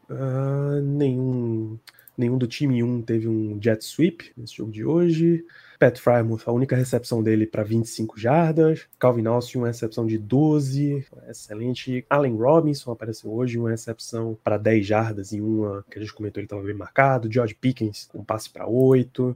Uh, 0.09 0.81
nenhum, 0.81 1.77
nenhum 2.17 2.37
do 2.37 2.47
time 2.47 2.83
1 2.83 3.01
teve 3.01 3.27
um 3.27 3.59
jet 3.61 3.83
sweep 3.83 4.31
nesse 4.37 4.55
jogo 4.55 4.71
de 4.71 4.83
hoje. 4.83 5.45
Pat 5.81 5.97
Frymouth, 5.97 6.43
a 6.45 6.51
única 6.51 6.75
recepção 6.75 7.23
dele 7.23 7.47
para 7.47 7.63
25 7.63 8.19
jardas. 8.19 8.87
Calvin 8.99 9.25
Austin, 9.25 9.57
uma 9.57 9.67
recepção 9.67 10.05
de 10.05 10.15
12. 10.15 11.03
Excelente. 11.27 12.05
Allen 12.07 12.35
Robinson 12.35 12.91
apareceu 12.91 13.33
hoje, 13.33 13.57
uma 13.57 13.71
recepção 13.71 14.37
para 14.43 14.57
10 14.57 14.85
jardas 14.85 15.31
e 15.31 15.41
uma 15.41 15.83
que 15.89 15.97
a 15.97 16.01
gente 16.01 16.13
comentou 16.13 16.39
ele 16.39 16.45
estava 16.45 16.61
bem 16.61 16.75
marcado. 16.75 17.31
George 17.31 17.55
Pickens, 17.55 18.07
um 18.13 18.23
passe 18.23 18.47
para 18.47 18.67
8. 18.67 19.35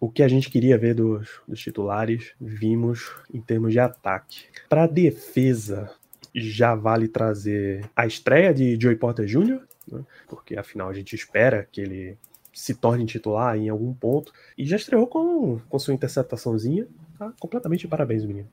O 0.00 0.10
que 0.10 0.22
a 0.22 0.28
gente 0.28 0.48
queria 0.48 0.78
ver 0.78 0.94
dos, 0.94 1.28
dos 1.46 1.60
titulares, 1.60 2.32
vimos 2.40 3.10
em 3.32 3.42
termos 3.42 3.72
de 3.72 3.78
ataque. 3.78 4.46
Para 4.70 4.86
defesa, 4.86 5.90
já 6.34 6.74
vale 6.74 7.08
trazer 7.08 7.88
a 7.94 8.06
estreia 8.06 8.54
de 8.54 8.78
Joey 8.80 8.96
Porter 8.96 9.26
Jr., 9.26 9.60
né? 9.86 10.04
porque 10.28 10.56
afinal 10.56 10.88
a 10.88 10.92
gente 10.92 11.14
espera 11.14 11.68
que 11.70 11.80
ele 11.80 12.18
se 12.52 12.74
torne 12.74 13.04
titular 13.04 13.56
em 13.56 13.68
algum 13.68 13.92
ponto. 13.92 14.32
E 14.56 14.64
já 14.64 14.76
estreou 14.76 15.06
com, 15.06 15.58
com 15.68 15.78
sua 15.78 15.92
interceptaçãozinha. 15.92 16.86
Tá 17.18 17.32
completamente 17.40 17.80
de 17.80 17.88
parabéns, 17.88 18.24
menino. 18.24 18.48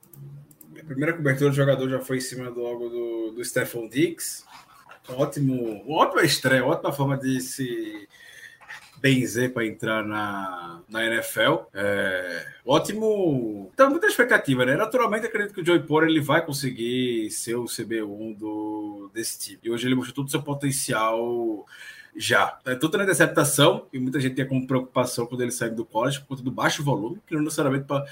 A 0.80 0.84
primeira 0.84 1.14
cobertura 1.14 1.52
do 1.52 1.56
jogador 1.56 1.88
já 1.88 2.00
foi 2.00 2.18
em 2.18 2.22
cima 2.22 2.50
do, 2.50 2.60
logo 2.60 2.90
do, 2.90 3.32
do 3.34 3.46
Stephon 3.46 3.88
Diggs. 3.88 4.44
Ótimo, 5.08 5.84
ótima 5.88 6.24
estreia, 6.24 6.66
ótima 6.66 6.92
forma 6.92 7.18
de 7.18 7.40
se 7.42 8.08
benzer 9.02 9.52
para 9.52 9.66
entrar 9.66 10.06
na, 10.06 10.82
na 10.88 11.06
NFL. 11.06 11.66
É, 11.74 12.46
ótimo. 12.66 13.72
Então, 13.74 13.90
muita 13.90 14.08
expectativa, 14.08 14.66
né? 14.66 14.76
Naturalmente, 14.76 15.26
acredito 15.26 15.54
que 15.54 15.62
o 15.62 15.66
Joey 15.66 15.82
Porter 15.82 16.10
ele 16.10 16.22
vai 16.22 16.46
conseguir 16.46 17.32
ser 17.32 17.56
o 17.56 17.66
CB1 17.66 18.38
do, 18.38 19.10
desse 19.14 19.40
time. 19.40 19.60
E 19.64 19.72
hoje 19.72 19.88
ele 19.88 19.96
mostrou 19.96 20.16
todo 20.16 20.28
o 20.28 20.32
seu 20.32 20.44
potencial 20.44 21.66
já. 22.16 22.60
É 22.66 22.76
tudo 22.76 22.98
na 22.98 23.04
interceptação, 23.04 23.88
e 23.92 23.98
muita 23.98 24.20
gente 24.20 24.36
tem 24.36 24.48
como 24.48 24.68
preocupação 24.68 25.26
quando 25.26 25.42
ele 25.42 25.52
sai 25.52 25.70
do 25.70 25.86
college 25.86 26.20
por 26.20 26.28
conta 26.28 26.44
do 26.44 26.52
baixo 26.52 26.84
volume, 26.84 27.22
que 27.26 27.34
não 27.34 27.42
necessariamente 27.42 27.86
pra... 27.86 28.06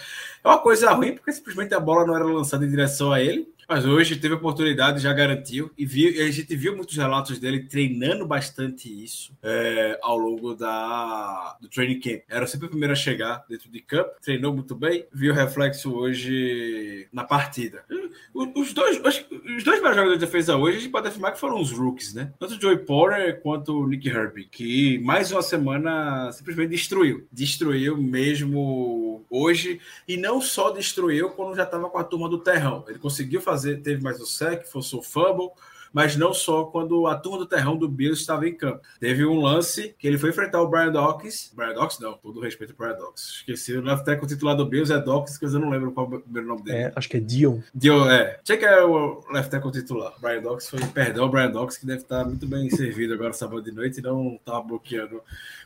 é 0.44 0.48
uma 0.48 0.60
coisa 0.60 0.90
ruim, 0.92 1.16
porque 1.16 1.32
simplesmente 1.34 1.74
a 1.74 1.80
bola 1.80 2.06
não 2.06 2.16
era 2.16 2.24
lançada 2.24 2.66
em 2.66 2.70
direção 2.70 3.12
a 3.12 3.22
ele. 3.22 3.48
Mas 3.70 3.86
hoje 3.86 4.16
teve 4.16 4.34
oportunidade, 4.34 5.00
já 5.00 5.14
garantiu. 5.14 5.70
E, 5.78 5.86
viu, 5.86 6.26
a 6.26 6.32
gente 6.32 6.56
viu 6.56 6.76
muitos 6.76 6.98
relatos 6.98 7.38
dele 7.38 7.66
treinando 7.66 8.26
bastante 8.26 8.90
isso 9.04 9.32
é, 9.44 10.00
ao 10.02 10.18
longo 10.18 10.56
da, 10.56 11.56
do 11.62 11.70
training 11.70 12.00
camp. 12.00 12.22
Era 12.28 12.48
sempre 12.48 12.66
o 12.66 12.70
primeiro 12.70 12.94
a 12.94 12.96
chegar 12.96 13.46
dentro 13.48 13.70
de 13.70 13.80
campo, 13.80 14.10
treinou 14.24 14.56
muito 14.56 14.76
bem, 14.76 15.06
viu 15.14 15.36
reflexo 15.36 15.94
hoje 15.94 17.08
na 17.14 17.24
partida. 17.24 17.86
Os 18.34 18.74
dois, 18.74 18.98
os 18.98 19.64
dois 19.64 19.78
melhores 19.78 19.96
jogadores 19.96 20.20
de 20.20 20.26
defesa 20.26 20.56
hoje, 20.56 20.78
a 20.78 20.80
gente 20.80 20.92
pode 20.92 21.08
afirmar 21.08 21.34
que 21.34 21.40
foram 21.40 21.62
os 21.62 21.72
rookies, 21.72 22.14
né? 22.14 22.32
Tanto 22.40 22.56
o 22.56 22.62
Joey 22.62 22.80
Porter 22.80 23.40
quanto 23.42 23.80
o 23.80 23.88
Nick 23.88 24.08
Herbie, 24.08 24.46
que 24.46 24.98
mais 25.00 25.32
uma 25.32 25.44
semana 25.44 26.32
simplesmente 26.32 26.72
destruiu. 26.72 27.28
Destruiu 27.32 27.98
mesmo 27.98 29.09
hoje 29.30 29.80
e 30.08 30.18
não 30.18 30.42
só 30.42 30.70
destruiu 30.70 31.32
quando 31.32 31.56
já 31.56 31.64
estava 31.64 31.90
com 31.90 31.98
a 31.98 32.04
turma 32.04 32.30
do 32.30 32.40
terrão. 32.40 32.84
Ele 32.88 33.00
conseguiu 33.00 33.42
fazer, 33.42 33.82
teve 33.82 34.04
mais 34.04 34.20
o 34.20 34.26
sec, 34.26 34.66
forçou 34.68 35.00
o 35.00 35.04
fumble, 35.04 35.52
mas 35.94 36.16
não 36.16 36.34
só 36.34 36.66
quando 36.66 37.08
a 37.08 37.16
turma 37.16 37.40
do 37.40 37.46
terrão 37.46 37.78
do 37.78 37.88
Bills 37.88 38.22
estava 38.22 38.48
em 38.48 38.56
campo. 38.56 38.82
Teve 39.00 39.26
um 39.26 39.40
lance 39.40 39.96
que 39.98 40.08
ele 40.08 40.18
foi 40.18 40.30
enfrentar 40.30 40.62
o 40.62 40.68
Brian 40.68 40.92
Dawkins. 40.92 41.52
Brian 41.56 41.74
Dawkins, 41.74 42.00
não, 42.00 42.14
todo 42.14 42.40
respeito 42.40 42.72
ao 42.72 42.78
Brian 42.78 42.98
Dawkins. 42.98 43.38
Esqueci, 43.38 43.74
o 43.74 43.82
left 43.82 44.06
tackle 44.06 44.28
titular 44.28 44.56
do 44.56 44.66
Bills 44.66 44.94
é 44.94 45.00
Dawkins, 45.00 45.38
que 45.38 45.46
eu 45.46 45.52
não 45.52 45.70
lembro 45.70 45.92
qual 45.92 46.12
é 46.12 46.16
o 46.16 46.20
primeiro 46.22 46.48
nome 46.48 46.64
dele. 46.64 46.78
É, 46.78 46.92
acho 46.96 47.10
que 47.10 47.18
é 47.18 47.20
Dion. 47.20 47.60
Dion, 47.74 48.10
é. 48.10 48.40
Check 48.44 48.64
é 48.64 48.84
o 48.84 49.24
left 49.32 49.52
tackle 49.52 49.72
titular. 49.72 50.14
Brian 50.20 50.42
Dawkins 50.42 50.70
foi, 50.70 50.80
perdão, 50.88 51.26
o 51.26 51.30
Brian 51.30 51.52
Dawkins, 51.52 51.78
que 51.78 51.86
deve 51.86 52.02
estar 52.02 52.26
muito 52.26 52.48
bem 52.48 52.70
servido 52.70 53.14
agora 53.14 53.34
sábado 53.34 53.62
de 53.62 53.72
noite 53.72 54.00
e 54.00 54.04
não 54.04 54.36
estava 54.36 54.62
bloqueando 54.62 55.22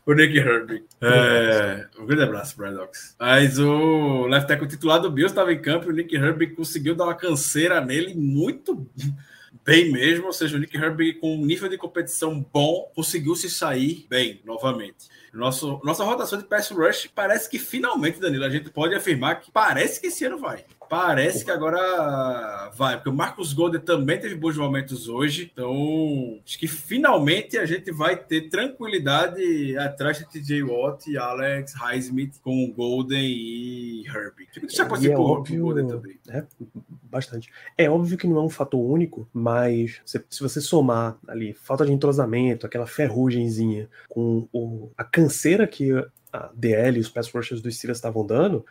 o 0.05 0.13
Nick 0.13 0.37
Herbie. 0.37 0.83
É, 1.01 1.87
um 1.99 2.05
grande 2.05 2.23
abraço, 2.23 2.57
Brian 2.57 2.73
Dawkins. 2.73 3.15
Mas 3.19 3.59
o 3.59 4.27
left 4.27 4.47
tackle 4.47 4.67
titular 4.67 4.99
do 4.99 5.11
Bills 5.11 5.31
estava 5.31 5.53
em 5.53 5.61
campo 5.61 5.87
e 5.87 5.89
o 5.89 5.95
Nick 5.95 6.15
Herbie 6.15 6.47
conseguiu 6.47 6.95
dar 6.95 7.05
uma 7.05 7.15
canseira 7.15 7.81
nele 7.81 8.13
muito 8.13 8.87
bem 9.65 9.91
mesmo, 9.91 10.27
ou 10.27 10.33
seja, 10.33 10.57
o 10.57 10.59
Nick 10.59 10.75
Herbig 10.75 11.19
com 11.19 11.35
um 11.35 11.45
nível 11.45 11.69
de 11.69 11.77
competição 11.77 12.45
bom 12.51 12.91
conseguiu 12.95 13.35
se 13.35 13.49
sair 13.49 14.05
bem 14.09 14.41
novamente. 14.43 15.09
Nosso, 15.33 15.81
nossa 15.83 16.03
rotação 16.03 16.37
de 16.37 16.45
pass 16.45 16.69
rush 16.69 17.09
parece 17.13 17.49
que 17.49 17.57
finalmente, 17.57 18.19
Danilo, 18.19 18.45
a 18.45 18.49
gente 18.49 18.69
pode 18.69 18.93
afirmar 18.93 19.41
que 19.41 19.51
parece 19.51 19.99
que 19.99 20.07
esse 20.07 20.23
ano 20.25 20.37
vai. 20.37 20.63
Parece 20.93 21.43
que 21.43 21.49
agora 21.49 22.69
vai, 22.75 22.97
porque 22.97 23.09
o 23.09 23.13
Marcos 23.13 23.51
Golden 23.51 23.81
também 23.81 24.19
teve 24.19 24.35
bons 24.35 24.55
momentos 24.55 25.09
hoje, 25.09 25.49
então 25.51 26.39
acho 26.45 26.59
que 26.59 26.67
finalmente 26.67 27.57
a 27.57 27.65
gente 27.65 27.91
vai 27.91 28.15
ter 28.15 28.47
tranquilidade 28.47 29.75
atrás 29.75 30.19
de 30.19 30.25
TJ 30.29 30.61
Watt, 30.61 31.17
Alex, 31.17 31.73
Highsmith 31.73 32.39
com 32.43 32.71
Golden 32.71 33.25
e 33.25 34.05
Herbie. 34.05 34.47
Isso 34.67 34.87
pode 34.87 35.01
ser 35.01 35.13
é 35.13 35.17
óbvio, 35.17 35.63
Golden 35.63 35.87
também. 35.87 36.19
É, 36.29 36.43
bastante. 37.09 37.51
É 37.75 37.89
óbvio 37.89 38.15
que 38.15 38.27
não 38.27 38.37
é 38.37 38.41
um 38.41 38.49
fator 38.49 38.79
único, 38.79 39.27
mas 39.33 39.99
se, 40.05 40.23
se 40.29 40.43
você 40.43 40.61
somar 40.61 41.17
ali 41.27 41.53
falta 41.55 41.87
de 41.87 41.91
entrosamento, 41.91 42.67
aquela 42.67 42.85
ferrugemzinha 42.85 43.89
com 44.07 44.47
o, 44.53 44.91
a 44.95 45.03
canseira 45.03 45.65
que 45.65 45.91
a 46.31 46.51
DL 46.53 46.97
e 46.97 47.01
os 47.01 47.09
pass 47.09 47.31
rushers 47.31 47.61
dos 47.61 47.75
Steelers 47.75 47.97
estavam 47.97 48.23
dando, 48.23 48.63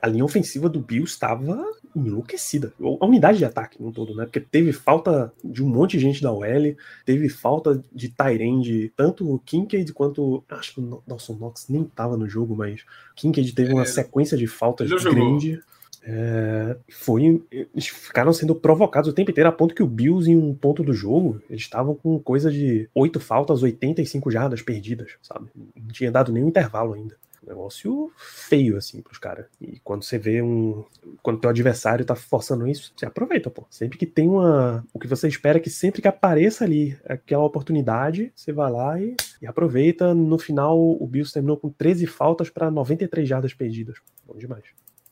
a 0.00 0.06
linha 0.06 0.24
ofensiva 0.24 0.68
do 0.68 0.80
Bill 0.80 1.04
estava 1.04 1.62
enlouquecida. 1.94 2.72
A 3.00 3.06
unidade 3.06 3.38
de 3.38 3.44
ataque 3.44 3.82
no 3.82 3.92
todo, 3.92 4.14
né? 4.14 4.24
Porque 4.24 4.40
teve 4.40 4.72
falta 4.72 5.32
de 5.42 5.62
um 5.62 5.68
monte 5.68 5.92
de 5.92 6.00
gente 6.00 6.22
da 6.22 6.32
OL, 6.32 6.76
teve 7.04 7.28
falta 7.28 7.82
de 7.92 8.08
Tyrande, 8.08 8.92
tanto 8.96 9.32
o 9.32 9.38
Kincaid 9.38 9.92
quanto. 9.92 10.44
Acho 10.48 10.74
que 10.74 10.80
o 10.80 11.02
Dawson 11.06 11.34
Knox 11.34 11.66
nem 11.68 11.82
estava 11.82 12.16
no 12.16 12.28
jogo, 12.28 12.56
mas 12.56 12.82
o 13.12 13.14
Kincaid 13.16 13.52
teve 13.52 13.72
uma 13.72 13.82
é, 13.82 13.86
sequência 13.86 14.36
de 14.36 14.46
faltas 14.46 14.88
grande. 14.90 15.60
É, 16.02 16.78
foi, 16.90 17.42
eles 17.50 17.88
ficaram 17.88 18.32
sendo 18.32 18.54
provocados 18.54 19.10
o 19.10 19.12
tempo 19.12 19.30
inteiro, 19.30 19.50
a 19.50 19.52
ponto 19.52 19.74
que 19.74 19.82
o 19.82 19.86
Bills, 19.86 20.30
em 20.30 20.36
um 20.36 20.54
ponto 20.54 20.82
do 20.82 20.94
jogo, 20.94 21.42
eles 21.50 21.62
estavam 21.62 21.94
com 21.94 22.18
coisa 22.18 22.50
de 22.50 22.88
oito 22.94 23.20
faltas, 23.20 23.62
85 23.62 24.30
jardas 24.30 24.62
perdidas, 24.62 25.12
sabe? 25.20 25.48
Não 25.54 25.88
tinha 25.88 26.10
dado 26.10 26.32
nenhum 26.32 26.48
intervalo 26.48 26.94
ainda. 26.94 27.16
Negócio 27.46 28.12
feio, 28.16 28.76
assim, 28.76 29.00
pros 29.02 29.18
caras. 29.18 29.46
E 29.60 29.80
quando 29.80 30.02
você 30.02 30.18
vê 30.18 30.42
um. 30.42 30.84
Quando 31.22 31.40
teu 31.40 31.50
adversário 31.50 32.04
tá 32.04 32.14
forçando 32.14 32.66
isso, 32.66 32.92
você 32.96 33.06
aproveita, 33.06 33.50
pô. 33.50 33.66
Sempre 33.70 33.98
que 33.98 34.06
tem 34.06 34.28
uma. 34.28 34.84
O 34.92 34.98
que 34.98 35.08
você 35.08 35.28
espera 35.28 35.58
é 35.58 35.60
que 35.60 35.70
sempre 35.70 36.02
que 36.02 36.08
apareça 36.08 36.64
ali 36.64 36.98
aquela 37.04 37.44
oportunidade, 37.44 38.32
você 38.34 38.52
vai 38.52 38.70
lá 38.70 39.00
e, 39.00 39.16
e 39.40 39.46
aproveita. 39.46 40.14
No 40.14 40.38
final, 40.38 40.78
o 40.78 41.06
Bills 41.06 41.32
terminou 41.32 41.56
com 41.56 41.70
13 41.70 42.06
faltas 42.06 42.50
para 42.50 42.70
93 42.70 43.28
jardas 43.28 43.54
perdidas. 43.54 43.98
Bom 44.26 44.36
demais. 44.36 44.64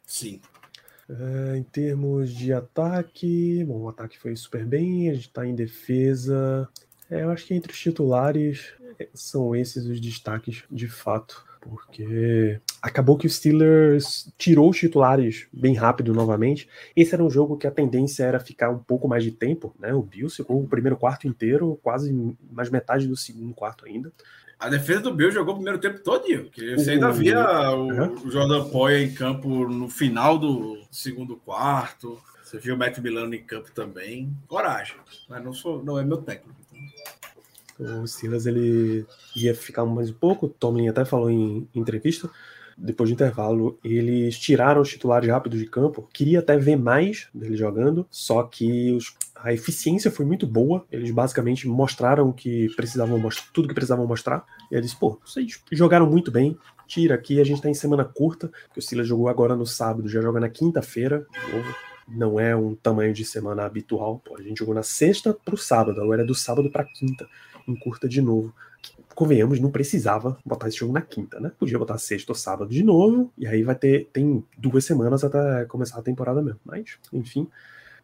Sim. 0.04 0.40
Uh, 1.08 1.56
em 1.56 1.62
termos 1.62 2.30
de 2.30 2.52
ataque, 2.52 3.64
bom, 3.64 3.80
o 3.80 3.88
ataque 3.88 4.18
foi 4.18 4.36
super 4.36 4.66
bem, 4.66 5.08
a 5.08 5.14
gente 5.14 5.28
está 5.28 5.46
em 5.46 5.54
defesa. 5.54 6.68
É, 7.10 7.22
eu 7.22 7.30
acho 7.30 7.46
que 7.46 7.54
entre 7.54 7.72
os 7.72 7.78
titulares 7.78 8.74
é, 8.98 9.08
são 9.14 9.56
esses 9.56 9.86
os 9.86 10.00
destaques 10.00 10.64
de 10.70 10.86
fato, 10.86 11.46
porque 11.60 12.60
acabou 12.82 13.16
que 13.16 13.26
o 13.26 13.30
Steelers 13.30 14.32
tirou 14.38 14.70
os 14.70 14.76
titulares 14.76 15.46
bem 15.52 15.74
rápido 15.74 16.14
novamente. 16.14 16.68
Esse 16.96 17.14
era 17.14 17.24
um 17.24 17.30
jogo 17.30 17.56
que 17.56 17.66
a 17.66 17.70
tendência 17.70 18.24
era 18.24 18.40
ficar 18.40 18.70
um 18.70 18.78
pouco 18.78 19.08
mais 19.08 19.24
de 19.24 19.32
tempo, 19.32 19.74
né? 19.78 19.92
O 19.92 20.02
Bills 20.02 20.36
ficou 20.36 20.62
o 20.62 20.68
primeiro 20.68 20.96
quarto 20.96 21.26
inteiro, 21.26 21.78
quase 21.82 22.12
mais 22.50 22.70
metade 22.70 23.06
do 23.06 23.16
segundo 23.16 23.54
quarto 23.54 23.84
ainda. 23.84 24.12
A 24.58 24.68
defesa 24.68 25.02
do 25.02 25.14
Bill 25.14 25.30
jogou 25.30 25.54
o 25.54 25.56
primeiro 25.58 25.78
tempo 25.78 26.00
todinho. 26.00 26.50
Que 26.50 26.74
você 26.74 26.92
ainda 26.92 27.12
via 27.12 27.70
o, 27.70 28.26
o 28.26 28.30
Jordan 28.30 28.68
Poyer 28.70 29.08
em 29.08 29.14
campo 29.14 29.68
no 29.68 29.88
final 29.88 30.36
do 30.36 30.78
segundo 30.90 31.36
quarto. 31.36 32.18
Você 32.42 32.58
viu 32.58 32.74
o 32.74 32.78
Matt 32.78 32.98
Milano 32.98 33.34
em 33.34 33.42
campo 33.42 33.70
também. 33.70 34.34
Coragem. 34.48 34.96
Mas 35.28 35.44
não, 35.44 35.52
sou, 35.52 35.84
não 35.84 35.98
é 35.98 36.04
meu 36.04 36.16
técnico. 36.16 36.58
O 37.78 38.06
Silas 38.06 38.46
ele 38.46 39.06
ia 39.36 39.54
ficar 39.54 39.84
mais 39.84 40.10
um 40.10 40.14
pouco. 40.14 40.46
O 40.46 40.48
Tomlin 40.48 40.88
até 40.88 41.04
falou 41.04 41.30
em, 41.30 41.68
entrevista 41.74 42.30
depois 42.80 43.10
do 43.10 43.14
intervalo, 43.14 43.76
eles 43.82 44.38
tiraram 44.38 44.80
os 44.80 44.88
titulares 44.88 45.28
rápidos 45.28 45.58
de 45.58 45.66
campo. 45.66 46.08
Queria 46.12 46.38
até 46.38 46.56
ver 46.56 46.76
mais 46.76 47.28
dele 47.34 47.56
jogando, 47.56 48.06
só 48.08 48.44
que 48.44 48.92
os, 48.92 49.16
a 49.34 49.52
eficiência 49.52 50.12
foi 50.12 50.24
muito 50.24 50.46
boa. 50.46 50.86
Eles 50.90 51.10
basicamente 51.10 51.66
mostraram 51.66 52.32
que 52.32 52.68
precisavam 52.76 53.18
mostrar 53.18 53.50
tudo 53.52 53.66
que 53.66 53.74
precisavam 53.74 54.06
mostrar. 54.06 54.44
E 54.70 54.76
eles, 54.76 54.94
pô, 54.94 55.20
vocês 55.24 55.60
jogaram 55.72 56.08
muito 56.08 56.30
bem. 56.30 56.56
Tira 56.86 57.16
aqui, 57.16 57.40
a 57.40 57.44
gente 57.44 57.60
tá 57.60 57.68
em 57.68 57.74
semana 57.74 58.04
curta, 58.04 58.50
o 58.76 58.80
Silas 58.80 59.06
jogou 59.06 59.28
agora 59.28 59.56
no 59.56 59.66
sábado, 59.66 60.08
já 60.08 60.22
joga 60.22 60.40
na 60.40 60.48
quinta-feira, 60.48 61.26
de 61.32 61.52
novo 61.52 61.74
não 62.10 62.40
é 62.40 62.56
um 62.56 62.74
tamanho 62.74 63.12
de 63.12 63.24
semana 63.24 63.64
habitual. 63.64 64.20
Pô, 64.24 64.36
a 64.38 64.42
gente 64.42 64.58
jogou 64.58 64.74
na 64.74 64.82
sexta 64.82 65.34
pro 65.34 65.56
sábado, 65.56 66.00
agora 66.00 66.22
é 66.22 66.24
do 66.24 66.34
sábado 66.34 66.70
para 66.70 66.84
quinta, 66.84 67.28
em 67.68 67.76
curta 67.76 68.08
de 68.08 68.20
novo 68.20 68.52
convenhamos, 69.18 69.58
não 69.58 69.68
precisava 69.68 70.38
botar 70.44 70.68
esse 70.68 70.76
jogo 70.76 70.92
na 70.92 71.00
quinta, 71.00 71.40
né? 71.40 71.50
Podia 71.58 71.76
botar 71.76 71.98
sexta 71.98 72.30
ou 72.30 72.36
sábado 72.36 72.70
de 72.70 72.84
novo, 72.84 73.32
e 73.36 73.48
aí 73.48 73.64
vai 73.64 73.74
ter, 73.74 74.08
tem 74.12 74.44
duas 74.56 74.84
semanas 74.84 75.24
até 75.24 75.64
começar 75.64 75.98
a 75.98 76.02
temporada 76.02 76.40
mesmo. 76.40 76.60
Mas, 76.64 76.98
enfim, 77.12 77.48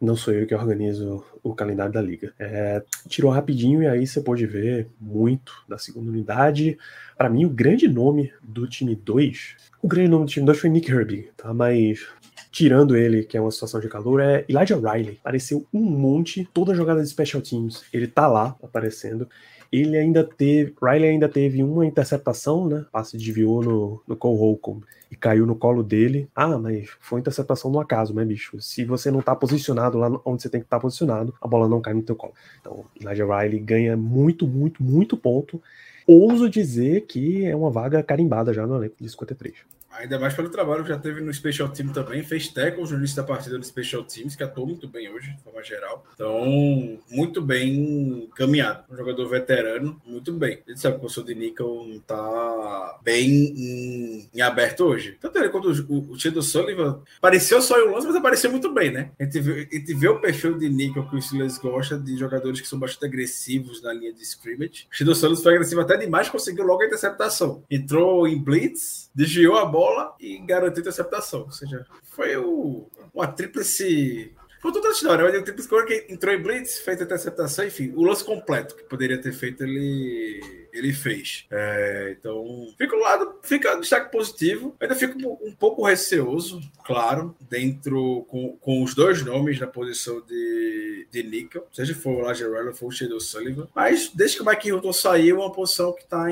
não 0.01 0.17
sou 0.17 0.33
eu 0.33 0.45
que 0.45 0.53
organizo 0.53 1.23
o 1.41 1.55
calendário 1.55 1.93
da 1.93 2.01
liga. 2.01 2.33
É, 2.37 2.83
tirou 3.07 3.31
rapidinho 3.31 3.81
e 3.81 3.87
aí 3.87 4.05
você 4.05 4.19
pode 4.19 4.45
ver 4.45 4.89
muito 4.99 5.53
da 5.69 5.77
segunda 5.77 6.09
unidade. 6.09 6.77
Para 7.17 7.29
mim, 7.29 7.45
o 7.45 7.49
grande 7.49 7.87
nome 7.87 8.33
do 8.43 8.67
time 8.67 8.93
2, 8.93 9.55
o 9.81 9.87
grande 9.87 10.09
nome 10.09 10.25
do 10.25 10.29
time 10.31 10.45
2 10.45 10.59
foi 10.59 10.69
Nick 10.69 10.91
Herbig, 10.91 11.29
tá? 11.37 11.53
Mas 11.53 12.05
tirando 12.51 12.95
ele, 12.95 13.23
que 13.23 13.37
é 13.37 13.41
uma 13.41 13.51
situação 13.51 13.79
de 13.79 13.87
calor, 13.87 14.19
é 14.19 14.45
Elijah 14.49 14.75
Riley. 14.75 15.17
Apareceu 15.21 15.65
um 15.73 15.81
monte, 15.81 16.47
toda 16.53 16.75
jogada 16.75 17.01
de 17.01 17.07
special 17.07 17.41
teams, 17.41 17.85
ele 17.93 18.07
tá 18.07 18.27
lá 18.27 18.55
aparecendo. 18.61 19.29
Ele 19.75 19.97
ainda 19.97 20.23
teve. 20.23 20.73
Riley 20.81 21.09
ainda 21.09 21.27
teve 21.27 21.63
uma 21.63 21.85
interceptação, 21.85 22.67
né? 22.67 22.85
Passe 22.91 23.17
desviou 23.17 23.63
no, 23.63 24.01
no 24.07 24.15
Cole 24.15 24.37
Holcomb 24.37 24.83
e 25.11 25.15
caiu 25.15 25.45
no 25.45 25.55
colo 25.55 25.83
dele. 25.83 26.29
Ah, 26.35 26.57
mas 26.57 26.89
foi 26.99 27.19
interceptação 27.19 27.71
no 27.71 27.79
acaso, 27.79 28.13
né, 28.13 28.23
bicho? 28.23 28.59
Se 28.61 28.85
você 28.85 29.11
não 29.11 29.21
tá 29.21 29.35
posicionado 29.35 29.97
lá 29.97 30.09
onde 30.25 30.41
você 30.41 30.49
tem 30.49 30.61
que 30.61 30.65
estar 30.65 30.77
tá 30.77 30.81
posicionado, 30.81 31.33
a 31.41 31.47
bola 31.47 31.67
não 31.67 31.81
cai 31.81 31.93
no 31.93 32.03
teu 32.03 32.15
colo. 32.15 32.33
Então, 32.59 32.85
Elijah 32.99 33.25
Riley 33.25 33.59
ganha 33.59 33.97
muito, 33.97 34.47
muito, 34.47 34.83
muito 34.83 35.17
ponto. 35.17 35.61
Ouso 36.07 36.49
dizer 36.49 37.01
que 37.07 37.45
é 37.45 37.55
uma 37.55 37.71
vaga 37.71 38.03
carimbada 38.03 38.53
já 38.53 38.67
no 38.67 38.75
elenco 38.75 38.95
de 38.99 39.09
53. 39.09 39.74
Ainda 39.97 40.19
mais 40.19 40.33
pelo 40.33 40.49
trabalho 40.49 40.83
que 40.83 40.89
já 40.89 40.97
teve 40.97 41.21
no 41.21 41.33
Special 41.33 41.69
Team 41.69 41.89
também. 41.89 42.23
Fez 42.23 42.47
tackles 42.47 42.91
no 42.91 42.97
início 42.97 43.15
da 43.15 43.23
partida 43.23 43.57
do 43.57 43.65
Special 43.65 44.03
Teams, 44.03 44.35
que 44.35 44.43
atuou 44.43 44.67
muito 44.67 44.87
bem 44.87 45.09
hoje, 45.09 45.31
de 45.31 45.43
forma 45.43 45.63
geral. 45.63 46.05
Então, 46.13 46.99
muito 47.09 47.41
bem 47.41 48.29
caminhado. 48.35 48.83
Um 48.89 48.95
jogador 48.95 49.27
veterano, 49.27 49.99
muito 50.05 50.33
bem. 50.33 50.61
Ele 50.67 50.77
sabe 50.77 50.99
que 50.99 51.05
o 51.05 51.23
de 51.23 51.35
Nickel 51.35 52.01
tá 52.05 52.99
bem 53.03 53.29
em, 53.29 54.29
em, 54.33 54.41
aberto 54.41 54.81
hoje. 54.81 55.17
Tanto 55.19 55.37
ele 55.37 55.49
quanto 55.49 55.69
o, 55.69 56.11
o, 56.11 56.31
do 56.31 56.41
Sullivan 56.41 57.01
pareceu 57.21 57.61
só 57.61 57.79
em 57.79 57.87
um 57.87 57.93
lance, 57.93 58.07
mas 58.07 58.15
apareceu 58.15 58.51
muito 58.51 58.71
bem, 58.73 58.91
né? 58.91 59.11
A 59.19 59.23
gente, 59.23 59.39
vê, 59.39 59.67
a 59.71 59.75
gente 59.75 59.93
vê 59.93 60.07
o 60.07 60.19
perfil 60.19 60.57
de 60.57 60.69
Nickel 60.69 61.07
que 61.07 61.15
o 61.15 61.21
Steelers 61.21 61.57
gosta 61.57 61.97
de 61.97 62.17
jogadores 62.17 62.59
que 62.59 62.67
são 62.67 62.77
bastante 62.77 63.05
agressivos 63.05 63.81
na 63.81 63.93
linha 63.93 64.13
de 64.13 64.21
scrimmage. 64.23 64.87
O 64.99 65.05
do 65.05 65.15
Sullivan 65.15 65.41
foi 65.41 65.53
agressivo 65.53 65.81
até 65.81 65.97
demais, 65.97 66.29
conseguiu 66.29 66.65
logo 66.65 66.81
a 66.81 66.85
interceptação. 66.85 67.63
Entrou 67.69 68.27
em 68.27 68.41
blitz, 68.41 69.09
desviou 69.13 69.57
a 69.57 69.65
bola 69.65 69.84
e 70.19 70.37
garantiu 70.39 70.79
a 70.79 70.81
interceptação. 70.81 71.41
Ou 71.41 71.51
seja, 71.51 71.85
foi 72.03 72.37
o, 72.37 72.87
uma 73.13 73.27
tríplice 73.27 74.33
Foi 74.65 74.71
toda 74.71 74.87
a 74.87 74.91
história. 74.91 75.23
Mas 75.23 75.39
o 75.39 75.43
tipo 75.43 75.61
de 75.61 75.85
que 75.85 76.11
entrou 76.11 76.33
em 76.33 76.41
Blitz, 76.41 76.79
fez 76.79 76.99
a 76.99 77.03
interceptação, 77.03 77.67
enfim, 77.67 77.93
o 77.95 78.03
lance 78.03 78.23
completo 78.23 78.75
que 78.75 78.83
poderia 78.85 79.21
ter 79.21 79.31
feito, 79.31 79.63
ele, 79.63 80.67
ele 80.73 80.91
fez. 80.91 81.45
É, 81.51 82.15
então, 82.17 82.73
fica 82.75 82.95
um 82.95 82.99
lado, 82.99 83.35
fica 83.43 83.77
um 83.77 83.79
destaque 83.79 84.11
positivo. 84.11 84.75
Ainda 84.79 84.95
fico 84.95 85.19
um 85.19 85.51
pouco 85.51 85.85
receoso, 85.85 86.59
claro, 86.83 87.35
dentro 87.47 88.25
com, 88.27 88.57
com 88.57 88.81
os 88.81 88.95
dois 88.95 89.23
nomes 89.23 89.59
na 89.59 89.67
posição 89.67 90.19
de, 90.21 91.07
de 91.11 91.21
níquel, 91.21 91.67
seja 91.71 91.93
for 91.93 92.15
o 92.15 92.21
Lagerella 92.21 92.73
ou 92.81 92.87
o 92.87 92.91
Shadow 92.91 93.19
Sullivan. 93.19 93.67
Mas 93.75 94.09
desde 94.15 94.37
que 94.37 94.41
o 94.41 94.45
Mike 94.47 94.67
Hilton 94.67 94.93
saiu, 94.93 95.35
é 95.35 95.39
uma 95.41 95.53
posição 95.53 95.93
que 95.93 96.01
está 96.01 96.25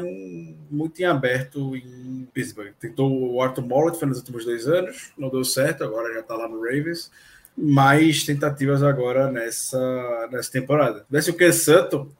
muito 0.71 0.99
em 0.99 1.05
aberto 1.05 1.75
em 1.75 2.27
Pittsburgh. 2.33 2.73
Tentou 2.79 3.35
o 3.35 3.39
Arthur 3.43 3.61
Mollett 3.61 3.99
foi 3.99 4.07
nos 4.07 4.17
últimos 4.17 4.43
dois 4.43 4.67
anos, 4.67 5.11
não 5.15 5.29
deu 5.29 5.43
certo, 5.43 5.83
agora 5.83 6.11
já 6.15 6.21
está 6.21 6.35
lá 6.35 6.47
no 6.47 6.59
Ravens 6.59 7.11
mais 7.55 8.23
tentativas 8.23 8.81
agora 8.81 9.31
nessa, 9.31 10.29
nessa 10.31 10.51
temporada. 10.51 11.05
Se 11.21 11.29
o 11.29 11.33
que 11.33 11.51
Santo, 11.51 12.11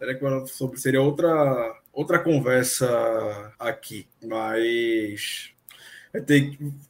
seria 0.76 1.02
outra, 1.02 1.76
outra 1.92 2.20
conversa 2.20 3.54
aqui, 3.60 4.08
mas 4.24 5.52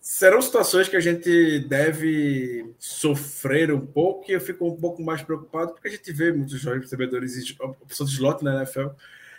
serão 0.02 0.42
situações 0.42 0.90
que 0.90 0.98
a 0.98 1.00
gente 1.00 1.60
deve 1.60 2.74
sofrer 2.78 3.72
um 3.72 3.86
pouco 3.86 4.30
e 4.30 4.34
eu 4.34 4.42
fico 4.42 4.68
um 4.68 4.76
pouco 4.76 5.02
mais 5.02 5.22
preocupado 5.22 5.72
porque 5.72 5.88
a 5.88 5.92
gente 5.92 6.12
vê 6.12 6.34
muitos 6.34 6.60
jovens 6.60 6.82
recebedores, 6.82 7.56
a 7.62 7.66
opção 7.68 8.06
de 8.06 8.12
slot 8.12 8.44
na 8.44 8.58
NFL 8.58 8.90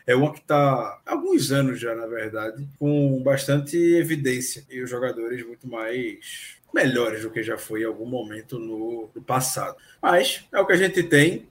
é 0.07 0.15
uma 0.15 0.33
que 0.33 0.39
está 0.39 1.01
há 1.05 1.13
alguns 1.13 1.51
anos 1.51 1.81
já, 1.81 1.95
na 1.95 2.07
verdade, 2.07 2.67
com 2.79 3.23
bastante 3.23 3.77
evidência 3.77 4.65
e 4.71 4.83
os 4.83 4.91
jogadores 4.91 5.47
muito 5.47 5.67
mais 5.67 6.57
melhores 6.75 7.23
do 7.23 7.31
que 7.31 7.43
já 7.43 7.57
foi 7.57 7.83
em 7.83 7.87
algum 7.87 8.05
momento 8.05 8.59
no, 8.59 9.09
no 9.15 9.23
passado. 9.23 9.77
Mas 10.03 10.45
é 10.53 10.61
o 10.61 10.67
que 10.67 10.73
a 10.73 10.77
gente 10.77 11.03
tem. 11.05 11.47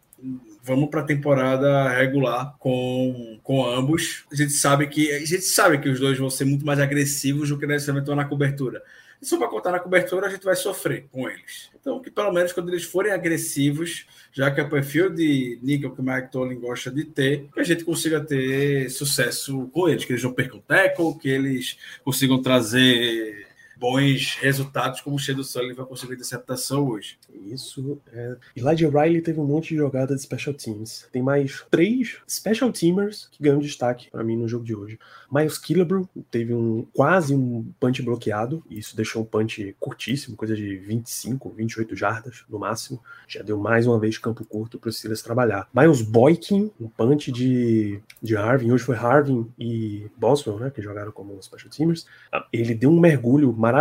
Vamos 0.62 0.90
para 0.90 1.02
a 1.02 1.06
temporada 1.06 1.90
regular 1.90 2.56
com, 2.60 3.40
com 3.42 3.66
ambos. 3.66 4.26
A 4.32 4.36
gente 4.36 4.52
sabe 4.52 4.88
que 4.88 5.12
a 5.12 5.20
gente 5.20 5.42
sabe 5.42 5.78
que 5.78 5.90
os 5.90 6.00
dois 6.00 6.18
vão 6.18 6.30
ser 6.30 6.46
muito 6.46 6.66
mais 6.66 6.80
agressivos 6.80 7.50
do 7.50 7.58
que 7.58 7.66
necessariamente 7.66 8.14
na 8.14 8.26
cobertura. 8.26 8.84
E 9.22 9.26
se 9.26 9.38
for 9.38 9.50
contar 9.50 9.72
na 9.72 9.80
cobertura, 9.80 10.28
a 10.28 10.30
gente 10.30 10.44
vai 10.44 10.56
sofrer 10.56 11.06
com 11.10 11.30
eles. 11.30 11.70
Então, 11.80 12.02
que 12.02 12.12
pelo 12.12 12.32
menos 12.32 12.52
quando 12.52 12.70
eles 12.70 12.84
forem 12.84 13.12
agressivos, 13.12 14.06
já 14.34 14.52
que 14.52 14.60
é 14.60 14.64
o 14.64 14.70
perfil 14.70 15.10
de 15.10 15.60
níquel 15.62 15.92
que 15.92 16.02
o 16.02 16.04
Mike 16.04 16.32
Tollin 16.32 16.60
gosta 16.60 16.92
de 16.92 17.06
ter, 17.06 17.48
que 17.54 17.60
a 17.60 17.64
gente 17.64 17.86
consiga 17.86 18.20
ter 18.20 18.90
sucesso 18.90 19.70
com 19.74 19.88
eles, 19.88 20.04
que 20.04 20.12
eles 20.12 20.24
não 20.24 20.34
percam 20.34 20.60
tackle, 20.60 21.18
que 21.18 21.30
eles 21.30 21.78
consigam 22.04 22.42
trazer 22.42 23.53
bons 23.84 24.38
resultados 24.40 25.02
como 25.02 25.18
o 25.18 25.20
Shadow 25.20 25.44
Sullivan 25.44 25.76
vai 25.76 25.86
conseguir 25.86 26.14
interceptação 26.14 26.88
hoje. 26.88 27.18
Isso. 27.48 28.00
É... 28.14 28.38
Elijah 28.56 28.88
Riley 28.88 29.22
teve 29.22 29.42
um 29.42 29.46
monte 29.46 29.72
de 29.72 29.76
jogada 29.76 30.16
de 30.16 30.22
special 30.22 30.56
teams. 30.56 31.06
Tem 31.12 31.22
mais 31.22 31.66
três 31.70 32.20
special 32.26 32.72
teamers 32.72 33.28
que 33.30 33.44
ganham 33.44 33.60
destaque 33.60 34.10
para 34.10 34.24
mim 34.24 34.38
no 34.38 34.48
jogo 34.48 34.64
de 34.64 34.74
hoje. 34.74 34.98
Miles 35.30 35.58
Killebrew 35.58 36.08
teve 36.32 36.54
um 36.54 36.88
quase 36.94 37.36
um 37.36 37.74
punch 37.78 38.02
bloqueado, 38.02 38.64
e 38.70 38.80
isso 38.80 38.96
deixou 38.96 39.24
um 39.24 39.26
punch 39.26 39.76
curtíssimo, 39.82 40.38
coisa 40.38 40.56
de 40.56 40.78
25, 40.78 41.50
28 41.50 41.94
jardas 41.94 42.46
no 42.50 42.60
máximo. 42.60 43.04
Já 43.28 43.42
deu 43.42 43.58
mais 43.58 43.86
uma 43.86 44.00
vez 44.00 44.18
campo 44.18 44.46
curto 44.46 44.80
para 44.80 44.90
os 44.90 44.98
Steelers 44.98 45.22
trabalhar. 45.22 45.68
Miles 45.74 46.02
Boykin, 46.02 46.72
um 46.80 46.88
punch 46.88 47.34
de, 47.34 48.00
de 48.22 48.38
Harvin, 48.38 48.72
hoje 48.72 48.86
foi 48.86 48.96
Harvin 48.96 49.52
e 49.60 50.08
Boswell, 50.16 50.58
né, 50.60 50.70
que 50.70 50.82
jogaram 50.82 51.12
como 51.12 51.42
special 51.44 51.70
teamers. 51.70 52.06
Ele 52.54 52.74
deu 52.74 52.90
um 52.90 53.00
mergulho 53.00 53.52
maravilhoso 53.52 53.73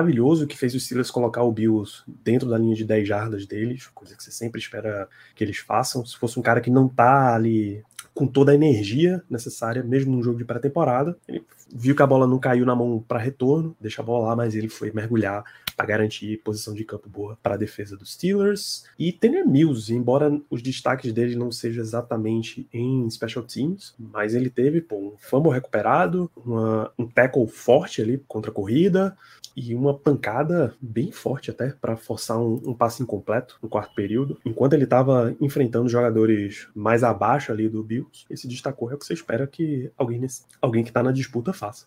que 0.46 0.56
fez 0.56 0.74
os 0.74 0.84
Steelers 0.84 1.10
colocar 1.10 1.42
o 1.42 1.52
Bills 1.52 2.02
dentro 2.06 2.48
da 2.48 2.56
linha 2.56 2.74
de 2.74 2.84
10 2.84 3.06
jardas 3.06 3.46
deles, 3.46 3.88
coisa 3.88 4.16
que 4.16 4.22
você 4.22 4.30
sempre 4.30 4.60
espera 4.60 5.08
que 5.34 5.42
eles 5.42 5.58
façam. 5.58 6.06
Se 6.06 6.16
fosse 6.16 6.38
um 6.38 6.42
cara 6.42 6.60
que 6.60 6.70
não 6.70 6.88
tá 6.88 7.34
ali 7.34 7.82
com 8.14 8.26
toda 8.26 8.52
a 8.52 8.54
energia 8.54 9.22
necessária, 9.28 9.82
mesmo 9.82 10.12
num 10.12 10.22
jogo 10.22 10.38
de 10.38 10.44
pré-temporada. 10.44 11.16
Ele 11.26 11.42
viu 11.74 11.96
que 11.96 12.02
a 12.02 12.06
bola 12.06 12.26
não 12.26 12.38
caiu 12.38 12.66
na 12.66 12.74
mão 12.74 13.02
para 13.06 13.18
retorno, 13.18 13.74
deixa 13.80 14.02
a 14.02 14.04
bola 14.04 14.28
lá, 14.28 14.36
mas 14.36 14.54
ele 14.54 14.68
foi 14.68 14.92
mergulhar 14.92 15.42
para 15.76 15.86
garantir 15.86 16.38
posição 16.38 16.74
de 16.74 16.84
campo 16.84 17.08
boa 17.08 17.38
para 17.42 17.54
a 17.54 17.58
defesa 17.58 17.96
dos 17.96 18.12
Steelers. 18.12 18.84
E 18.98 19.12
Tanner 19.12 19.46
Mills, 19.46 19.92
embora 19.92 20.40
os 20.50 20.62
destaques 20.62 21.12
dele 21.12 21.36
não 21.36 21.50
sejam 21.50 21.82
exatamente 21.82 22.66
em 22.72 23.08
special 23.10 23.44
teams, 23.44 23.94
mas 23.98 24.34
ele 24.34 24.50
teve 24.50 24.80
pô, 24.80 24.96
um 24.96 25.14
fumble 25.18 25.52
recuperado, 25.52 26.30
uma, 26.36 26.92
um 26.98 27.06
tackle 27.06 27.46
forte 27.46 28.00
ali 28.00 28.22
contra 28.28 28.50
a 28.50 28.54
corrida, 28.54 29.16
e 29.56 29.74
uma 29.74 29.94
pancada 29.94 30.74
bem 30.80 31.12
forte 31.12 31.50
até 31.50 31.70
para 31.70 31.96
forçar 31.96 32.38
um, 32.38 32.60
um, 32.66 32.74
passe 32.74 33.02
incompleto 33.02 33.58
no 33.62 33.68
quarto 33.68 33.94
período. 33.94 34.38
Enquanto 34.44 34.72
ele 34.72 34.84
estava 34.84 35.34
enfrentando 35.40 35.88
jogadores 35.88 36.68
mais 36.74 37.04
abaixo 37.04 37.52
ali 37.52 37.68
do 37.68 37.82
Bills, 37.82 38.24
ele 38.28 38.36
se 38.36 38.48
destacou. 38.48 38.90
É 38.90 38.94
o 38.94 38.98
que 38.98 39.04
você 39.04 39.14
espera 39.14 39.46
que 39.46 39.90
alguém, 39.96 40.18
nesse, 40.18 40.44
alguém 40.60 40.82
que 40.82 40.90
está 40.90 41.02
na 41.02 41.12
disputa 41.12 41.52
faça. 41.52 41.86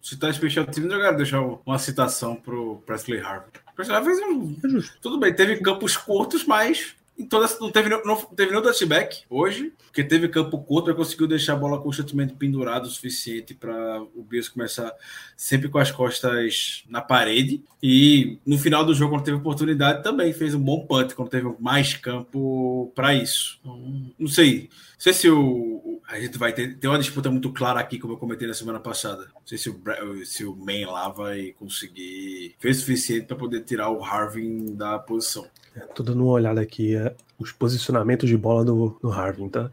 Se 0.00 0.10
citar 0.10 0.32
special 0.32 0.66
teams, 0.66 0.90
eu 0.90 1.00
quero 1.00 1.16
deixar 1.16 1.42
uma 1.42 1.78
citação 1.78 2.36
pro 2.36 2.76
Presley 3.04 3.20
Harvey. 3.20 3.50
Presley 3.74 3.96
Harvey 3.96 4.14
fez 4.14 4.28
um... 4.28 4.52
É 4.52 4.92
Tudo 5.00 5.18
bem, 5.18 5.34
teve 5.34 5.56
campos 5.60 5.96
curtos, 5.96 6.44
mas 6.44 6.96
em 7.18 7.26
toda, 7.26 7.48
não 7.60 7.70
teve, 7.70 7.88
não, 7.88 8.16
teve 8.16 8.52
nenhum 8.52 8.62
touchback 8.62 9.24
hoje, 9.28 9.72
porque 9.86 10.04
teve 10.04 10.28
campo 10.28 10.56
curto, 10.62 10.88
e 10.88 10.94
conseguiu 10.94 11.26
deixar 11.26 11.54
a 11.54 11.56
bola 11.56 11.80
constantemente 11.80 12.34
pendurada 12.34 12.86
o 12.86 12.90
suficiente 12.90 13.54
para 13.54 14.00
o 14.14 14.22
Bills 14.22 14.48
começar 14.48 14.92
sempre 15.36 15.68
com 15.68 15.78
as 15.78 15.90
costas 15.90 16.84
na 16.88 17.00
parede. 17.00 17.60
E 17.82 18.38
no 18.46 18.56
final 18.56 18.84
do 18.84 18.94
jogo, 18.94 19.14
quando 19.14 19.24
teve 19.24 19.36
oportunidade, 19.36 20.04
também 20.04 20.32
fez 20.32 20.54
um 20.54 20.60
bom 20.60 20.86
punt, 20.86 21.12
quando 21.14 21.28
teve 21.28 21.52
mais 21.58 21.94
campo 21.94 22.92
para 22.94 23.12
isso. 23.12 23.58
Então, 23.60 24.12
não 24.16 24.28
sei. 24.28 24.70
Não 24.70 25.00
sei 25.00 25.12
se 25.12 25.28
o, 25.28 25.97
a 26.08 26.18
gente 26.18 26.38
vai 26.38 26.54
ter, 26.54 26.74
ter 26.78 26.88
uma 26.88 26.98
disputa 26.98 27.30
muito 27.30 27.52
clara 27.52 27.78
aqui, 27.78 27.98
como 27.98 28.14
eu 28.14 28.16
comentei 28.16 28.48
na 28.48 28.54
semana 28.54 28.80
passada. 28.80 29.24
Não 29.34 29.42
sei 29.44 29.58
se 29.58 29.68
o, 29.68 29.78
se 30.24 30.44
o 30.44 30.56
Man 30.56 30.90
lá 30.90 31.10
vai 31.10 31.54
conseguir. 31.58 32.54
Fez 32.58 32.78
o 32.78 32.80
suficiente 32.80 33.26
para 33.26 33.36
poder 33.36 33.60
tirar 33.60 33.90
o 33.90 34.02
Harvin 34.02 34.74
da 34.74 34.98
posição. 34.98 35.46
É, 35.76 35.80
tô 35.80 36.02
dando 36.02 36.24
uma 36.24 36.32
olhada 36.32 36.62
aqui, 36.62 36.96
é, 36.96 37.14
os 37.38 37.52
posicionamentos 37.52 38.26
de 38.26 38.38
bola 38.38 38.64
do, 38.64 38.98
do 39.02 39.12
Harvin, 39.12 39.50
tá? 39.50 39.70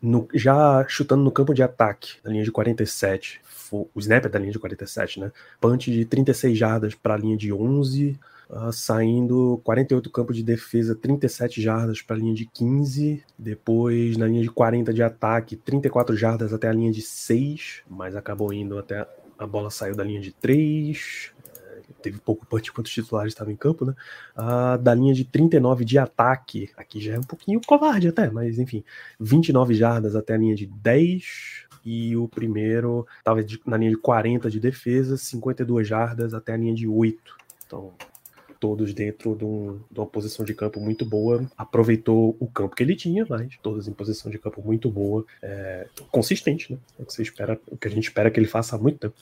No, 0.00 0.28
já 0.34 0.84
chutando 0.86 1.24
no 1.24 1.32
campo 1.32 1.54
de 1.54 1.62
ataque, 1.62 2.16
na 2.22 2.30
linha 2.30 2.44
de 2.44 2.52
47, 2.52 3.40
o 3.72 3.88
snap 3.96 4.26
é 4.26 4.28
da 4.28 4.38
linha 4.38 4.52
de 4.52 4.58
47, 4.58 5.20
né? 5.20 5.32
Punch 5.58 5.90
de 5.90 6.04
36 6.04 6.56
jardas 6.56 6.94
para 6.94 7.14
a 7.14 7.18
linha 7.18 7.36
de 7.36 7.50
11, 7.50 8.18
uh, 8.50 8.72
saindo 8.72 9.60
48 9.64 10.10
campo 10.10 10.32
de 10.32 10.42
defesa, 10.42 10.94
37 10.94 11.60
jardas 11.60 12.02
para 12.02 12.16
a 12.16 12.18
linha 12.18 12.34
de 12.34 12.46
15, 12.46 13.22
depois 13.38 14.16
na 14.16 14.26
linha 14.26 14.42
de 14.42 14.50
40 14.50 14.92
de 14.92 15.02
ataque, 15.02 15.56
34 15.56 16.16
jardas 16.16 16.52
até 16.52 16.68
a 16.68 16.72
linha 16.72 16.92
de 16.92 17.02
6, 17.02 17.82
mas 17.88 18.16
acabou 18.16 18.52
indo 18.52 18.78
até 18.78 19.06
a 19.38 19.46
bola 19.46 19.70
saiu 19.70 19.94
da 19.94 20.02
linha 20.02 20.20
de 20.20 20.32
3, 20.32 21.32
teve 22.02 22.18
pouco 22.18 22.46
punch 22.46 22.72
quanto 22.72 22.86
os 22.86 22.92
titulares 22.92 23.32
estavam 23.32 23.52
em 23.52 23.56
campo, 23.56 23.84
né? 23.84 23.94
Uh, 24.36 24.78
da 24.78 24.94
linha 24.94 25.14
de 25.14 25.24
39 25.24 25.84
de 25.84 25.98
ataque, 25.98 26.70
aqui 26.76 27.00
já 27.00 27.14
é 27.14 27.18
um 27.18 27.22
pouquinho 27.22 27.60
covarde 27.66 28.08
até, 28.08 28.30
mas 28.30 28.58
enfim, 28.58 28.84
29 29.18 29.74
jardas 29.74 30.14
até 30.14 30.34
a 30.34 30.38
linha 30.38 30.54
de 30.54 30.66
10, 30.66 31.66
e 31.84 32.16
o 32.16 32.28
primeiro 32.28 33.06
estava 33.18 33.44
na 33.66 33.76
linha 33.76 33.90
de 33.90 33.96
40 33.96 34.50
de 34.50 34.60
defesa, 34.60 35.16
52 35.16 35.86
jardas 35.86 36.34
até 36.34 36.52
a 36.52 36.56
linha 36.56 36.74
de 36.74 36.86
8. 36.86 37.36
Então, 37.66 37.92
todos 38.60 38.92
dentro 38.92 39.34
de, 39.36 39.44
um, 39.44 39.80
de, 39.90 39.98
uma 39.98 40.06
posição 40.06 40.44
de 40.44 40.54
campo 40.54 40.80
muito 40.80 41.04
boa. 41.04 41.50
Aproveitou 41.56 42.36
o 42.38 42.46
campo 42.46 42.74
que 42.74 42.82
ele 42.82 42.94
tinha, 42.94 43.26
mas 43.28 43.56
todos 43.62 43.88
em 43.88 43.92
posição 43.92 44.30
de 44.30 44.38
campo 44.38 44.62
muito 44.64 44.90
boa, 44.90 45.24
é, 45.42 45.86
consistente, 46.10 46.72
né? 46.72 46.78
É 46.98 47.02
o 47.02 47.06
que 47.06 47.12
você 47.12 47.22
espera, 47.22 47.60
o 47.68 47.76
que 47.76 47.88
a 47.88 47.90
gente 47.90 48.04
espera 48.04 48.30
que 48.30 48.38
ele 48.38 48.46
faça 48.46 48.76
há 48.76 48.78
muito 48.78 48.98
tempo. 48.98 49.14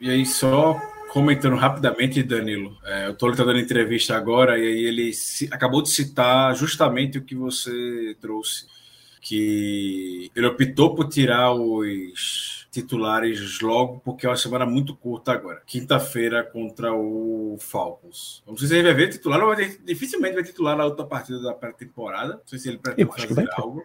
E 0.00 0.10
aí, 0.10 0.24
só 0.24 0.80
comentando 1.12 1.56
rapidamente, 1.56 2.22
Danilo, 2.22 2.76
é, 2.84 3.08
o 3.08 3.14
Tolo 3.14 3.32
está 3.32 3.44
dando 3.44 3.58
entrevista 3.58 4.16
agora 4.16 4.58
e 4.58 4.62
aí 4.62 4.84
ele 4.84 5.12
se, 5.12 5.48
acabou 5.52 5.82
de 5.82 5.90
citar 5.90 6.54
justamente 6.54 7.18
o 7.18 7.22
que 7.22 7.34
você 7.34 8.16
trouxe, 8.20 8.66
que 9.20 10.30
ele 10.34 10.46
optou 10.46 10.94
por 10.94 11.08
tirar 11.08 11.52
os 11.52 12.55
titulares 12.82 13.60
logo 13.60 14.00
porque 14.04 14.26
é 14.26 14.28
uma 14.28 14.36
semana 14.36 14.66
muito 14.66 14.94
curta 14.94 15.32
agora. 15.32 15.62
Quinta-feira 15.66 16.44
contra 16.44 16.92
o 16.92 17.56
Falcons. 17.58 18.42
Não 18.46 18.56
sei 18.56 18.68
se 18.68 18.74
ele 18.74 18.84
vai 18.84 18.94
ver 18.94 19.08
titular, 19.08 19.42
ou 19.42 19.54
dificilmente 19.54 20.34
vai 20.34 20.44
titular 20.44 20.76
na 20.76 20.84
outra 20.84 21.04
partida 21.04 21.40
da 21.40 21.54
pré-temporada. 21.54 22.34
Não 22.34 22.46
sei 22.46 22.58
se 22.58 22.68
ele 22.68 22.78
pretende 22.78 23.10
fazer 23.10 23.48
algo. 23.56 23.82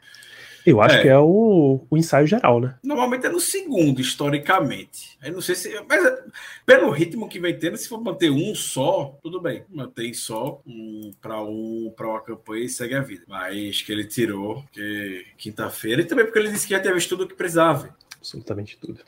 Eu 0.66 0.82
acho 0.82 0.98
é. 0.98 1.02
que 1.02 1.08
é 1.08 1.18
o, 1.18 1.86
o 1.90 1.98
ensaio 1.98 2.28
geral, 2.28 2.60
né? 2.60 2.76
Normalmente 2.84 3.26
é 3.26 3.30
no 3.30 3.40
segundo, 3.40 4.00
historicamente. 4.00 5.18
Eu 5.24 5.34
não 5.34 5.42
sei 5.42 5.56
se. 5.56 5.74
Mas 5.88 6.20
pelo 6.66 6.92
ritmo 6.92 7.28
que 7.28 7.40
vem 7.40 7.58
tendo, 7.58 7.78
se 7.78 7.90
for 7.90 8.02
manter 8.02 8.30
um 8.30 8.54
só, 8.54 9.18
tudo 9.24 9.42
bem. 9.42 9.64
Mantém 9.70 10.14
só 10.14 10.62
um 10.66 11.12
para 11.20 11.42
um 11.42 11.92
para 11.96 12.08
uma 12.08 12.22
campanha 12.22 12.66
e 12.66 12.70
segue 12.70 12.94
a 12.94 13.02
vida. 13.02 13.24
Mas 13.28 13.82
que 13.82 13.92
ele 13.92 14.06
tirou, 14.06 14.64
que 14.72 15.26
quinta-feira, 15.38 16.02
e 16.02 16.06
também 16.06 16.26
porque 16.26 16.40
ele 16.40 16.52
disse 16.52 16.68
que 16.68 16.74
já 16.74 16.80
tinha 16.80 16.94
visto 16.94 17.10
tudo 17.10 17.24
o 17.24 17.28
que 17.28 17.36
precisava. 17.36 17.96
Absolutamente 18.22 18.78
tudo. 18.78 19.02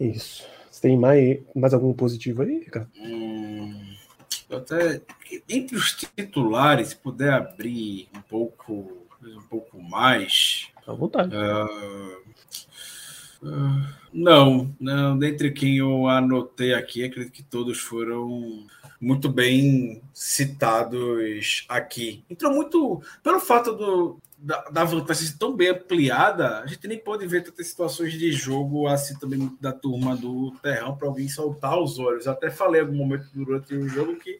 Isso. 0.00 0.46
Você 0.70 0.80
tem 0.80 0.96
mais, 0.96 1.40
mais 1.54 1.74
algum 1.74 1.92
positivo 1.92 2.42
aí, 2.42 2.60
Ricardo? 2.60 2.88
Hum... 2.98 3.96
Até 4.48 5.02
entre 5.48 5.76
os 5.76 5.92
titulares, 5.92 6.88
se 6.88 6.96
puder 6.96 7.32
abrir 7.32 8.08
um 8.16 8.20
pouco, 8.20 8.96
um 9.20 9.42
pouco 9.50 9.82
mais. 9.82 10.68
À 10.86 10.92
vontade. 10.92 11.34
Uh, 11.34 12.22
uh, 13.42 13.86
não, 14.12 14.72
não. 14.78 15.18
Dentre 15.18 15.50
quem 15.50 15.78
eu 15.78 16.06
anotei 16.06 16.74
aqui, 16.74 17.02
acredito 17.02 17.32
que 17.32 17.42
todos 17.42 17.78
foram 17.78 18.64
muito 19.00 19.28
bem 19.28 20.00
citados 20.14 21.64
aqui. 21.68 22.22
Entrou 22.30 22.54
muito 22.54 23.02
pelo 23.24 23.40
fato 23.40 23.72
do, 23.72 24.20
da, 24.38 24.68
da 24.70 24.84
vantagem 24.84 25.32
tão 25.38 25.56
bem 25.56 25.70
ampliada, 25.70 26.60
a 26.60 26.66
gente 26.66 26.86
nem 26.86 26.98
pode 26.98 27.26
ver 27.26 27.42
tantas 27.42 27.66
situações 27.68 28.12
de 28.12 28.32
jogo 28.32 28.86
assim 28.86 29.18
também 29.18 29.56
da 29.60 29.72
turma 29.72 30.14
do 30.14 30.52
terrão 30.62 30.96
para 30.96 31.08
alguém 31.08 31.28
soltar 31.28 31.78
os 31.78 31.98
olhos. 31.98 32.26
até 32.26 32.50
falei 32.50 32.80
em 32.80 32.84
algum 32.84 32.96
momento 32.96 33.28
durante 33.32 33.74
o 33.74 33.88
jogo 33.88 34.16
que 34.16 34.38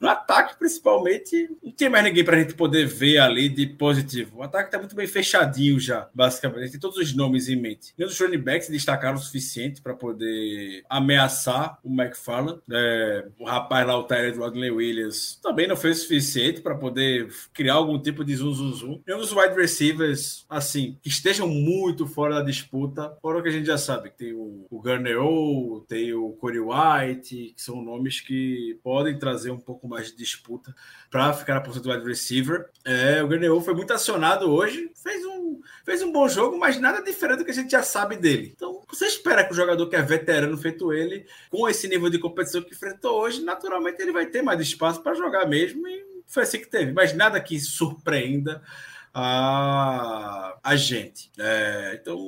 no 0.00 0.08
ataque, 0.08 0.58
principalmente, 0.58 1.50
não 1.62 1.72
tinha 1.72 1.90
mais 1.90 2.04
ninguém 2.04 2.24
para 2.24 2.36
a 2.36 2.40
gente 2.40 2.54
poder 2.54 2.86
ver 2.86 3.18
ali 3.18 3.48
de 3.48 3.66
positivo. 3.66 4.38
O 4.38 4.42
ataque 4.42 4.68
está 4.68 4.78
muito 4.78 4.96
bem 4.96 5.06
fechadinho 5.06 5.78
já, 5.78 6.08
basicamente. 6.14 6.72
Tem 6.72 6.80
todos 6.80 6.96
os 6.96 7.14
nomes 7.14 7.48
em 7.48 7.56
mente. 7.56 7.92
Nem 7.98 8.08
os 8.08 8.18
running 8.18 8.38
backs 8.38 8.68
destacaram 8.68 9.16
o 9.16 9.20
suficiente 9.20 9.82
para 9.82 9.94
poder 9.94 10.82
ameaçar 10.88 11.78
o 11.84 11.90
McFarland. 11.92 12.60
É, 12.70 13.26
o 13.38 13.44
rapaz 13.44 13.86
lá, 13.86 13.98
o 13.98 14.04
Tyler 14.04 14.38
Rodney 14.38 14.70
Williams, 14.70 15.38
também 15.42 15.68
não 15.68 15.76
fez 15.76 15.98
o 15.98 16.02
suficiente 16.02 16.62
para 16.62 16.74
poder 16.74 17.28
criar 17.52 17.74
algum 17.74 18.00
tipo 18.00 18.24
de 18.24 18.34
zoom, 18.36 18.52
zoom, 18.52 18.72
zoom. 18.72 19.02
E 19.06 19.14
dos 19.14 19.32
wide 19.32 19.54
receivers, 19.54 20.46
assim, 20.48 20.96
que 21.02 21.10
estejam 21.10 21.46
muito 21.46 22.06
fora 22.06 22.36
da 22.36 22.42
disputa, 22.42 23.14
fora 23.20 23.38
o 23.38 23.42
que 23.42 23.48
a 23.48 23.52
gente 23.52 23.66
já 23.66 23.76
sabe, 23.76 24.10
que 24.10 24.16
tem 24.16 24.32
o, 24.32 24.66
o 24.70 24.82
O, 25.20 25.84
tem 25.86 26.14
o 26.14 26.30
Corey 26.32 26.60
White, 26.60 27.54
que 27.54 27.62
são 27.62 27.82
nomes 27.82 28.20
que 28.20 28.78
podem 28.82 29.18
trazer 29.18 29.50
um 29.50 29.58
pouco 29.58 29.89
mais 29.90 30.06
de 30.06 30.16
disputa 30.16 30.74
para 31.10 31.32
ficar 31.32 31.54
na 31.54 31.60
posição 31.60 31.82
do 31.82 31.90
wide 31.90 32.06
receiver. 32.06 32.70
É, 32.84 33.22
o 33.22 33.28
Grenell 33.28 33.60
foi 33.60 33.74
muito 33.74 33.92
acionado 33.92 34.50
hoje, 34.50 34.90
fez 34.94 35.24
um, 35.26 35.60
fez 35.84 36.02
um 36.02 36.12
bom 36.12 36.28
jogo, 36.28 36.58
mas 36.58 36.80
nada 36.80 37.02
diferente 37.02 37.38
do 37.38 37.44
que 37.44 37.50
a 37.50 37.54
gente 37.54 37.70
já 37.70 37.82
sabe 37.82 38.16
dele. 38.16 38.52
Então, 38.56 38.80
você 38.88 39.06
espera 39.06 39.44
que 39.44 39.52
o 39.52 39.56
jogador 39.56 39.86
que 39.88 39.96
é 39.96 40.02
veterano 40.02 40.56
feito 40.56 40.92
ele, 40.92 41.26
com 41.50 41.68
esse 41.68 41.88
nível 41.88 42.08
de 42.08 42.18
competição 42.18 42.62
que 42.62 42.72
enfrentou 42.72 43.20
hoje, 43.20 43.42
naturalmente 43.42 44.00
ele 44.00 44.12
vai 44.12 44.26
ter 44.26 44.40
mais 44.40 44.60
espaço 44.60 45.02
para 45.02 45.14
jogar 45.14 45.46
mesmo 45.46 45.86
e 45.86 46.04
foi 46.26 46.44
assim 46.44 46.60
que 46.60 46.68
teve. 46.68 46.92
Mas 46.92 47.12
nada 47.12 47.40
que 47.40 47.58
surpreenda 47.58 48.62
a, 49.12 50.56
a 50.62 50.76
gente. 50.76 51.30
É, 51.38 51.98
então, 52.00 52.18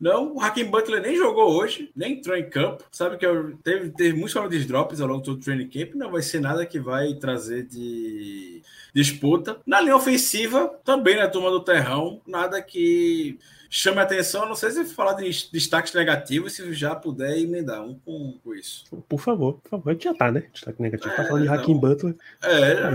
não, 0.00 0.34
o 0.34 0.40
Hakim 0.40 0.64
Butler 0.64 1.00
nem 1.00 1.16
jogou 1.16 1.52
hoje, 1.52 1.90
nem 1.94 2.14
entrou 2.14 2.36
em 2.36 2.48
campo. 2.48 2.84
Sabe 2.90 3.16
que 3.16 3.26
eu, 3.26 3.56
teve, 3.58 3.90
teve 3.90 4.12
muitos 4.14 4.32
problemas 4.32 4.60
de 4.60 4.68
drops 4.68 5.00
ao 5.00 5.08
longo 5.08 5.22
do 5.22 5.36
training 5.38 5.68
camp. 5.68 5.94
Não 5.94 6.10
vai 6.10 6.22
ser 6.22 6.40
nada 6.40 6.66
que 6.66 6.80
vai 6.80 7.14
trazer 7.14 7.64
de 7.66 8.62
disputa. 8.94 9.58
Na 9.66 9.80
linha 9.80 9.96
ofensiva, 9.96 10.68
também 10.84 11.16
na 11.16 11.28
turma 11.28 11.50
do 11.50 11.60
Terrão, 11.60 12.20
nada 12.26 12.60
que 12.60 13.38
chame 13.70 13.98
a 13.98 14.02
atenção. 14.02 14.46
Não 14.46 14.54
sei 14.54 14.70
se 14.70 14.84
falar 14.84 15.14
de 15.14 15.48
destaques 15.50 15.94
negativos, 15.94 16.52
se 16.52 16.72
já 16.74 16.94
puder 16.94 17.38
emendar 17.38 17.82
um 17.82 17.94
com, 17.94 18.38
com 18.44 18.54
isso. 18.54 18.84
Por 19.08 19.18
favor, 19.18 19.54
por 19.54 19.70
favor. 19.70 19.96
Já 19.98 20.12
tá, 20.12 20.30
né? 20.30 20.44
Destaque 20.52 20.82
negativo. 20.82 21.12
É, 21.12 21.16
tá 21.16 21.24
falando 21.24 21.42
de 21.42 21.48
Hakim 21.48 21.78
Butler. 21.78 22.14
É, 22.42 22.74
tá 22.74 22.90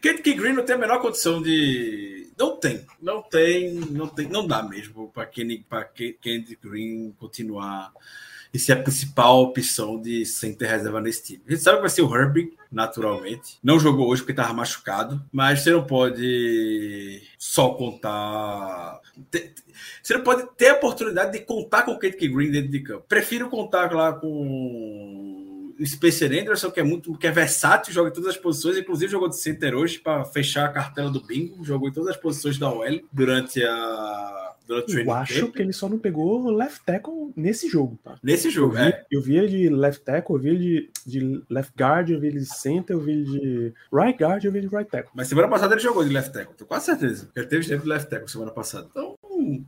Kate 0.00 0.34
Green 0.34 0.52
não 0.52 0.64
tem 0.64 0.76
a 0.76 0.78
menor 0.78 1.00
condição 1.00 1.42
de. 1.42 2.25
Não 2.36 2.56
tem, 2.56 2.86
não 3.00 3.22
tem, 3.22 3.74
não 3.74 4.08
tem, 4.08 4.28
não 4.28 4.46
dá 4.46 4.62
mesmo 4.62 5.10
para 5.12 5.26
Kenny, 5.26 5.64
para 5.68 5.84
Kenny 5.84 6.58
Green 6.62 7.14
continuar 7.18 7.92
e 8.52 8.58
ser 8.58 8.72
a 8.72 8.82
principal 8.82 9.42
opção 9.42 10.00
de 10.00 10.24
center 10.24 10.68
reserva 10.68 11.00
nesse 11.00 11.22
time. 11.22 11.42
A 11.46 11.50
gente 11.50 11.62
sabe 11.62 11.76
que 11.76 11.82
vai 11.82 11.90
ser 11.90 12.02
o 12.02 12.14
Herbie, 12.14 12.56
naturalmente. 12.70 13.58
Não 13.62 13.78
jogou 13.78 14.08
hoje 14.08 14.22
porque 14.22 14.32
estava 14.32 14.52
machucado, 14.52 15.22
mas 15.32 15.60
você 15.60 15.70
não 15.70 15.84
pode 15.84 17.22
só 17.38 17.70
contar. 17.70 19.00
Você 20.02 20.14
não 20.14 20.22
pode 20.22 20.48
ter 20.56 20.68
a 20.68 20.74
oportunidade 20.74 21.32
de 21.32 21.44
contar 21.44 21.82
com 21.82 21.92
o 21.92 21.98
Kate 21.98 22.28
Green 22.28 22.50
dentro 22.50 22.70
de 22.70 22.80
campo. 22.80 23.04
Prefiro 23.08 23.48
contar 23.48 23.92
lá 23.92 24.12
com 24.12 25.45
Spencer 25.84 26.32
Anderson, 26.32 26.70
que 26.70 26.80
é 26.80 26.82
muito 26.82 27.16
que 27.16 27.26
é 27.26 27.30
versátil, 27.30 27.92
joga 27.92 28.10
em 28.10 28.12
todas 28.12 28.30
as 28.30 28.36
posições, 28.36 28.78
inclusive 28.78 29.12
jogou 29.12 29.28
de 29.28 29.38
center 29.38 29.74
hoje 29.74 29.98
para 29.98 30.24
fechar 30.24 30.66
a 30.66 30.72
cartela 30.72 31.10
do 31.10 31.20
bingo, 31.20 31.64
jogou 31.64 31.88
em 31.88 31.92
todas 31.92 32.10
as 32.10 32.16
posições 32.16 32.58
da 32.58 32.70
OL 32.70 33.00
durante 33.12 33.62
a 33.62 34.46
eu 34.68 35.12
acho 35.12 35.52
que 35.52 35.62
ele 35.62 35.72
só 35.72 35.88
não 35.88 35.98
pegou 35.98 36.50
left 36.50 36.84
tackle 36.84 37.32
nesse 37.36 37.68
jogo, 37.68 37.98
tá? 38.02 38.18
Nesse 38.22 38.50
jogo, 38.50 38.76
eu 38.76 38.84
vi, 38.84 38.88
é. 38.88 39.06
Eu 39.10 39.22
vi 39.22 39.36
ele 39.36 39.48
de 39.48 39.68
left 39.68 40.04
tackle, 40.04 40.34
eu 40.34 40.40
vi 40.40 40.48
ele 40.48 40.58
de, 40.58 40.90
de 41.06 41.44
left 41.48 41.72
guard, 41.78 42.10
eu 42.10 42.20
vi 42.20 42.26
ele 42.28 42.40
de 42.40 42.46
center, 42.46 42.96
eu 42.96 43.00
vi 43.00 43.12
ele 43.12 43.24
de 43.24 43.74
right 43.92 44.22
guard, 44.22 44.44
eu 44.44 44.50
vi 44.50 44.58
ele 44.58 44.68
de 44.68 44.74
right 44.74 44.90
tackle. 44.90 45.12
Mas 45.14 45.28
semana 45.28 45.48
passada 45.48 45.74
ele 45.74 45.82
jogou 45.82 46.04
de 46.04 46.12
left 46.12 46.32
tackle, 46.32 46.54
tô 46.56 46.66
quase 46.66 46.86
certeza. 46.86 47.30
Ele 47.36 47.46
teve 47.46 47.66
tempo 47.66 47.82
de 47.82 47.88
left 47.88 48.10
tackle 48.10 48.28
semana 48.28 48.50
passada. 48.50 48.88
Então, 48.90 49.16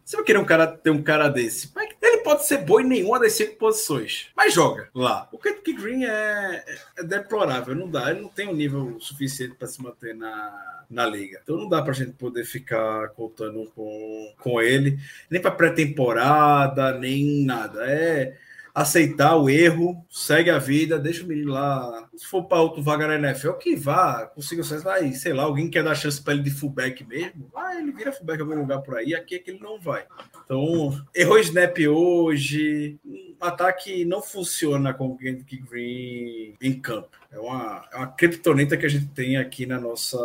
você 0.04 0.16
vai 0.16 0.24
querer 0.24 0.38
um 0.38 0.44
cara, 0.44 0.66
ter 0.66 0.90
um 0.90 1.02
cara 1.02 1.28
desse. 1.28 1.70
Ele 1.76 1.87
pode 2.28 2.46
ser 2.46 2.58
bom 2.58 2.78
em 2.78 2.84
nenhuma 2.84 3.18
das 3.18 3.32
cinco 3.32 3.56
posições, 3.56 4.28
mas 4.36 4.52
joga 4.52 4.90
lá. 4.94 5.26
O 5.32 5.38
Kentucky 5.38 5.72
Green 5.72 6.04
é, 6.04 6.62
é 6.98 7.02
deplorável, 7.02 7.74
não 7.74 7.88
dá. 7.88 8.10
Ele 8.10 8.20
não 8.20 8.28
tem 8.28 8.46
um 8.46 8.54
nível 8.54 9.00
suficiente 9.00 9.54
para 9.54 9.66
se 9.66 9.82
manter 9.82 10.14
na, 10.14 10.84
na 10.90 11.06
liga. 11.06 11.40
Então 11.42 11.56
não 11.56 11.70
dá 11.70 11.80
para 11.80 11.92
a 11.92 11.94
gente 11.94 12.12
poder 12.12 12.44
ficar 12.44 13.08
contando 13.14 13.64
com, 13.74 14.34
com 14.40 14.60
ele, 14.60 14.98
nem 15.30 15.40
para 15.40 15.52
pré-temporada, 15.52 16.98
nem 16.98 17.46
nada. 17.46 17.82
É 17.86 18.36
aceitar 18.78 19.36
o 19.36 19.50
erro, 19.50 20.06
segue 20.08 20.50
a 20.50 20.58
vida, 20.58 21.00
deixa 21.00 21.24
o 21.24 21.26
menino 21.26 21.52
lá. 21.52 22.08
Se 22.16 22.24
for 22.26 22.44
para 22.44 22.62
outro 22.62 22.80
vaga 22.80 23.08
na 23.08 23.28
NFL, 23.28 23.52
que 23.54 23.74
vá, 23.74 24.26
consiga 24.26 24.62
ser, 24.62 24.80
vai, 24.80 25.12
sei 25.12 25.32
lá, 25.32 25.42
alguém 25.42 25.68
quer 25.68 25.82
dar 25.82 25.96
chance 25.96 26.22
para 26.22 26.34
ele 26.34 26.44
de 26.44 26.50
fullback 26.52 27.04
mesmo, 27.04 27.50
vai, 27.52 27.78
ele 27.78 27.90
vira 27.90 28.12
fullback 28.12 28.38
em 28.38 28.42
algum 28.42 28.60
lugar 28.60 28.80
por 28.82 28.96
aí, 28.96 29.16
aqui 29.16 29.34
é 29.34 29.38
que 29.40 29.50
ele 29.50 29.58
não 29.58 29.80
vai. 29.80 30.06
Então, 30.44 30.96
errou 31.12 31.40
snap 31.40 31.76
hoje, 31.88 32.96
um 33.04 33.36
ataque 33.40 34.04
não 34.04 34.22
funciona 34.22 34.94
com 34.94 35.08
o 35.08 35.18
Kendrick 35.18 35.56
Green 35.68 36.54
em 36.60 36.80
campo. 36.80 37.10
É 37.32 37.38
uma, 37.38 37.84
é 37.92 37.96
uma 37.96 38.06
criptonita 38.06 38.76
que 38.76 38.86
a 38.86 38.88
gente 38.88 39.06
tem 39.08 39.36
aqui 39.36 39.66
na 39.66 39.80
nossa, 39.80 40.18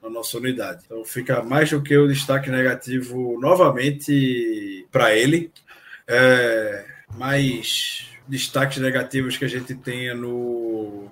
na 0.00 0.08
nossa 0.08 0.38
unidade. 0.38 0.84
Então 0.86 1.04
fica 1.04 1.42
mais 1.42 1.70
do 1.70 1.82
que 1.82 1.96
o 1.96 2.08
destaque 2.08 2.50
negativo 2.50 3.38
novamente 3.40 4.86
para 4.90 5.14
ele. 5.14 5.52
É, 6.08 6.89
mais 7.16 8.06
destaques 8.28 8.78
negativos 8.78 9.36
que 9.36 9.44
a 9.44 9.48
gente 9.48 9.74
tenha 9.74 10.14
no, 10.14 11.10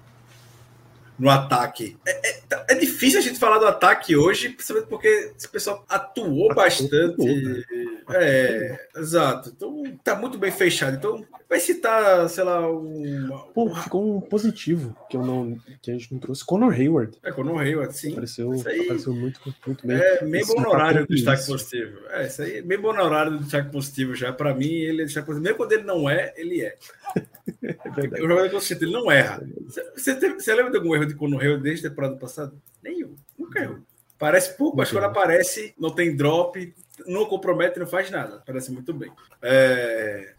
no 1.18 1.28
ataque. 1.28 1.96
É, 2.06 2.30
é, 2.30 2.42
é, 2.68 2.74
difícil 2.74 3.18
a 3.18 3.22
gente 3.22 3.38
falar 3.38 3.58
do 3.58 3.66
ataque 3.66 4.16
hoje, 4.16 4.50
principalmente 4.50 4.88
porque 4.88 5.32
esse 5.36 5.48
pessoal 5.48 5.84
atuou 5.88 6.54
bastante. 6.54 7.16
Né? 7.18 7.62
É, 8.10 8.86
exato. 8.96 9.52
Então 9.54 9.82
tá 10.04 10.14
muito 10.14 10.38
bem 10.38 10.50
fechado. 10.50 10.96
Então 10.96 11.24
vai 11.48 11.58
citar, 11.58 12.28
sei 12.28 12.44
lá, 12.44 12.70
um. 12.70 13.28
Pô, 13.54 13.74
ficou 13.74 14.16
um 14.16 14.20
positivo 14.20 14.96
que, 15.10 15.16
eu 15.16 15.24
não, 15.24 15.58
que 15.80 15.90
a 15.90 15.94
gente 15.94 16.12
não 16.12 16.20
trouxe. 16.20 16.44
Conor 16.44 16.72
Hayward. 16.72 17.18
É, 17.22 17.32
Conor 17.32 17.60
Hayward, 17.60 17.96
sim. 17.96 18.12
Apareceu, 18.12 18.52
aí, 18.66 18.80
apareceu 18.80 19.14
muito, 19.14 19.40
muito 19.66 19.86
bem. 19.86 19.96
É, 19.96 20.24
membro 20.24 20.56
honorário 20.58 21.06
do 21.06 21.14
destaque 21.14 21.46
positivo. 21.46 21.98
É, 22.10 22.26
isso 22.26 22.42
aí, 22.42 22.62
membro 22.62 22.90
honorário 22.90 23.32
do 23.32 23.38
destaque 23.40 23.72
positivo 23.72 24.14
já. 24.14 24.32
Para 24.32 24.54
mim, 24.54 24.72
ele 24.72 25.02
é 25.02 25.04
destaque 25.04 25.26
positivo. 25.26 25.44
Mesmo 25.44 25.56
quando 25.56 25.72
ele 25.72 25.84
não 25.84 26.08
é, 26.08 26.32
ele 26.36 26.62
é. 26.62 26.76
é. 27.64 28.22
O 28.22 28.28
jogador 28.28 28.50
consciente, 28.50 28.84
ele 28.84 28.92
não 28.92 29.10
erra. 29.10 29.42
Você, 29.94 30.14
teve, 30.14 30.34
você 30.34 30.54
lembra 30.54 30.70
de 30.70 30.76
algum 30.76 30.94
erro 30.94 31.06
de 31.08 31.14
Conor 31.14 31.40
Hayward 31.40 31.62
desde 31.62 31.86
a 31.86 31.90
temporada 31.90 32.16
passada? 32.16 32.52
Nenhum. 32.82 33.16
Nunca 33.38 33.60
errou. 33.60 33.78
Parece 34.18 34.56
pouco, 34.56 34.76
mas 34.76 34.90
quando 34.90 35.04
aparece, 35.04 35.74
não 35.78 35.90
tem 35.90 36.16
drop, 36.16 36.74
não 37.06 37.24
compromete, 37.26 37.78
não 37.78 37.86
faz 37.86 38.10
nada. 38.10 38.42
Parece 38.44 38.72
muito 38.72 38.92
bem. 38.92 39.12
É, 39.40 40.34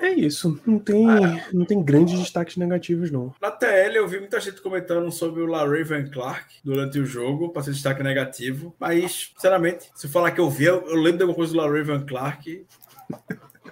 é 0.00 0.10
isso, 0.10 0.60
não 0.66 0.78
tem, 0.78 1.08
ah, 1.08 1.46
não 1.52 1.64
tem 1.64 1.82
grandes 1.82 2.18
destaques 2.18 2.56
negativos, 2.56 3.10
não. 3.10 3.34
Na 3.40 3.50
TL 3.50 3.96
eu 3.96 4.08
vi 4.08 4.18
muita 4.18 4.40
gente 4.40 4.60
comentando 4.62 5.10
sobre 5.12 5.42
o 5.42 5.46
LaRaven 5.46 6.10
Clark 6.10 6.56
durante 6.64 6.98
o 6.98 7.04
jogo, 7.04 7.50
para 7.50 7.62
ser 7.62 7.72
destaque 7.72 8.02
negativo, 8.02 8.74
mas, 8.78 9.32
sinceramente, 9.34 9.90
se 9.94 10.08
falar 10.08 10.30
que 10.30 10.40
eu 10.40 10.48
vi, 10.48 10.64
eu, 10.64 10.82
lembro 10.94 11.18
de 11.18 11.22
alguma 11.22 11.36
coisa 11.36 11.52
do 11.52 11.58
LaRaven 11.58 12.06
Clark 12.06 12.66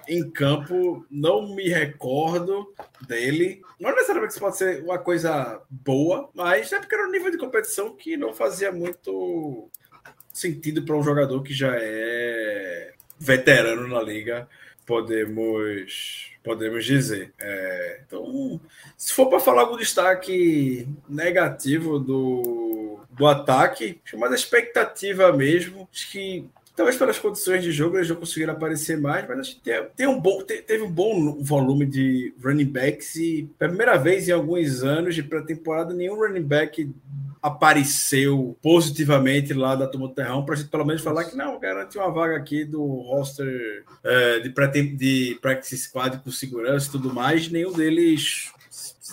em 0.09 0.29
campo, 0.29 1.05
não 1.09 1.55
me 1.55 1.69
recordo 1.69 2.73
dele. 3.07 3.61
Não 3.79 3.91
necessariamente 3.91 4.31
isso 4.31 4.39
pode 4.39 4.57
ser 4.57 4.83
uma 4.83 4.97
coisa 4.97 5.61
boa, 5.69 6.29
mas 6.33 6.73
é 6.73 6.79
porque 6.79 6.95
era 6.95 7.07
um 7.07 7.11
nível 7.11 7.31
de 7.31 7.37
competição 7.37 7.95
que 7.95 8.17
não 8.17 8.33
fazia 8.33 8.71
muito 8.71 9.69
sentido 10.33 10.83
para 10.83 10.95
um 10.95 11.03
jogador 11.03 11.41
que 11.43 11.53
já 11.53 11.75
é 11.75 12.93
veterano 13.19 13.87
na 13.87 14.01
liga 14.01 14.47
podemos 14.89 16.31
podemos 16.43 16.83
dizer. 16.83 17.31
É, 17.37 18.01
então, 18.07 18.59
se 18.97 19.13
for 19.13 19.29
para 19.29 19.39
falar 19.39 19.61
algum 19.61 19.77
destaque 19.77 20.87
negativo 21.07 21.99
do, 21.99 22.99
do 23.11 23.27
ataque, 23.27 24.01
mais 24.15 24.31
a 24.31 24.35
expectativa 24.35 25.31
mesmo, 25.31 25.87
acho 25.93 26.11
que 26.11 26.49
Talvez 26.79 26.95
pelas 26.95 27.19
condições 27.19 27.61
de 27.61 27.73
jogo 27.73 27.97
eles 27.97 28.07
não 28.07 28.15
conseguiram 28.15 28.53
aparecer 28.53 28.97
mais, 28.97 29.27
mas 29.27 29.39
acho 29.39 29.55
que 29.57 29.61
tem, 29.63 29.83
tem 29.97 30.07
um 30.07 30.17
bom, 30.17 30.41
tem, 30.43 30.61
teve 30.61 30.81
um 30.81 30.89
bom 30.89 31.35
volume 31.43 31.85
de 31.85 32.33
running 32.41 32.71
backs 32.71 33.17
e 33.17 33.49
pela 33.59 33.71
primeira 33.71 33.97
vez 33.97 34.29
em 34.29 34.31
alguns 34.31 34.81
anos 34.81 35.13
de 35.13 35.21
pré-temporada 35.21 35.93
nenhum 35.93 36.15
running 36.15 36.41
back 36.41 36.89
apareceu 37.43 38.57
positivamente 38.61 39.53
lá 39.53 39.75
da 39.75 39.87
turma 39.87 40.07
do 40.07 40.13
Terrão 40.13 40.45
para 40.45 40.55
gente 40.55 40.69
pelo 40.69 40.85
menos 40.85 41.01
falar 41.01 41.25
que 41.25 41.35
não, 41.35 41.59
garante 41.59 41.97
uma 41.97 42.11
vaga 42.11 42.37
aqui 42.37 42.63
do 42.63 42.81
roster 42.81 43.83
é, 44.01 44.39
de, 44.39 44.49
pré 44.49 44.67
de 44.67 45.37
practice 45.41 45.79
squad 45.79 46.19
com 46.19 46.31
segurança 46.31 46.87
e 46.87 46.91
tudo 46.91 47.13
mais, 47.13 47.49
nenhum 47.49 47.73
deles 47.73 48.53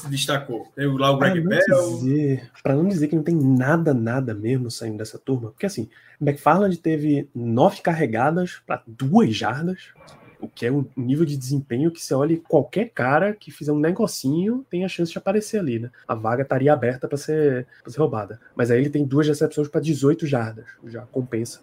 se 0.07 0.11
destacou. 0.11 0.67
Tem 0.75 0.87
lá 0.87 1.11
o 1.11 1.19
Greg 1.19 1.41
Bell. 1.41 2.41
Para 2.63 2.75
não 2.75 2.89
dizer 2.89 3.09
que 3.09 3.17
não 3.17 3.23
tem 3.23 3.37
nada, 3.37 3.93
nada 3.93 4.35
mesmo 4.35 4.71
saindo 4.71 4.99
dessa 4.99 5.19
turma, 5.19 5.51
porque 5.51 5.67
assim, 5.67 5.89
McFarland 6.21 6.79
teve 6.79 7.29
nove 7.35 7.81
carregadas 7.83 8.63
para 8.67 8.83
duas 8.87 9.35
jardas, 9.35 9.93
o 10.41 10.49
que 10.49 10.67
é 10.67 10.73
um 10.73 10.85
nível 10.97 11.25
de 11.25 11.37
desempenho 11.37 11.91
que 11.91 12.03
você 12.03 12.15
olha 12.15 12.39
qualquer 12.49 12.91
cara 12.91 13.35
que 13.35 13.51
fizer 13.51 13.73
um 13.73 13.79
negocinho 13.79 14.65
tem 14.71 14.85
a 14.85 14.89
chance 14.89 15.11
de 15.11 15.19
aparecer 15.19 15.59
ali, 15.59 15.79
né? 15.79 15.91
A 16.07 16.15
vaga 16.15 16.43
estaria 16.43 16.73
aberta 16.73 17.09
para 17.09 17.17
ser, 17.17 17.67
ser 17.87 17.99
roubada. 17.99 18.41
Mas 18.55 18.71
aí 18.71 18.79
ele 18.79 18.91
tem 18.91 19.05
duas 19.05 19.27
recepções 19.27 19.69
para 19.69 19.81
18 19.81 20.27
jardas, 20.27 20.67
já 20.87 21.03
compensa. 21.03 21.61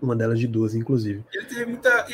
Uma 0.00 0.14
delas 0.14 0.38
de 0.38 0.46
12, 0.46 0.78
inclusive. 0.78 1.24
Ele 1.32 1.46
teve 1.46 1.66
muita. 1.66 2.06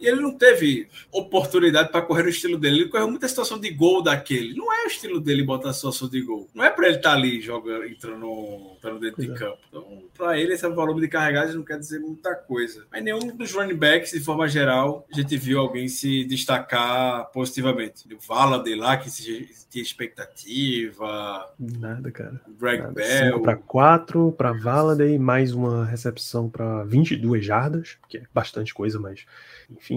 E 0.00 0.06
ele 0.06 0.20
não 0.20 0.32
teve 0.32 0.88
oportunidade 1.12 1.92
para 1.92 2.00
correr 2.00 2.22
no 2.22 2.30
estilo 2.30 2.56
dele. 2.56 2.80
Ele 2.80 2.88
correu 2.88 3.10
muita 3.10 3.28
situação 3.28 3.60
de 3.60 3.70
gol 3.70 4.02
daquele. 4.02 4.54
Não 4.54 4.72
é 4.72 4.84
o 4.84 4.86
estilo 4.86 5.20
dele 5.20 5.44
botar 5.44 5.74
situação 5.74 6.08
de 6.08 6.22
gol. 6.22 6.48
Não 6.54 6.64
é 6.64 6.70
para 6.70 6.86
ele 6.86 6.96
estar 6.96 7.10
tá 7.10 7.16
ali 7.16 7.40
jogando, 7.40 7.84
entrando, 7.84 8.72
entrando 8.76 8.98
dentro 8.98 9.20
de 9.20 9.30
é. 9.30 9.34
campo. 9.34 9.58
Então, 9.68 10.02
para 10.16 10.38
ele, 10.38 10.54
esse 10.54 10.66
volume 10.68 11.02
de 11.02 11.08
carregadas 11.08 11.54
não 11.54 11.62
quer 11.62 11.78
dizer 11.78 11.98
muita 11.98 12.34
coisa. 12.34 12.86
Mas 12.90 13.04
nenhum 13.04 13.36
dos 13.36 13.52
running 13.52 13.76
backs, 13.76 14.12
de 14.12 14.20
forma 14.20 14.48
geral, 14.48 15.06
a 15.12 15.16
gente 15.16 15.36
viu 15.36 15.60
alguém 15.60 15.86
se 15.86 16.24
destacar 16.24 17.30
positivamente. 17.30 18.08
O 18.14 18.18
Valaday 18.18 18.74
lá, 18.74 18.96
que 18.96 19.10
tinha 19.10 19.82
expectativa. 19.82 21.46
Nada, 21.58 22.10
cara. 22.10 22.40
Greg 22.58 22.82
Nada. 22.82 22.92
Bell. 22.92 23.40
Para 23.42 23.56
quatro, 23.56 24.32
para 24.32 24.52
Valaday, 24.52 25.18
mais 25.18 25.52
uma 25.52 25.84
recepção 25.84 26.48
para 26.48 26.84
22 26.84 27.44
jardas, 27.44 27.98
que 28.08 28.18
é 28.18 28.22
bastante 28.32 28.72
coisa, 28.72 28.98
mas 28.98 29.26
enfim. 29.70 29.89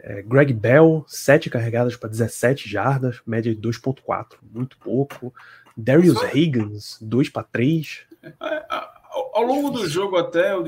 É, 0.00 0.22
Greg 0.22 0.52
Bell, 0.52 1.04
7 1.06 1.50
carregadas 1.50 1.96
para 1.96 2.08
17 2.08 2.68
jardas, 2.68 3.20
média 3.26 3.54
de 3.54 3.60
2,4, 3.60 4.36
muito 4.52 4.76
pouco. 4.78 5.32
Darius 5.76 6.18
Higgins, 6.34 6.98
2 7.00 7.28
para 7.28 7.42
3. 7.42 8.06
É, 8.22 8.64
ao 9.36 9.42
longo 9.42 9.70
do 9.70 9.86
jogo, 9.86 10.16
até 10.16 10.56
o, 10.56 10.64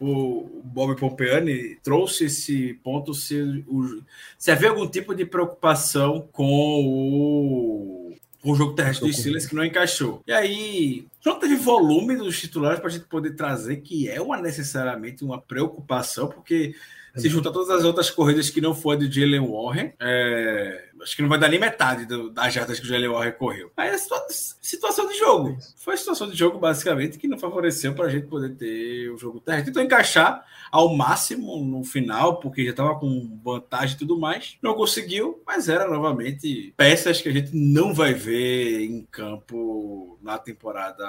o 0.00 0.62
Bob 0.64 0.98
Pompeani 0.98 1.76
trouxe 1.82 2.24
esse 2.24 2.74
ponto 2.82 3.12
se, 3.12 3.64
o, 3.68 4.02
se 4.38 4.50
havia 4.50 4.70
algum 4.70 4.88
tipo 4.88 5.14
de 5.14 5.24
preocupação 5.24 6.26
com 6.32 6.46
o, 6.86 8.14
o 8.42 8.54
jogo 8.54 8.74
terrestre 8.74 9.06
dos 9.06 9.18
Steelers 9.18 9.46
que 9.46 9.54
não 9.54 9.64
encaixou. 9.64 10.22
E 10.26 10.32
aí, 10.32 11.06
não 11.24 11.38
teve 11.38 11.56
volume 11.56 12.16
dos 12.16 12.40
titulares 12.40 12.80
para 12.80 12.88
a 12.88 12.92
gente 12.92 13.06
poder 13.06 13.34
trazer, 13.36 13.76
que 13.78 14.08
é 14.08 14.20
uma 14.20 14.40
necessariamente 14.40 15.22
uma 15.24 15.40
preocupação, 15.40 16.28
porque 16.28 16.74
se 17.18 17.28
juntar 17.28 17.50
todas 17.50 17.70
as 17.70 17.84
outras 17.84 18.10
corridas 18.10 18.50
que 18.50 18.60
não 18.60 18.74
foi 18.74 18.96
de 18.96 19.20
Jalen 19.20 19.40
Warren, 19.40 19.92
é, 20.00 20.84
acho 21.02 21.16
que 21.16 21.22
não 21.22 21.28
vai 21.28 21.38
dar 21.38 21.48
nem 21.48 21.58
metade 21.58 22.06
do, 22.06 22.30
das 22.30 22.52
jardas 22.52 22.78
que 22.78 22.86
o 22.86 22.88
Jalen 22.88 23.08
Warren 23.08 23.32
correu. 23.32 23.70
Aí 23.76 23.88
é 23.88 23.98
situação 23.98 25.08
de 25.08 25.18
jogo. 25.18 25.56
Foi 25.76 25.94
a 25.94 25.96
situação 25.96 26.28
de 26.28 26.36
jogo, 26.36 26.58
basicamente, 26.58 27.18
que 27.18 27.28
não 27.28 27.38
favoreceu 27.38 27.94
para 27.94 28.06
a 28.06 28.08
gente 28.08 28.26
poder 28.26 28.50
ter 28.56 29.10
o 29.10 29.16
jogo 29.16 29.40
terrestre. 29.40 29.72
Tentou 29.72 29.82
encaixar 29.82 30.44
ao 30.70 30.94
máximo 30.94 31.64
no 31.64 31.84
final, 31.84 32.40
porque 32.40 32.64
já 32.64 32.70
estava 32.70 32.98
com 32.98 33.40
vantagem 33.42 33.96
e 33.96 33.98
tudo 33.98 34.18
mais. 34.18 34.56
Não 34.62 34.74
conseguiu, 34.74 35.42
mas 35.46 35.68
era 35.68 35.88
novamente 35.88 36.74
peças 36.76 37.20
que 37.20 37.28
a 37.28 37.32
gente 37.32 37.54
não 37.54 37.94
vai 37.94 38.12
ver 38.12 38.80
em 38.82 39.06
campo 39.10 40.17
na 40.28 40.36
temporada 40.36 41.06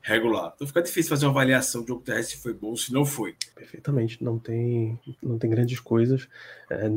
regular. 0.00 0.52
Então 0.54 0.66
fica 0.66 0.80
difícil 0.80 1.10
fazer 1.10 1.26
uma 1.26 1.32
avaliação 1.32 1.82
do 1.82 1.88
jogo 1.88 2.02
terrestre 2.02 2.36
se 2.36 2.42
foi 2.42 2.54
bom 2.54 2.68
ou 2.68 2.76
se 2.76 2.90
não 2.90 3.04
foi. 3.04 3.36
Perfeitamente, 3.54 4.24
não 4.24 4.38
tem, 4.38 4.98
não 5.22 5.38
tem 5.38 5.50
grandes 5.50 5.78
coisas. 5.78 6.26
É, 6.70 6.88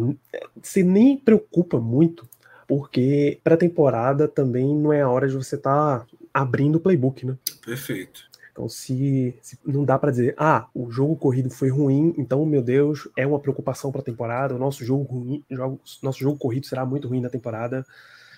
você 0.63 0.83
nem 0.83 1.17
preocupa 1.17 1.77
muito 1.77 2.25
porque 2.65 3.41
pré-temporada 3.43 4.25
também 4.25 4.73
não 4.73 4.93
é 4.93 5.01
a 5.01 5.09
hora 5.09 5.27
de 5.27 5.35
você 5.35 5.55
estar 5.55 5.99
tá 5.99 6.07
abrindo 6.33 6.77
o 6.77 6.79
playbook, 6.79 7.25
né? 7.25 7.37
Perfeito. 7.65 8.23
Então, 8.53 8.69
se, 8.69 9.37
se 9.41 9.59
não 9.65 9.83
dá 9.83 9.99
para 9.99 10.11
dizer, 10.11 10.33
ah, 10.37 10.69
o 10.73 10.89
jogo 10.89 11.17
corrido 11.17 11.49
foi 11.49 11.69
ruim, 11.69 12.15
então, 12.17 12.45
meu 12.45 12.61
Deus, 12.61 13.05
é 13.17 13.27
uma 13.27 13.37
preocupação 13.37 13.91
para 13.91 13.99
a 13.99 14.03
temporada, 14.03 14.55
o 14.55 14.57
nosso 14.57 14.83
jogo, 14.85 15.03
ruim, 15.03 15.43
jogo, 15.51 15.81
nosso 16.01 16.19
jogo 16.19 16.39
corrido 16.39 16.65
será 16.65 16.85
muito 16.85 17.09
ruim 17.09 17.19
na 17.19 17.29
temporada. 17.29 17.85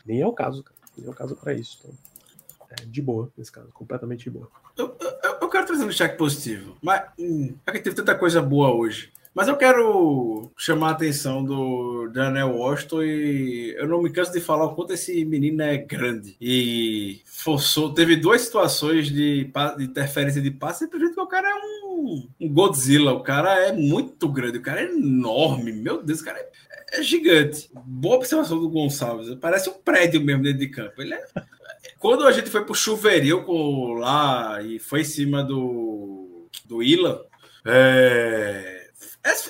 Nem 0.03 0.21
é 0.21 0.25
o 0.25 0.33
caso, 0.33 0.63
cara. 0.63 0.75
Nem 0.97 1.05
é 1.05 1.09
o 1.11 1.13
caso 1.13 1.35
para 1.35 1.53
isso. 1.53 1.77
Então, 1.79 1.93
é 2.70 2.86
de 2.86 3.01
boa, 3.01 3.32
nesse 3.38 3.51
caso, 3.51 3.70
completamente 3.74 4.24
de 4.24 4.30
boa. 4.30 4.49
Eu, 4.78 4.95
eu, 4.99 5.38
eu 5.41 5.49
quero 5.49 5.65
trazer 5.65 5.86
um 5.86 5.91
cheque 5.91 6.18
positivo, 6.18 6.78
mas 6.82 7.03
hum, 7.18 7.53
é 7.65 7.72
que 7.72 7.80
teve 7.80 7.95
tanta 7.95 8.15
coisa 8.15 8.41
boa 8.41 8.74
hoje. 8.74 9.11
Mas 9.38 9.47
eu 9.47 9.55
quero 9.55 10.51
chamar 10.57 10.88
a 10.88 10.91
atenção 10.93 11.45
do 11.45 12.09
Daniel 12.09 12.55
Washington 12.55 13.03
e 13.03 13.76
eu 13.78 13.88
não 13.88 14.01
me 14.01 14.09
canso 14.09 14.32
de 14.32 14.41
falar 14.41 14.65
o 14.65 14.74
quanto 14.74 14.93
esse 14.93 15.24
menino 15.26 15.61
é 15.61 15.78
grande. 15.78 16.36
E 16.41 17.22
forçou, 17.24 17.93
teve 17.93 18.15
duas 18.15 18.41
situações 18.41 19.11
de, 19.11 19.43
de 19.78 19.84
interferência 19.84 20.41
de 20.41 20.49
passe 20.49 20.86
e 20.86 20.88
que 20.88 21.20
o 21.20 21.28
cara 21.28 21.47
é 21.51 21.53
um, 21.53 22.28
um, 22.41 22.49
Godzilla. 22.51 23.13
O 23.13 23.22
cara 23.22 23.68
é 23.68 23.72
muito 23.72 24.28
grande, 24.28 24.57
o 24.57 24.61
cara 24.63 24.82
é 24.82 24.86
enorme. 24.86 25.72
Meu 25.72 26.01
Deus, 26.01 26.22
o 26.22 26.26
cara 26.26 26.39
é, 26.39 26.99
é 26.99 27.03
gigante. 27.03 27.70
Boa 27.86 28.15
observação 28.15 28.59
do 28.59 28.68
Gonçalves. 28.68 29.36
Parece 29.36 29.70
um 29.70 29.74
prédio 29.74 30.20
mesmo 30.20 30.41
dentro 30.41 30.61
de 30.61 30.70
campo. 30.70 30.99
Ele 30.99 31.13
é. 31.13 31.24
Quando 31.99 32.25
a 32.25 32.31
gente 32.31 32.49
foi 32.49 32.63
pro 32.63 32.75
chuverio 32.75 33.45
lá 33.93 34.61
e 34.61 34.79
foi 34.79 35.01
em 35.01 35.05
cima 35.05 35.43
do, 35.43 36.47
do 36.65 36.83
Ila, 36.83 37.25
é 37.65 38.76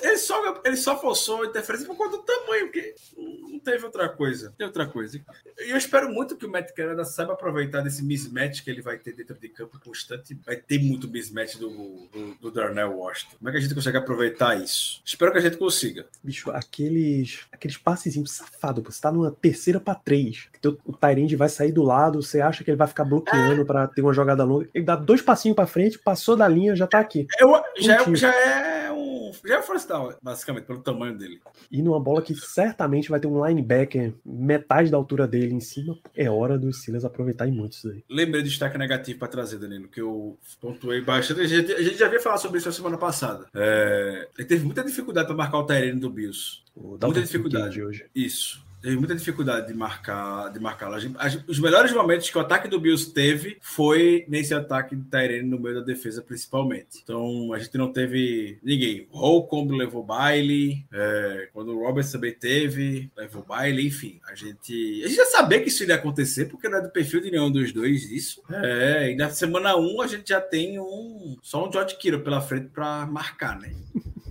ele 0.02 0.16
só, 0.16 0.60
ele 0.64 0.76
só 0.76 1.00
forçou 1.00 1.42
a 1.42 1.46
interferência 1.46 1.86
por 1.86 1.96
conta 1.96 2.16
do 2.16 2.22
tamanho, 2.22 2.66
porque 2.66 2.94
não 3.16 3.58
teve 3.58 3.84
outra 3.84 4.08
coisa. 4.08 4.52
Tem 4.56 4.66
outra 4.66 4.86
coisa. 4.86 5.20
E 5.58 5.70
eu 5.70 5.76
espero 5.76 6.08
muito 6.12 6.36
que 6.36 6.46
o 6.46 6.50
Matt 6.50 6.72
Canada 6.72 7.04
saiba 7.04 7.32
aproveitar 7.32 7.80
desse 7.80 8.02
mismatch 8.02 8.62
que 8.62 8.70
ele 8.70 8.82
vai 8.82 8.98
ter 8.98 9.12
dentro 9.12 9.34
de 9.34 9.48
campo 9.48 9.78
constante. 9.78 10.38
Vai 10.44 10.56
ter 10.56 10.78
muito 10.78 11.08
mismatch 11.08 11.56
do, 11.56 11.68
do, 11.68 12.34
do 12.40 12.50
Darnell 12.50 12.96
Washington. 12.96 13.36
Como 13.38 13.48
é 13.48 13.52
que 13.52 13.58
a 13.58 13.60
gente 13.60 13.74
consegue 13.74 13.98
aproveitar 13.98 14.60
isso? 14.60 15.00
Espero 15.04 15.32
que 15.32 15.38
a 15.38 15.42
gente 15.42 15.56
consiga. 15.56 16.06
Bicho, 16.22 16.50
aqueles, 16.50 17.46
aqueles 17.52 17.76
passezinhos 17.76 18.32
safados. 18.32 18.82
Você 18.84 19.00
tá 19.00 19.12
numa 19.12 19.30
terceira 19.30 19.78
para 19.78 19.94
três. 19.94 20.48
O 20.84 20.92
Tyrande 20.92 21.36
vai 21.36 21.48
sair 21.48 21.72
do 21.72 21.82
lado, 21.82 22.22
você 22.22 22.40
acha 22.40 22.64
que 22.64 22.70
ele 22.70 22.76
vai 22.76 22.88
ficar 22.88 23.04
bloqueando 23.04 23.62
é. 23.62 23.64
para 23.64 23.86
ter 23.88 24.02
uma 24.02 24.12
jogada 24.12 24.44
longa. 24.44 24.68
Ele 24.74 24.84
dá 24.84 24.96
dois 24.96 25.22
passinhos 25.22 25.56
para 25.56 25.66
frente, 25.66 25.98
passou 25.98 26.36
da 26.36 26.48
linha, 26.48 26.74
já 26.74 26.86
tá 26.86 26.98
aqui. 26.98 27.26
Eu, 27.38 27.52
já, 27.78 27.94
é, 27.94 28.14
já 28.14 28.34
é 28.34 28.92
um 28.92 29.32
já 29.44 29.56
é 29.56 29.62
down, 29.86 30.14
basicamente, 30.22 30.64
pelo 30.64 30.80
tamanho 30.80 31.16
dele. 31.16 31.40
E 31.70 31.82
numa 31.82 32.00
bola 32.00 32.22
que 32.22 32.34
certamente 32.34 33.08
vai 33.08 33.20
ter 33.20 33.26
um 33.26 33.46
linebacker 33.46 34.14
metade 34.24 34.90
da 34.90 34.96
altura 34.96 35.26
dele 35.26 35.54
em 35.54 35.60
cima, 35.60 35.98
é 36.14 36.30
hora 36.30 36.58
dos 36.58 36.80
Steelers 36.80 37.04
aproveitar 37.04 37.46
em 37.46 37.52
muito 37.52 37.72
isso 37.72 37.88
aí. 37.88 38.04
Lembrei 38.08 38.42
do 38.42 38.48
destaque 38.48 38.78
negativo 38.78 39.18
para 39.18 39.28
trazer, 39.28 39.58
Danilo, 39.58 39.88
que 39.88 40.00
eu 40.00 40.38
pontuei 40.60 41.00
bastante. 41.00 41.40
A 41.40 41.46
gente, 41.46 41.72
a 41.72 41.82
gente 41.82 41.98
já 41.98 42.06
havia 42.06 42.20
falado 42.20 42.40
sobre 42.40 42.58
isso 42.58 42.68
na 42.68 42.74
semana 42.74 42.98
passada. 42.98 43.46
É, 43.54 44.28
ele 44.38 44.46
teve 44.46 44.64
muita 44.64 44.84
dificuldade 44.84 45.26
para 45.26 45.36
marcar 45.36 45.58
o 45.58 45.66
terreno 45.66 46.00
do 46.00 46.10
Bills. 46.10 46.62
Muita 46.76 47.20
dificuldade. 47.20 47.82
Hoje. 47.82 48.06
Isso 48.14 48.67
teve 48.80 48.96
muita 48.96 49.14
dificuldade 49.14 49.68
de 49.68 49.74
marcar 49.74 50.52
de 50.52 50.60
marcar 50.60 50.90
Os 51.46 51.58
melhores 51.58 51.92
momentos 51.92 52.30
que 52.30 52.38
o 52.38 52.40
ataque 52.40 52.68
do 52.68 52.80
Bills 52.80 53.12
teve 53.12 53.58
foi 53.60 54.24
nesse 54.28 54.54
ataque 54.54 54.94
de 54.96 55.04
Tyrene 55.04 55.48
no 55.48 55.58
meio 55.58 55.76
da 55.76 55.80
defesa, 55.80 56.22
principalmente. 56.22 57.00
Então 57.02 57.52
a 57.52 57.58
gente 57.58 57.76
não 57.76 57.92
teve 57.92 58.58
ninguém. 58.62 59.06
O 59.10 59.18
Holcomb 59.18 59.76
levou 59.76 60.02
baile, 60.02 60.84
é, 60.92 61.48
quando 61.52 61.72
o 61.72 61.84
Roberts 61.84 62.12
também 62.12 62.32
teve, 62.32 63.10
levou 63.16 63.42
baile, 63.42 63.86
enfim. 63.86 64.20
A 64.28 64.34
gente, 64.34 65.02
a 65.04 65.08
gente 65.08 65.16
já 65.16 65.26
sabia 65.26 65.60
que 65.60 65.68
isso 65.68 65.82
iria 65.82 65.96
acontecer, 65.96 66.46
porque 66.46 66.68
não 66.68 66.78
é 66.78 66.82
do 66.82 66.90
perfil 66.90 67.20
de 67.20 67.30
nenhum 67.30 67.50
dos 67.50 67.72
dois 67.72 68.10
isso. 68.10 68.42
É, 68.50 69.12
e 69.12 69.16
na 69.16 69.30
semana 69.30 69.76
1 69.76 69.80
um, 69.80 70.02
a 70.02 70.06
gente 70.06 70.28
já 70.28 70.40
tem 70.40 70.78
um 70.78 71.36
só 71.42 71.66
um 71.66 71.72
George 71.72 71.96
Kiro 71.96 72.20
pela 72.20 72.40
frente 72.40 72.68
para 72.68 73.06
marcar, 73.06 73.58
né? 73.58 73.74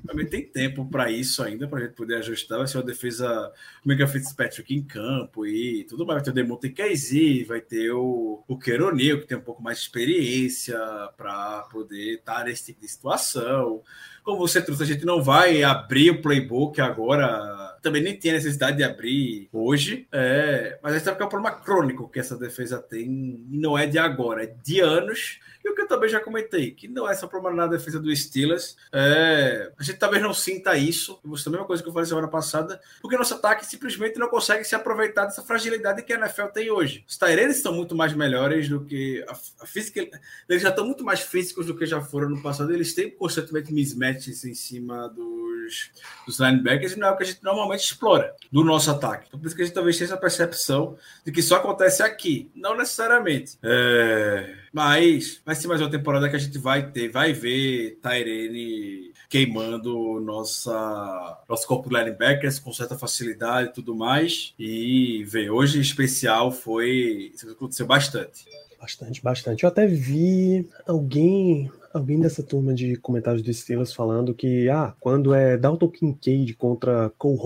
Também 0.08 0.26
tem 0.26 0.44
tempo 0.44 0.86
para 0.86 1.12
isso 1.12 1.44
ainda, 1.44 1.68
para 1.68 1.80
a 1.80 1.82
gente 1.84 1.96
poder 1.96 2.16
ajustar. 2.16 2.60
Vai 2.60 2.68
ser 2.68 2.78
uma 2.78 2.84
defesa 2.86 3.52
Mega 3.86 4.08
Fitzpatrick 4.08 4.74
em 4.74 4.82
campo 4.82 5.46
e 5.46 5.84
tudo 5.84 6.06
mais. 6.06 6.18
Vai 6.18 6.24
ter 6.24 6.30
o 6.32 6.34
Demonte 6.34 6.70
Casey, 6.70 7.44
vai 7.44 7.60
ter 7.60 7.92
o, 7.92 8.42
o 8.48 8.58
Queronil, 8.58 9.20
que 9.20 9.28
tem 9.28 9.38
um 9.38 9.42
pouco 9.42 9.62
mais 9.62 9.80
de 9.80 9.84
experiência 9.84 10.80
para 11.18 11.64
poder 11.72 12.16
estar 12.16 12.46
nesse 12.46 12.68
tipo 12.68 12.80
de 12.80 12.88
situação. 12.88 13.84
Como 14.24 14.38
você 14.40 14.62
trouxe, 14.62 14.84
a 14.84 14.86
gente 14.86 15.06
não 15.06 15.22
vai 15.22 15.64
abrir 15.64 16.12
o 16.12 16.22
playbook 16.22 16.80
agora 16.80 17.67
também 17.88 18.04
nem 18.04 18.18
tinha 18.18 18.34
necessidade 18.34 18.78
de 18.78 18.84
abrir 18.84 19.48
hoje. 19.52 20.08
É, 20.12 20.78
mas 20.84 20.94
a 20.94 20.98
gente 20.98 21.08
é 21.08 21.26
um 21.26 21.30
problema 21.30 21.56
crônico 21.56 22.10
que 22.10 22.20
essa 22.20 22.36
defesa 22.36 22.80
tem, 22.80 23.46
e 23.50 23.58
não 23.58 23.78
é 23.78 23.86
de 23.86 23.98
agora, 23.98 24.44
é 24.44 24.54
de 24.64 24.82
anos. 24.82 25.40
E 25.64 25.70
o 25.70 25.76
que 25.76 25.82
eu 25.82 25.88
também 25.88 26.10
já 26.10 26.22
comentei, 26.22 26.72
que 26.72 26.88
não 26.88 27.10
é 27.10 27.14
só 27.14 27.28
problema 27.28 27.58
na 27.58 27.68
defesa 27.68 28.00
do 28.00 28.14
Steelers. 28.16 28.78
É, 28.92 29.70
a 29.78 29.84
gente 29.84 29.98
talvez 29.98 30.24
não 30.24 30.34
sinta 30.34 30.78
isso. 30.78 31.20
Isso 31.34 31.48
é 31.48 31.50
a 31.50 31.52
mesma 31.52 31.68
coisa 31.68 31.84
que 31.84 31.90
eu 31.90 31.94
falei 31.94 32.08
semana 32.08 32.30
passada, 32.30 32.80
porque 33.02 33.18
nosso 33.18 33.34
ataque 33.34 33.66
simplesmente 33.66 34.18
não 34.18 34.30
consegue 34.30 34.64
se 34.64 34.76
aproveitar 34.76 35.26
dessa 35.26 35.42
fragilidade 35.42 36.04
que 36.04 36.14
a 36.14 36.18
NFL 36.18 36.46
tem 36.54 36.72
hoje. 36.72 37.04
Os 37.06 37.18
Tyrenes 37.18 37.58
estão 37.58 37.74
muito 37.74 37.96
mais 37.96 38.14
melhores 38.14 38.70
do 38.70 38.86
que 38.86 39.26
a, 39.28 39.34
a 39.64 39.66
física. 39.66 40.08
Eles 40.48 40.62
já 40.62 40.70
estão 40.70 40.86
muito 40.86 41.04
mais 41.04 41.20
físicos 41.20 41.66
do 41.66 41.76
que 41.76 41.86
já 41.86 42.00
foram 42.00 42.30
no 42.30 42.42
passado. 42.42 42.72
Eles 42.74 42.94
têm 42.94 43.10
constantemente 43.10 43.74
mismatches 43.74 44.46
em 44.46 44.54
cima 44.54 45.10
dos, 45.10 45.92
dos 46.26 46.40
linebackers 46.40 46.94
e 46.94 47.00
não 47.00 47.10
é 47.10 47.12
o 47.12 47.18
que 47.18 47.24
a 47.24 47.26
gente 47.26 47.44
normalmente 47.44 47.77
explora 47.84 48.36
do 48.52 48.64
nosso 48.64 48.90
ataque. 48.92 49.26
Então, 49.28 49.40
por 49.40 49.48
isso 49.48 49.56
que 49.56 49.62
a 49.62 49.66
gente 49.66 49.74
talvez 49.74 49.98
tenha 49.98 50.08
essa 50.08 50.18
percepção 50.18 50.98
de 51.26 51.32
que 51.32 51.42
só 51.42 51.58
acontece 51.58 52.04
aqui. 52.04 52.50
Não 52.56 52.76
necessariamente. 52.78 53.58
É, 53.64 54.56
mas 54.74 55.42
vai 55.46 55.56
ser 55.56 55.68
mais 55.68 55.82
uma 55.82 55.90
temporada 55.90 56.30
que 56.30 56.36
a 56.36 56.40
gente 56.40 56.58
vai 56.58 56.92
ter, 56.92 57.10
vai 57.10 57.34
ver 57.34 58.00
Tyrene 58.02 59.14
queimando 59.30 60.20
nossa, 60.22 61.44
nosso 61.48 61.68
corpo 61.68 61.90
de 61.90 61.96
linebackers 61.96 62.60
com 62.60 62.72
certa 62.72 62.98
facilidade 62.98 63.70
e 63.70 63.74
tudo 63.74 63.96
mais. 63.96 64.54
E 64.58 65.24
ver, 65.26 65.50
hoje 65.50 65.78
em 65.78 65.82
especial 65.82 66.52
foi. 66.52 67.32
Isso 67.34 67.50
aconteceu 67.50 67.86
bastante. 67.86 68.46
Bastante, 68.80 69.22
bastante. 69.22 69.64
Eu 69.64 69.70
até 69.70 69.88
vi 69.88 70.68
alguém 70.86 71.72
alguém 71.94 72.20
dessa 72.20 72.44
turma 72.44 72.74
de 72.74 72.96
comentários 72.98 73.42
do 73.42 73.54
Steelers 73.54 73.94
falando 73.94 74.34
que, 74.34 74.70
ah, 74.70 74.94
quando 75.00 75.34
é 75.34 75.58
Dalton 75.58 75.90
Kincaid 75.90 76.54
contra 76.56 77.12
Cole 77.18 77.38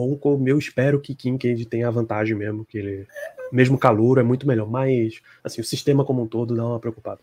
eu 0.48 0.58
espero 0.58 1.00
que 1.00 1.16
Kincaid 1.16 1.66
tenha 1.66 1.88
a 1.88 1.92
vantagem 1.92 2.36
mesmo, 2.36 2.66
que 2.66 2.78
ele, 2.78 3.08
mesmo 3.52 3.78
calor, 3.78 4.18
é 4.18 4.24
muito 4.24 4.48
melhor. 4.48 4.70
Mas, 4.70 5.22
assim, 5.44 5.62
o 5.62 5.66
sistema 5.66 6.06
como 6.06 6.22
um 6.22 6.28
todo 6.28 6.56
dá 6.56 6.66
uma 6.66 6.80
preocupada. 6.80 7.20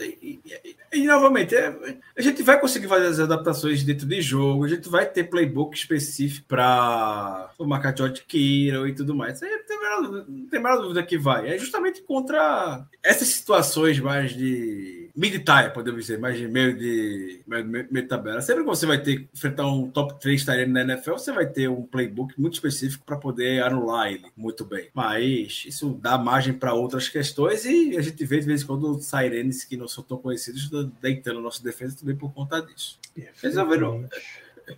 E, 0.00 0.38
e, 0.44 0.76
e, 0.92 1.06
novamente, 1.06 1.56
é, 1.56 1.74
a 2.16 2.22
gente 2.22 2.40
vai 2.42 2.60
conseguir 2.60 2.86
fazer 2.86 3.06
as 3.06 3.18
adaptações 3.18 3.82
dentro 3.82 4.06
de 4.06 4.22
jogo, 4.22 4.64
a 4.64 4.68
gente 4.68 4.88
vai 4.88 5.04
ter 5.04 5.24
playbook 5.24 5.76
específico 5.76 6.46
para 6.46 7.50
marcar 7.58 7.96
George 7.96 8.22
Kittle 8.22 8.86
e 8.86 8.94
tudo 8.94 9.14
mais. 9.14 9.42
Aí, 9.42 9.50
tem 9.66 9.78
menor, 9.78 10.24
não 10.28 10.46
tem 10.46 10.62
menor 10.62 10.80
dúvida 10.80 11.02
que 11.02 11.18
vai. 11.18 11.52
É 11.52 11.58
justamente 11.58 12.00
contra 12.02 12.86
essas 13.02 13.26
situações 13.28 13.98
mais 13.98 14.32
de 14.32 14.97
mid-tier, 15.18 15.72
podemos 15.72 16.02
dizer, 16.02 16.18
mais 16.18 16.38
de 16.38 16.46
meio 16.46 16.78
de 16.78 17.40
meio, 17.44 17.66
meio, 17.66 17.88
meio 17.90 18.08
tabela. 18.08 18.40
Sempre 18.40 18.62
que 18.62 18.68
você 18.68 18.86
vai 18.86 19.02
ter 19.02 19.16
que 19.16 19.28
enfrentar 19.34 19.66
um 19.66 19.90
top 19.90 20.18
3 20.20 20.44
Tyrene 20.44 20.72
na 20.72 20.82
NFL, 20.82 21.12
você 21.12 21.32
vai 21.32 21.46
ter 21.46 21.68
um 21.68 21.82
playbook 21.82 22.40
muito 22.40 22.54
específico 22.54 23.04
para 23.04 23.16
poder 23.16 23.62
anular 23.62 24.12
ele 24.12 24.26
muito 24.36 24.64
bem. 24.64 24.88
Mas 24.94 25.64
isso 25.66 25.98
dá 26.00 26.16
margem 26.16 26.52
para 26.52 26.72
outras 26.72 27.08
questões 27.08 27.64
e 27.64 27.96
a 27.96 28.00
gente 28.00 28.24
vê 28.24 28.38
de 28.38 28.46
vez 28.46 28.62
em 28.62 28.66
quando 28.66 29.00
Sirenes 29.00 29.64
que 29.64 29.76
não 29.76 29.88
são 29.88 30.04
tão 30.04 30.18
conhecidos 30.18 30.70
deitando 31.00 31.40
nossa 31.40 31.62
defesa 31.62 31.96
também 31.98 32.14
por 32.14 32.32
conta 32.32 32.60
disso. 32.62 32.98
Resolveram. 33.42 34.08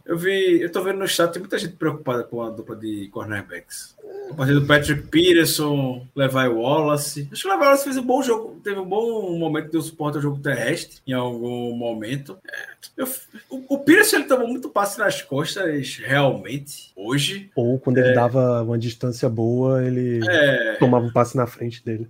Eu 0.05 0.17
vi, 0.17 0.61
eu 0.61 0.71
tô 0.71 0.83
vendo 0.83 0.99
no 0.99 1.09
chat, 1.09 1.33
tem 1.33 1.41
muita 1.41 1.59
gente 1.59 1.77
preocupada 1.77 2.25
com 2.25 2.43
a 2.43 2.51
dupla 2.51 2.77
de 2.77 3.09
cornerbacks. 3.09 3.97
A 4.31 4.35
partir 4.35 4.55
do 4.55 4.67
Patrick 4.67 5.03
Peterson, 5.09 6.07
Levi 6.15 6.49
Wallace. 6.49 7.29
Acho 7.33 7.43
que 7.43 7.49
o 7.49 7.51
Levi 7.51 7.65
Wallace 7.65 7.85
fez 7.85 7.97
um 7.97 8.03
bom 8.03 8.23
jogo, 8.23 8.61
teve 8.63 8.79
um 8.79 8.89
bom 8.89 9.39
momento 9.39 9.71
de 9.71 9.83
suporte 9.83 10.17
ao 10.17 10.23
jogo 10.23 10.39
terrestre 10.41 11.01
em 11.07 11.13
algum 11.13 11.75
momento. 11.75 12.39
É, 12.47 12.67
eu, 12.97 13.09
o, 13.49 13.75
o 13.75 13.79
Peterson 13.79 14.17
ele 14.17 14.25
tomou 14.25 14.49
muito 14.49 14.69
passe 14.69 14.99
nas 14.99 15.23
costas, 15.23 15.97
realmente, 15.97 16.93
hoje. 16.95 17.51
Ou 17.55 17.79
quando 17.79 17.99
ele 17.99 18.11
é, 18.11 18.15
dava 18.15 18.63
uma 18.63 18.79
distância 18.79 19.29
boa, 19.29 19.85
ele 19.85 20.21
é, 20.29 20.77
tomava 20.79 21.07
um 21.07 21.13
passe 21.13 21.37
na 21.37 21.47
frente 21.47 21.85
dele. 21.85 22.09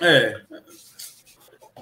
É. 0.00 0.40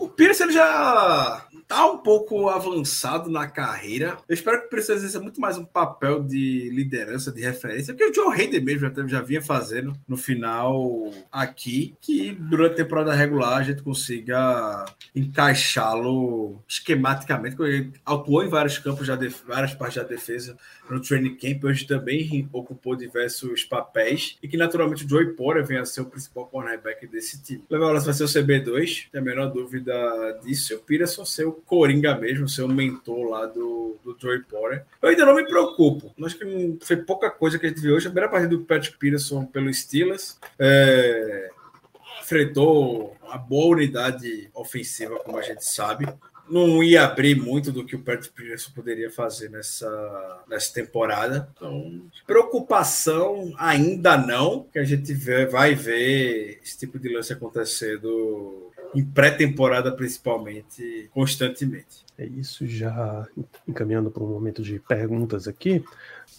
O 0.01 0.09
Peterson 0.09 0.45
ele 0.45 0.53
já 0.55 1.47
tá 1.69 1.87
um 1.87 1.99
pouco 1.99 2.49
avançado 2.49 3.31
na 3.31 3.47
carreira. 3.47 4.17
Eu 4.27 4.35
espero 4.35 4.59
que 4.59 4.67
o 4.67 4.69
Prince 4.71 4.91
exerça 4.91 5.21
muito 5.21 5.41
mais 5.41 5.59
um 5.59 5.65
papel 5.65 6.25
de 6.25 6.71
liderança, 6.71 7.31
de 7.31 7.43
referência, 7.43 7.93
porque 7.93 8.11
o 8.11 8.13
John 8.13 8.33
Hayden 8.33 8.65
mesmo 8.65 8.81
já, 8.81 9.07
já 9.07 9.21
vinha 9.21 9.43
fazendo 9.43 9.93
no 10.09 10.17
final 10.17 11.13
aqui, 11.31 11.95
que 12.01 12.33
durante 12.33 12.73
a 12.73 12.77
temporada 12.77 13.13
regular 13.13 13.59
a 13.59 13.63
gente 13.63 13.83
consiga 13.83 14.87
encaixá-lo 15.15 16.61
esquematicamente, 16.67 17.55
porque 17.55 17.71
ele 17.71 17.93
atuou 18.07 18.43
em 18.43 18.49
vários 18.49 18.79
campos, 18.79 19.07
já 19.07 19.17
várias 19.47 19.75
partes 19.75 20.03
da 20.03 20.09
defesa 20.09 20.57
no 20.89 21.01
training 21.01 21.37
camp, 21.37 21.63
hoje 21.63 21.87
também 21.87 22.49
ocupou 22.53 22.97
diversos 22.97 23.63
papéis, 23.65 24.37
e 24.43 24.49
que 24.49 24.57
naturalmente 24.57 25.05
o 25.05 25.09
Joey 25.09 25.35
Porter 25.35 25.65
vem 25.65 25.79
a 25.79 25.85
ser 25.85 26.01
o 26.01 26.07
principal 26.07 26.47
cornerback 26.47 27.07
desse 27.07 27.41
time. 27.43 27.63
O 27.69 27.75
Level 27.75 28.01
vai 28.01 28.15
ser 28.15 28.25
o 28.25 28.27
CB2, 28.27 29.09
tem 29.13 29.21
a 29.21 29.25
menor 29.25 29.53
dúvida 29.53 29.90
disso, 30.43 30.73
e 30.73 30.77
o 30.77 30.81
Peterson 30.81 31.25
ser 31.25 31.47
o 31.47 31.53
Coringa 31.53 32.17
mesmo, 32.17 32.49
ser 32.49 32.63
o 32.63 32.69
mentor 32.69 33.29
lá 33.29 33.47
do, 33.47 33.99
do 34.05 34.17
Joey 34.19 34.43
Porter. 34.43 34.85
Eu 35.01 35.09
ainda 35.09 35.25
não 35.25 35.35
me 35.35 35.47
preocupo. 35.47 36.15
Acho 36.25 36.39
que 36.39 36.79
foi 36.83 36.97
pouca 36.97 37.31
coisa 37.31 37.59
que 37.59 37.67
a 37.67 37.69
gente 37.69 37.81
viu 37.81 37.95
hoje. 37.95 38.07
A 38.07 38.11
primeira 38.11 38.31
partida 38.31 38.57
do 38.57 38.65
Patrick 38.65 38.97
Peterson 38.99 39.45
pelo 39.45 39.73
Steelers. 39.73 40.39
É, 40.59 41.51
enfrentou 42.21 43.17
uma 43.23 43.39
boa 43.39 43.77
unidade 43.77 44.51
ofensiva, 44.55 45.19
como 45.19 45.39
a 45.39 45.43
gente 45.43 45.65
sabe 45.65 46.07
não 46.51 46.83
ia 46.83 47.05
abrir 47.05 47.37
muito 47.37 47.71
do 47.71 47.85
que 47.85 47.95
o 47.95 48.03
Patrick 48.03 48.35
Peterson 48.35 48.73
poderia 48.75 49.09
fazer 49.09 49.49
nessa, 49.51 50.43
nessa 50.49 50.75
temporada. 50.75 51.49
Então, 51.57 52.03
preocupação 52.27 53.55
ainda 53.57 54.17
não, 54.17 54.65
que 54.65 54.79
a 54.79 54.85
gente 54.85 55.15
vê, 55.15 55.47
vai 55.47 55.75
ver 55.75 56.61
esse 56.63 56.77
tipo 56.77 56.99
de 56.99 57.15
lance 57.15 57.33
acontecendo 57.33 58.70
em 58.95 59.05
pré-temporada, 59.05 59.93
principalmente, 59.93 61.09
constantemente. 61.13 62.05
É 62.19 62.27
isso, 62.27 62.67
já 62.67 63.27
encaminhando 63.67 64.11
para 64.11 64.23
um 64.23 64.29
momento 64.29 64.63
de 64.63 64.79
perguntas 64.79 65.49
aqui. 65.49 65.83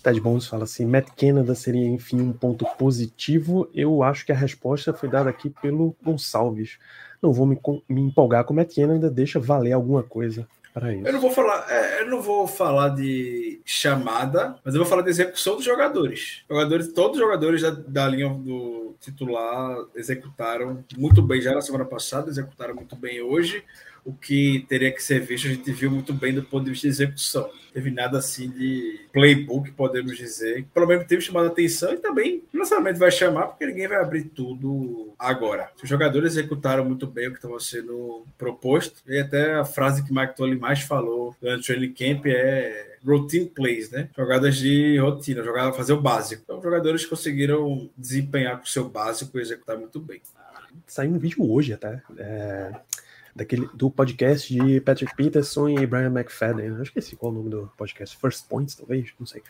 Ted 0.04 0.20
Bones 0.20 0.48
fala 0.48 0.64
assim: 0.64 0.86
Matt 0.86 1.10
Canada 1.18 1.56
seria, 1.56 1.88
enfim, 1.88 2.22
um 2.22 2.34
ponto 2.34 2.66
positivo. 2.78 3.70
Eu 3.74 4.04
acho 4.04 4.26
que 4.26 4.32
a 4.32 4.36
resposta 4.36 4.94
foi 4.94 5.10
dada 5.10 5.30
aqui 5.30 5.50
pelo 5.50 5.96
Gonçalves. 6.04 6.78
Não 7.22 7.32
vou 7.32 7.46
me, 7.46 7.60
me 7.88 8.02
empolgar 8.02 8.44
com 8.44 8.54
o 8.54 8.56
Matt 8.56 8.76
Canada, 8.76 9.10
deixa 9.10 9.40
valer 9.40 9.74
alguma 9.74 10.04
coisa 10.04 10.48
para 10.74 10.94
isso. 10.94 11.06
Eu 11.06 11.14
não 11.14 11.22
vou 11.22 11.32
falar, 11.32 11.66
é, 11.70 12.02
eu 12.02 12.10
não 12.10 12.22
vou 12.22 12.48
falar 12.48 12.90
de 12.90 13.62
chamada, 13.66 14.56
mas 14.64 14.74
eu 14.74 14.82
vou 14.82 14.90
falar 14.90 15.02
de 15.04 15.10
execução 15.10 15.56
dos 15.56 15.66
jogadores. 15.66 16.44
Jogadores, 16.50 16.94
todos 16.94 17.18
os 17.18 17.24
jogadores 17.24 17.62
da, 17.62 17.70
da 17.70 18.08
linha 18.08 18.30
do 18.30 18.81
titular 19.02 19.86
executaram 19.96 20.86
muito 20.96 21.22
bem 21.22 21.42
já 21.42 21.54
na 21.54 21.62
semana 21.62 21.86
passada, 21.86 22.30
executaram 22.30 22.76
muito 22.76 22.96
bem 22.96 23.22
hoje 23.22 23.64
o 24.04 24.14
que 24.14 24.66
teria 24.68 24.92
que 24.92 25.02
ser 25.02 25.20
visto, 25.20 25.48
a 25.48 25.52
gente 25.52 25.72
viu 25.72 25.92
muito 25.92 26.14
bem 26.14 26.34
do 26.34 26.44
ponto 26.44 26.66
de 26.66 26.72
vista 26.72 26.88
de 26.88 26.94
execução. 26.94 27.44
Não 27.44 27.72
teve 27.74 27.92
nada 27.92 28.18
assim 28.18 28.50
de 28.50 29.00
playbook, 29.14 29.72
podemos 29.72 30.18
dizer. 30.18 30.66
Pelo 30.74 30.88
menos 30.88 31.06
teve 31.06 31.22
chamado 31.22 31.46
a 31.46 31.50
atenção 31.50 31.94
e 31.94 31.98
também 31.98 32.44
necessariamente 32.52 33.00
vai 33.00 33.12
chamar, 33.12 33.48
porque 33.48 33.66
ninguém 33.66 33.88
vai 33.88 33.98
abrir 33.98 34.24
tudo 34.26 35.14
agora. 35.18 35.70
Os 35.82 35.88
jogadores 35.88 36.34
executaram 36.34 36.84
muito 36.84 37.06
bem 37.06 37.28
o 37.28 37.32
que 37.32 37.38
estava 37.38 37.60
sendo 37.60 38.26
proposto. 38.38 39.02
E 39.08 39.20
até 39.20 39.56
a 39.56 39.66
frase 39.66 40.04
que 40.04 40.14
Mike 40.14 40.36
Tolley 40.36 40.58
mais 40.58 40.82
falou 40.82 41.36
durante 41.40 41.62
o 41.62 41.66
training 41.66 41.94
camp 41.94 42.26
é 42.26 42.91
routine 43.06 43.46
plays, 43.46 43.90
né? 43.90 44.10
Jogadas 44.16 44.58
de 44.58 44.98
rotina, 44.98 45.44
jogada 45.44 45.74
fazer 45.74 45.94
o 45.94 46.02
básico. 46.02 46.42
Então, 46.44 46.62
jogadores 46.62 47.06
conseguiram 47.06 47.90
desempenhar 47.98 48.58
com 48.58 48.66
o 48.66 48.70
seu 48.70 48.88
básico 48.88 49.38
e 49.38 49.42
executar 49.42 49.78
muito 49.78 50.00
bem. 50.00 50.22
Saiu 50.88 51.12
um 51.12 51.20
vídeo 51.20 51.50
hoje 51.50 51.74
até. 51.74 52.02
É 52.18 52.72
daquele, 53.36 53.68
do 53.74 53.90
podcast 53.90 54.54
de 54.54 54.80
Patrick 54.82 55.16
Peterson 55.16 55.70
e 55.70 55.86
Brian 55.86 56.12
McFadden. 56.12 56.84
Que 56.92 57.00
esse 57.00 57.16
qual 57.16 57.32
é 57.32 57.36
o 57.36 57.38
nome 57.38 57.50
do 57.50 57.72
podcast, 57.78 58.18
First 58.18 58.48
Points, 58.48 58.76
talvez, 58.76 59.12
não 59.20 59.26
sei. 59.26 59.42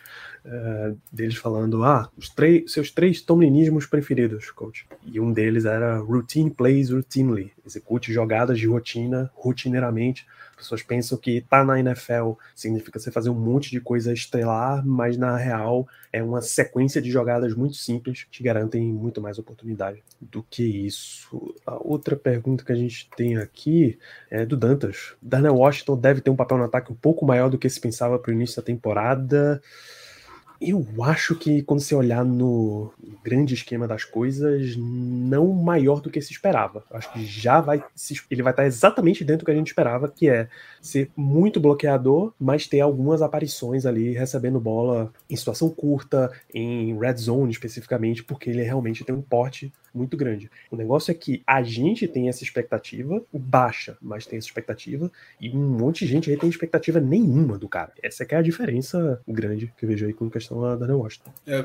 Uh, 0.44 0.98
deles 1.10 1.36
falando, 1.36 1.82
ah, 1.84 2.08
os 2.16 2.28
três, 2.28 2.72
seus 2.72 2.90
três 2.90 3.20
tomlinismos 3.20 3.86
preferidos, 3.86 4.50
coach. 4.50 4.86
E 5.04 5.20
um 5.20 5.32
deles 5.32 5.64
era 5.64 5.98
routine 5.98 6.50
plays 6.50 6.90
routinely. 6.90 7.52
Execute 7.66 8.12
jogadas 8.12 8.58
de 8.58 8.66
rotina, 8.66 9.30
rotineiramente 9.34 10.26
pessoas 10.56 10.82
pensam 10.82 11.18
que 11.18 11.40
tá 11.42 11.64
na 11.64 11.78
NFL 11.78 12.32
significa 12.54 12.98
você 12.98 13.10
fazer 13.10 13.30
um 13.30 13.34
monte 13.34 13.70
de 13.70 13.80
coisa 13.80 14.12
estrelar, 14.12 14.86
mas 14.86 15.16
na 15.16 15.36
real 15.36 15.86
é 16.12 16.22
uma 16.22 16.42
sequência 16.42 17.00
de 17.00 17.10
jogadas 17.10 17.54
muito 17.54 17.76
simples 17.76 18.26
que 18.30 18.42
garantem 18.42 18.82
muito 18.92 19.20
mais 19.20 19.38
oportunidade 19.38 20.02
do 20.20 20.42
que 20.42 20.62
isso. 20.62 21.54
A 21.66 21.76
outra 21.76 22.16
pergunta 22.16 22.64
que 22.64 22.72
a 22.72 22.76
gente 22.76 23.08
tem 23.16 23.36
aqui 23.36 23.98
é 24.30 24.44
do 24.44 24.56
Dantas. 24.56 25.14
Darnell 25.22 25.56
Washington 25.56 25.96
deve 25.96 26.20
ter 26.20 26.30
um 26.30 26.36
papel 26.36 26.58
no 26.58 26.64
ataque 26.64 26.92
um 26.92 26.96
pouco 26.96 27.24
maior 27.24 27.48
do 27.48 27.58
que 27.58 27.68
se 27.68 27.80
pensava 27.80 28.18
para 28.18 28.30
o 28.30 28.34
início 28.34 28.56
da 28.56 28.62
temporada. 28.62 29.62
Eu 30.64 30.86
acho 31.02 31.34
que 31.34 31.60
quando 31.62 31.80
você 31.80 31.92
olhar 31.92 32.24
no 32.24 32.92
grande 33.24 33.52
esquema 33.52 33.88
das 33.88 34.04
coisas, 34.04 34.76
não 34.76 35.52
maior 35.52 36.00
do 36.00 36.08
que 36.08 36.20
se 36.20 36.30
esperava. 36.30 36.84
Eu 36.88 36.96
acho 36.96 37.12
que 37.12 37.26
já 37.26 37.60
vai. 37.60 37.82
Ele 38.30 38.42
vai 38.44 38.52
estar 38.52 38.64
exatamente 38.64 39.24
dentro 39.24 39.40
do 39.40 39.46
que 39.46 39.50
a 39.50 39.56
gente 39.56 39.66
esperava, 39.66 40.08
que 40.08 40.28
é 40.28 40.48
ser 40.80 41.10
muito 41.16 41.58
bloqueador, 41.58 42.32
mas 42.38 42.68
ter 42.68 42.80
algumas 42.80 43.22
aparições 43.22 43.84
ali 43.84 44.12
recebendo 44.12 44.60
bola 44.60 45.12
em 45.28 45.34
situação 45.34 45.68
curta, 45.68 46.30
em 46.54 46.96
red 46.96 47.16
zone 47.16 47.50
especificamente, 47.50 48.22
porque 48.22 48.48
ele 48.48 48.62
realmente 48.62 49.04
tem 49.04 49.14
um 49.14 49.22
porte 49.22 49.72
muito 49.94 50.16
grande. 50.16 50.50
O 50.70 50.76
negócio 50.76 51.10
é 51.10 51.14
que 51.14 51.42
a 51.46 51.62
gente 51.62 52.08
tem 52.08 52.28
essa 52.28 52.42
expectativa 52.42 53.22
baixa, 53.32 53.96
mas 54.00 54.26
tem 54.26 54.38
essa 54.38 54.46
expectativa, 54.46 55.10
e 55.40 55.50
um 55.50 55.78
monte 55.78 56.04
de 56.04 56.12
gente 56.12 56.30
aí 56.30 56.36
tem 56.36 56.48
expectativa 56.48 56.98
nenhuma 56.98 57.58
do 57.58 57.68
cara. 57.68 57.92
Essa 58.02 58.24
é, 58.24 58.26
é 58.30 58.36
a 58.36 58.42
diferença 58.42 59.20
grande 59.28 59.72
que 59.76 59.84
eu 59.84 59.88
vejo 59.88 60.06
aí 60.06 60.12
com 60.12 60.30
questão 60.30 60.51
da 60.60 60.76
Daniel 60.76 60.98
Washington. 60.98 61.32
É, 61.46 61.62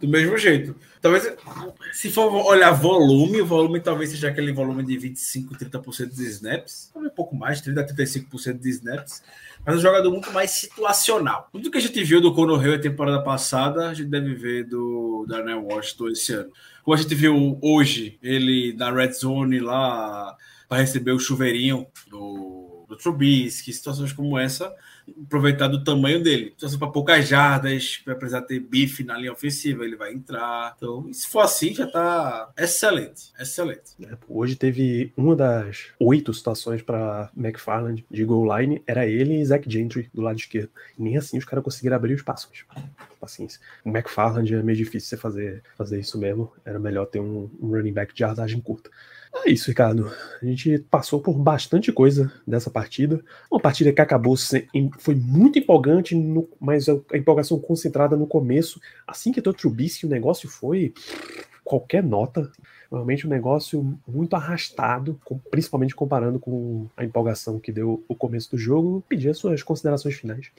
do 0.00 0.08
mesmo 0.08 0.36
jeito. 0.38 0.76
Talvez, 1.00 1.32
se 1.92 2.10
for 2.10 2.32
olhar 2.46 2.70
volume, 2.72 3.40
o 3.40 3.46
volume 3.46 3.80
talvez 3.80 4.10
seja 4.10 4.28
aquele 4.28 4.52
volume 4.52 4.84
de 4.84 4.96
25, 4.96 5.54
30% 5.54 6.14
de 6.14 6.24
snaps, 6.26 6.90
talvez 6.92 7.12
um 7.12 7.14
pouco 7.16 7.34
mais, 7.34 7.60
30, 7.60 7.86
35% 7.94 8.58
de 8.58 8.70
snaps, 8.70 9.22
mas 9.66 9.76
um 9.76 9.80
jogador 9.80 10.10
muito 10.10 10.32
mais 10.32 10.50
situacional. 10.52 11.48
Tudo 11.52 11.70
que 11.70 11.78
a 11.78 11.80
gente 11.80 12.02
viu 12.04 12.20
do 12.20 12.32
Conor 12.32 12.64
Hill 12.64 12.74
a 12.74 12.78
temporada 12.78 13.22
passada, 13.22 13.88
a 13.88 13.94
gente 13.94 14.08
deve 14.08 14.34
ver 14.34 14.64
do 14.64 15.26
Daniel 15.28 15.64
Washington 15.64 16.08
esse 16.08 16.32
ano. 16.32 16.50
Como 16.84 16.94
a 16.94 16.98
gente 16.98 17.14
viu 17.14 17.58
hoje, 17.60 18.18
ele 18.22 18.72
na 18.74 18.90
red 18.90 19.12
zone 19.12 19.58
lá 19.58 20.36
para 20.68 20.78
receber 20.78 21.12
o 21.12 21.18
chuveirinho 21.18 21.86
do, 22.08 22.57
do 22.88 22.96
Trubisky, 22.96 23.72
situações 23.72 24.12
como 24.12 24.38
essa, 24.38 24.74
aproveitar 25.24 25.68
do 25.68 25.84
tamanho 25.84 26.22
dele. 26.22 26.50
Situação 26.50 26.78
para 26.78 26.88
poucas 26.88 27.28
jardas, 27.28 28.00
vai 28.04 28.14
precisar 28.14 28.42
ter 28.42 28.58
bife 28.58 29.04
na 29.04 29.16
linha 29.18 29.32
ofensiva, 29.32 29.84
ele 29.84 29.96
vai 29.96 30.12
entrar. 30.12 30.74
Então, 30.76 31.12
se 31.12 31.28
for 31.28 31.40
assim, 31.40 31.74
já 31.74 31.84
está 31.84 32.50
excelente, 32.56 33.30
excelente. 33.38 33.92
É, 34.02 34.16
hoje 34.28 34.56
teve 34.56 35.12
uma 35.16 35.36
das 35.36 35.88
oito 36.00 36.32
situações 36.32 36.82
para 36.82 37.30
McFarland 37.36 38.04
de 38.10 38.24
goal 38.24 38.58
line, 38.58 38.82
era 38.86 39.06
ele 39.06 39.38
e 39.40 39.44
Zach 39.44 39.68
Gentry 39.70 40.10
do 40.12 40.22
lado 40.22 40.38
esquerdo. 40.38 40.70
Nem 40.98 41.16
assim 41.16 41.38
os 41.38 41.44
caras 41.44 41.64
conseguiram 41.64 41.96
abrir 41.96 42.14
os 42.14 42.22
passos 42.22 42.64
paciência. 43.18 43.60
O 43.84 43.90
McFarland 43.90 44.54
é 44.54 44.62
meio 44.62 44.78
difícil 44.78 45.10
você 45.10 45.16
fazer, 45.16 45.62
fazer 45.76 46.00
isso 46.00 46.18
mesmo. 46.18 46.52
Era 46.64 46.78
melhor 46.78 47.06
ter 47.06 47.20
um, 47.20 47.50
um 47.60 47.70
running 47.70 47.92
back 47.92 48.14
de 48.14 48.24
ardagem 48.24 48.60
curta. 48.60 48.90
É 49.44 49.50
isso, 49.50 49.68
Ricardo. 49.68 50.12
A 50.42 50.44
gente 50.44 50.78
passou 50.90 51.20
por 51.20 51.38
bastante 51.38 51.92
coisa 51.92 52.32
dessa 52.46 52.70
partida. 52.70 53.22
Uma 53.50 53.60
partida 53.60 53.92
que 53.92 54.00
acabou 54.00 54.36
sem, 54.36 54.68
foi 54.98 55.14
muito 55.14 55.58
empolgante, 55.58 56.14
no, 56.14 56.48
mas 56.60 56.88
a, 56.88 56.98
empolgação 57.14 57.58
concentrada 57.58 58.16
no 58.16 58.26
começo. 58.26 58.80
Assim 59.06 59.32
que 59.32 59.40
entrou 59.40 59.54
Trubisky, 59.54 60.06
o 60.06 60.08
negócio 60.08 60.48
foi 60.48 60.92
qualquer 61.64 62.02
nota. 62.02 62.50
Realmente 62.90 63.26
um 63.26 63.30
negócio 63.30 63.98
muito 64.06 64.34
arrastado, 64.34 65.20
principalmente 65.50 65.94
comparando 65.94 66.38
com 66.38 66.86
a 66.96 67.04
empolgação 67.04 67.58
que 67.58 67.70
deu 67.70 68.02
o 68.08 68.14
começo 68.14 68.50
do 68.50 68.58
jogo. 68.58 69.04
Pedir 69.08 69.30
as 69.30 69.38
suas 69.38 69.62
considerações 69.62 70.14
finais 70.14 70.50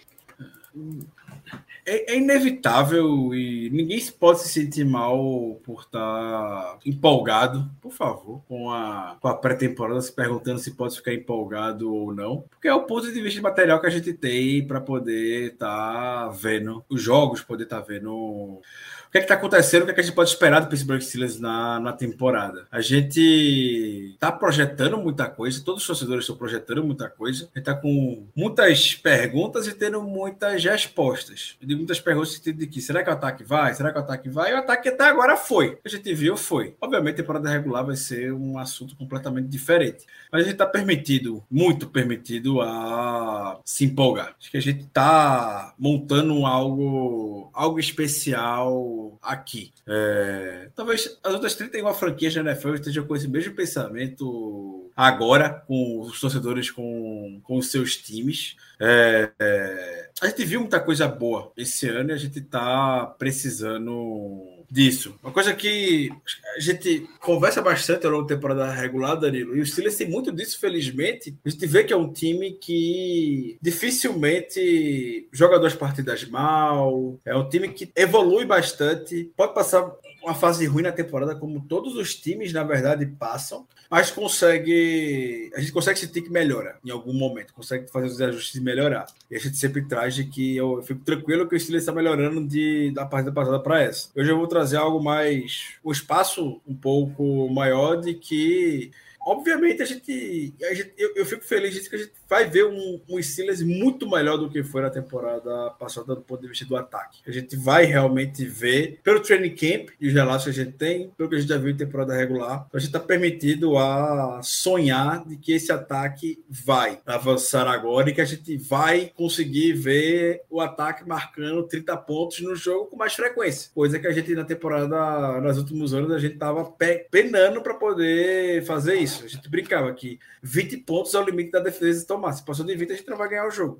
é, 1.85 2.13
é, 2.13 2.17
inevitável 2.17 3.33
e 3.33 3.69
ninguém 3.71 3.99
pode 4.19 4.41
se 4.41 4.49
sentir 4.49 4.85
mal 4.85 5.59
por 5.63 5.81
estar 5.81 5.99
tá 5.99 6.77
empolgado, 6.85 7.67
por 7.81 7.91
favor, 7.91 8.41
com 8.47 8.69
a, 8.69 9.17
a 9.23 9.33
pré-temporada, 9.33 9.99
se 10.01 10.11
perguntando 10.11 10.59
se 10.59 10.71
pode 10.71 10.95
ficar 10.95 11.13
empolgado 11.13 11.91
ou 11.91 12.13
não, 12.13 12.43
porque 12.49 12.67
é 12.67 12.73
o 12.73 12.83
ponto 12.83 13.11
de 13.11 13.21
vista 13.21 13.39
de 13.39 13.41
material 13.41 13.81
que 13.81 13.87
a 13.87 13.91
gente 13.91 14.13
tem 14.13 14.65
para 14.65 14.79
poder 14.79 15.53
estar 15.53 16.27
tá 16.27 16.29
vendo 16.29 16.83
os 16.87 17.01
jogos, 17.01 17.41
poder 17.41 17.63
estar 17.63 17.81
tá 17.81 17.87
vendo 17.87 18.61
o 19.09 19.11
que 19.11 19.17
é 19.17 19.21
está 19.21 19.33
acontecendo, 19.33 19.81
o 19.81 19.85
que, 19.85 19.91
é 19.91 19.93
que 19.95 20.01
a 20.01 20.03
gente 20.03 20.13
pode 20.13 20.29
esperar 20.29 20.59
do 20.59 20.67
Pittsburgh 20.67 21.01
Steelers 21.01 21.39
na, 21.39 21.79
na 21.79 21.91
temporada. 21.91 22.67
A 22.71 22.79
gente 22.79 24.11
está 24.13 24.31
projetando 24.31 24.99
muita 24.99 25.27
coisa, 25.27 25.63
todos 25.65 25.81
os 25.81 25.87
torcedores 25.87 26.23
estão 26.23 26.35
projetando 26.35 26.83
muita 26.83 27.09
coisa. 27.09 27.45
A 27.45 27.47
gente 27.47 27.57
está 27.57 27.73
com 27.73 28.27
muitas 28.35 28.93
perguntas 28.93 29.65
e 29.65 29.73
tendo 29.73 29.99
muitas 30.03 30.63
respostas. 30.63 31.18
Eu 31.61 31.67
digo 31.67 31.79
muitas 31.79 31.99
perguntas 31.99 32.33
sentido 32.33 32.59
de 32.59 32.67
que 32.67 32.81
será 32.81 33.03
que 33.03 33.09
o 33.09 33.13
ataque 33.13 33.43
vai? 33.43 33.73
Será 33.73 33.91
que 33.91 33.97
o 33.97 34.01
ataque 34.01 34.29
vai? 34.29 34.51
E 34.51 34.53
o 34.53 34.57
ataque 34.57 34.89
até 34.89 35.05
agora 35.05 35.35
foi. 35.35 35.75
Que 35.75 35.81
a 35.87 35.89
gente 35.89 36.13
viu 36.13 36.37
foi. 36.37 36.75
Obviamente, 36.79 37.15
a 37.15 37.17
temporada 37.17 37.49
regular 37.49 37.85
vai 37.85 37.95
ser 37.95 38.33
um 38.33 38.57
assunto 38.57 38.95
completamente 38.95 39.47
diferente. 39.47 40.05
Mas 40.31 40.41
a 40.41 40.43
gente 40.43 40.53
está 40.53 40.65
permitido, 40.65 41.43
muito 41.49 41.87
permitido, 41.87 42.61
a 42.61 43.59
se 43.65 43.85
empolgar. 43.85 44.35
Acho 44.39 44.51
que 44.51 44.57
a 44.57 44.61
gente 44.61 44.85
está 44.85 45.73
montando 45.77 46.45
algo, 46.45 47.49
algo 47.53 47.79
especial 47.79 49.17
aqui. 49.21 49.73
É, 49.87 50.69
talvez 50.75 51.19
as 51.23 51.33
outras 51.33 51.55
31 51.55 51.93
franquias 51.93 52.33
da 52.33 52.41
NFL 52.41 52.75
estejam 52.75 53.05
com 53.05 53.15
esse 53.15 53.27
mesmo 53.27 53.53
pensamento 53.53 54.89
agora, 54.95 55.49
com 55.49 56.01
os 56.01 56.19
torcedores 56.19 56.69
com, 56.69 57.39
com 57.43 57.57
os 57.57 57.71
seus 57.71 57.95
times. 57.95 58.57
É, 58.79 59.31
é, 59.39 60.08
a 60.21 60.27
gente 60.27 60.45
viu 60.45 60.59
muita 60.59 60.79
coisa 60.79 61.07
boa 61.07 61.51
esse 61.55 61.87
ano 61.87 62.09
e 62.09 62.13
a 62.13 62.17
gente 62.17 62.39
está 62.39 63.05
precisando 63.17 64.59
disso. 64.69 65.15
Uma 65.23 65.31
coisa 65.31 65.53
que 65.53 66.09
a 66.55 66.59
gente 66.59 67.07
conversa 67.19 67.61
bastante 67.61 68.05
ao 68.05 68.11
longo 68.11 68.27
da 68.27 68.35
temporada 68.35 68.71
regular, 68.71 69.15
Danilo, 69.15 69.55
e 69.55 69.61
o 69.61 69.65
Steelers 69.65 69.95
tem 69.95 70.09
muito 70.09 70.31
disso, 70.31 70.59
felizmente. 70.59 71.35
A 71.43 71.49
gente 71.49 71.65
vê 71.65 71.83
que 71.83 71.93
é 71.93 71.97
um 71.97 72.11
time 72.11 72.51
que 72.51 73.57
dificilmente 73.61 75.27
joga 75.31 75.59
duas 75.59 75.73
partidas 75.73 76.25
mal, 76.25 77.19
é 77.25 77.35
um 77.35 77.47
time 77.49 77.69
que 77.69 77.91
evolui 77.95 78.45
bastante, 78.45 79.31
pode 79.35 79.53
passar 79.53 79.91
uma 80.21 80.33
fase 80.33 80.65
ruim 80.65 80.83
na 80.83 80.91
temporada, 80.91 81.35
como 81.35 81.61
todos 81.61 81.95
os 81.95 82.15
times, 82.15 82.53
na 82.53 82.63
verdade, 82.63 83.05
passam, 83.05 83.65
mas 83.89 84.11
consegue. 84.11 85.51
A 85.55 85.59
gente 85.59 85.71
consegue 85.71 85.99
sentir 85.99 86.21
que 86.21 86.29
melhora 86.29 86.77
em 86.85 86.91
algum 86.91 87.13
momento, 87.13 87.53
consegue 87.53 87.89
fazer 87.89 88.07
os 88.07 88.21
ajustes 88.21 88.55
e 88.55 88.61
melhorar. 88.61 89.07
E 89.29 89.35
a 89.35 89.39
gente 89.39 89.57
sempre 89.57 89.83
traz 89.85 90.15
de 90.15 90.25
que 90.25 90.55
eu 90.55 90.81
fico 90.83 91.01
tranquilo 91.01 91.47
que 91.47 91.55
o 91.55 91.59
Steelers 91.59 91.83
está 91.83 91.93
melhorando 91.93 92.45
de, 92.45 92.91
da 92.91 93.05
partida 93.05 93.31
passada 93.31 93.59
para 93.59 93.81
essa. 93.81 94.09
Hoje 94.15 94.29
eu 94.29 94.37
vou 94.37 94.47
trazer 94.47 94.77
algo 94.77 95.03
mais. 95.03 95.75
um 95.83 95.91
espaço 95.91 96.61
um 96.67 96.75
pouco 96.75 97.49
maior 97.49 97.95
de 97.95 98.13
que 98.13 98.91
obviamente 99.29 99.83
a 99.83 99.85
gente, 99.85 100.55
a 100.63 100.73
gente 100.73 100.91
eu, 100.97 101.13
eu, 101.17 101.25
fico 101.25 101.43
feliz 101.43 101.73
de 101.75 101.87
que 101.87 101.95
a 101.95 101.99
gente 101.99 102.13
vai 102.27 102.49
ver 102.49 102.65
um, 102.65 102.99
um 103.07 103.21
Steelers 103.21 103.61
muito 103.61 104.09
melhor 104.09 104.37
do 104.37 104.49
que 104.49 104.63
foi 104.63 104.81
na 104.81 104.89
temporada 104.89 105.69
passada 105.79 106.15
do 106.15 106.21
ponto 106.21 106.41
de 106.41 106.47
vista 106.47 106.65
do 106.65 106.75
ataque. 106.75 107.19
A 107.27 107.31
gente 107.31 107.55
vai 107.55 107.85
realmente 107.85 108.43
ver 108.45 108.99
pelo 109.03 109.19
training 109.19 109.53
camp 109.53 109.89
e 110.01 110.07
os 110.07 110.13
relatos 110.13 110.45
que 110.45 110.49
a 110.49 110.53
gente 110.53 110.71
tem, 110.71 111.11
pelo 111.11 111.29
que 111.29 111.35
a 111.35 111.39
gente 111.39 111.49
já 111.49 111.57
viu 111.57 111.69
em 111.69 111.77
temporada 111.77 112.15
regular, 112.15 112.67
a 112.73 112.79
gente 112.79 112.87
está 112.87 112.99
permitido 112.99 113.77
a 113.77 114.41
sonhar 114.41 115.23
de 115.27 115.37
que 115.37 115.51
esse 115.51 115.71
ataque 115.71 116.43
vai 116.49 116.99
avançar 117.05 117.67
agora 117.67 118.09
e 118.09 118.13
que 118.13 118.21
a 118.21 118.25
gente 118.25 118.57
vai 118.57 119.11
conseguir 119.15 119.73
ver 119.73 120.41
o 120.49 120.59
ataque 120.59 121.07
marcando 121.07 121.67
30 121.67 121.95
pontos 121.97 122.39
no 122.41 122.55
jogo 122.55 122.87
com 122.87 122.97
mais 122.97 123.13
frequência, 123.13 123.69
coisa 123.75 123.99
que 123.99 124.07
a 124.07 124.11
gente 124.11 124.33
na 124.33 124.43
temporada, 124.43 125.39
nos 125.39 125.57
últimos 125.57 125.93
anos, 125.93 126.11
a 126.11 126.19
gente 126.19 126.33
estava 126.33 126.65
penando 127.11 127.61
para 127.61 127.75
poder 127.75 128.63
fazer 128.65 128.95
isso 128.95 129.18
isso. 129.25 129.37
A 129.37 129.39
gente 129.39 129.49
brincava 129.49 129.93
que 129.93 130.19
20 130.41 130.77
pontos 130.77 131.13
é 131.13 131.19
o 131.19 131.23
limite 131.23 131.51
da 131.51 131.59
defesa 131.59 132.05
tomar. 132.05 132.33
Se 132.33 132.43
passou 132.43 132.65
de 132.65 132.75
20, 132.75 132.91
a 132.91 132.95
gente 132.95 133.09
não 133.09 133.17
vai 133.17 133.29
ganhar 133.29 133.47
o 133.47 133.51
jogo. 133.51 133.79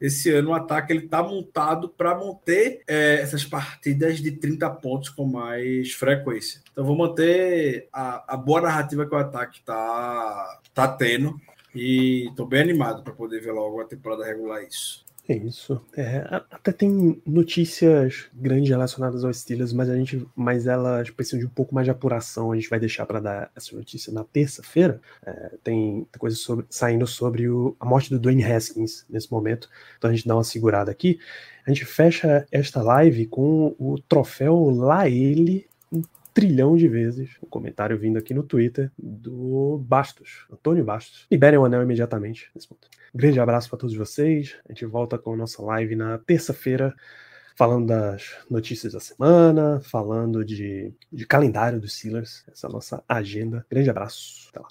Esse 0.00 0.30
ano 0.30 0.50
o 0.50 0.54
ataque 0.54 0.92
ele 0.92 1.04
está 1.04 1.22
montado 1.22 1.88
para 1.88 2.18
manter 2.18 2.82
é, 2.88 3.20
essas 3.20 3.44
partidas 3.44 4.18
de 4.18 4.32
30 4.32 4.68
pontos 4.70 5.08
com 5.10 5.24
mais 5.24 5.92
frequência. 5.92 6.60
Então 6.72 6.84
vou 6.84 6.96
manter 6.96 7.88
a, 7.92 8.34
a 8.34 8.36
boa 8.36 8.60
narrativa 8.60 9.06
que 9.06 9.14
o 9.14 9.18
ataque 9.18 9.60
está 9.60 10.60
tá 10.74 10.88
tendo. 10.88 11.40
E 11.74 12.28
estou 12.28 12.46
bem 12.46 12.60
animado 12.60 13.02
para 13.02 13.12
poder 13.12 13.40
ver 13.40 13.52
logo 13.52 13.80
a 13.80 13.84
temporada 13.84 14.24
regular 14.24 14.62
isso. 14.62 15.04
É 15.28 15.36
isso. 15.36 15.80
É, 15.96 16.24
até 16.50 16.72
tem 16.72 17.22
notícias 17.24 18.26
grandes 18.34 18.68
relacionadas 18.68 19.24
aos 19.24 19.38
Steelers, 19.38 19.72
mas 19.72 19.88
a 19.88 19.94
gente, 19.94 20.26
mas 20.34 20.66
elas 20.66 21.10
precisam 21.10 21.38
de 21.38 21.46
um 21.46 21.50
pouco 21.50 21.72
mais 21.72 21.84
de 21.84 21.92
apuração. 21.92 22.50
A 22.50 22.56
gente 22.56 22.68
vai 22.68 22.80
deixar 22.80 23.06
para 23.06 23.20
dar 23.20 23.50
essa 23.54 23.74
notícia 23.76 24.12
na 24.12 24.24
terça-feira. 24.24 25.00
É, 25.24 25.52
tem 25.62 26.06
coisa 26.18 26.36
sobre, 26.36 26.66
saindo 26.68 27.06
sobre 27.06 27.48
o, 27.48 27.76
a 27.78 27.86
morte 27.86 28.10
do 28.10 28.18
Dwayne 28.18 28.44
Haskins 28.44 29.06
nesse 29.08 29.30
momento. 29.30 29.70
Então 29.96 30.10
a 30.10 30.14
gente 30.14 30.26
dá 30.26 30.34
uma 30.34 30.44
segurada 30.44 30.90
aqui. 30.90 31.20
A 31.64 31.70
gente 31.70 31.84
fecha 31.84 32.44
esta 32.50 32.82
live 32.82 33.26
com 33.26 33.76
o 33.78 34.00
troféu 34.08 34.70
lá 34.70 35.08
ele 35.08 35.66
trilhão 36.32 36.76
de 36.76 36.88
vezes 36.88 37.36
um 37.42 37.46
comentário 37.46 37.98
vindo 37.98 38.18
aqui 38.18 38.34
no 38.34 38.42
Twitter 38.42 38.90
do 38.98 39.78
Bastos, 39.86 40.46
Antônio 40.50 40.84
Bastos. 40.84 41.26
Liberem 41.30 41.58
o 41.58 41.64
anel 41.64 41.82
imediatamente 41.82 42.50
nesse 42.54 42.68
ponto. 42.68 42.88
Grande 43.14 43.38
abraço 43.40 43.68
para 43.68 43.78
todos 43.78 43.94
vocês. 43.94 44.56
A 44.68 44.72
gente 44.72 44.86
volta 44.86 45.18
com 45.18 45.34
a 45.34 45.36
nossa 45.36 45.62
live 45.62 45.94
na 45.94 46.18
terça-feira, 46.18 46.94
falando 47.54 47.86
das 47.86 48.36
notícias 48.50 48.94
da 48.94 49.00
semana, 49.00 49.80
falando 49.82 50.44
de, 50.44 50.92
de 51.12 51.26
calendário 51.26 51.78
dos 51.78 51.92
Steelers, 51.92 52.44
essa 52.50 52.66
é 52.66 52.70
nossa 52.70 53.04
agenda. 53.06 53.66
Grande 53.70 53.90
abraço. 53.90 54.48
Até 54.50 54.60
lá. 54.60 54.68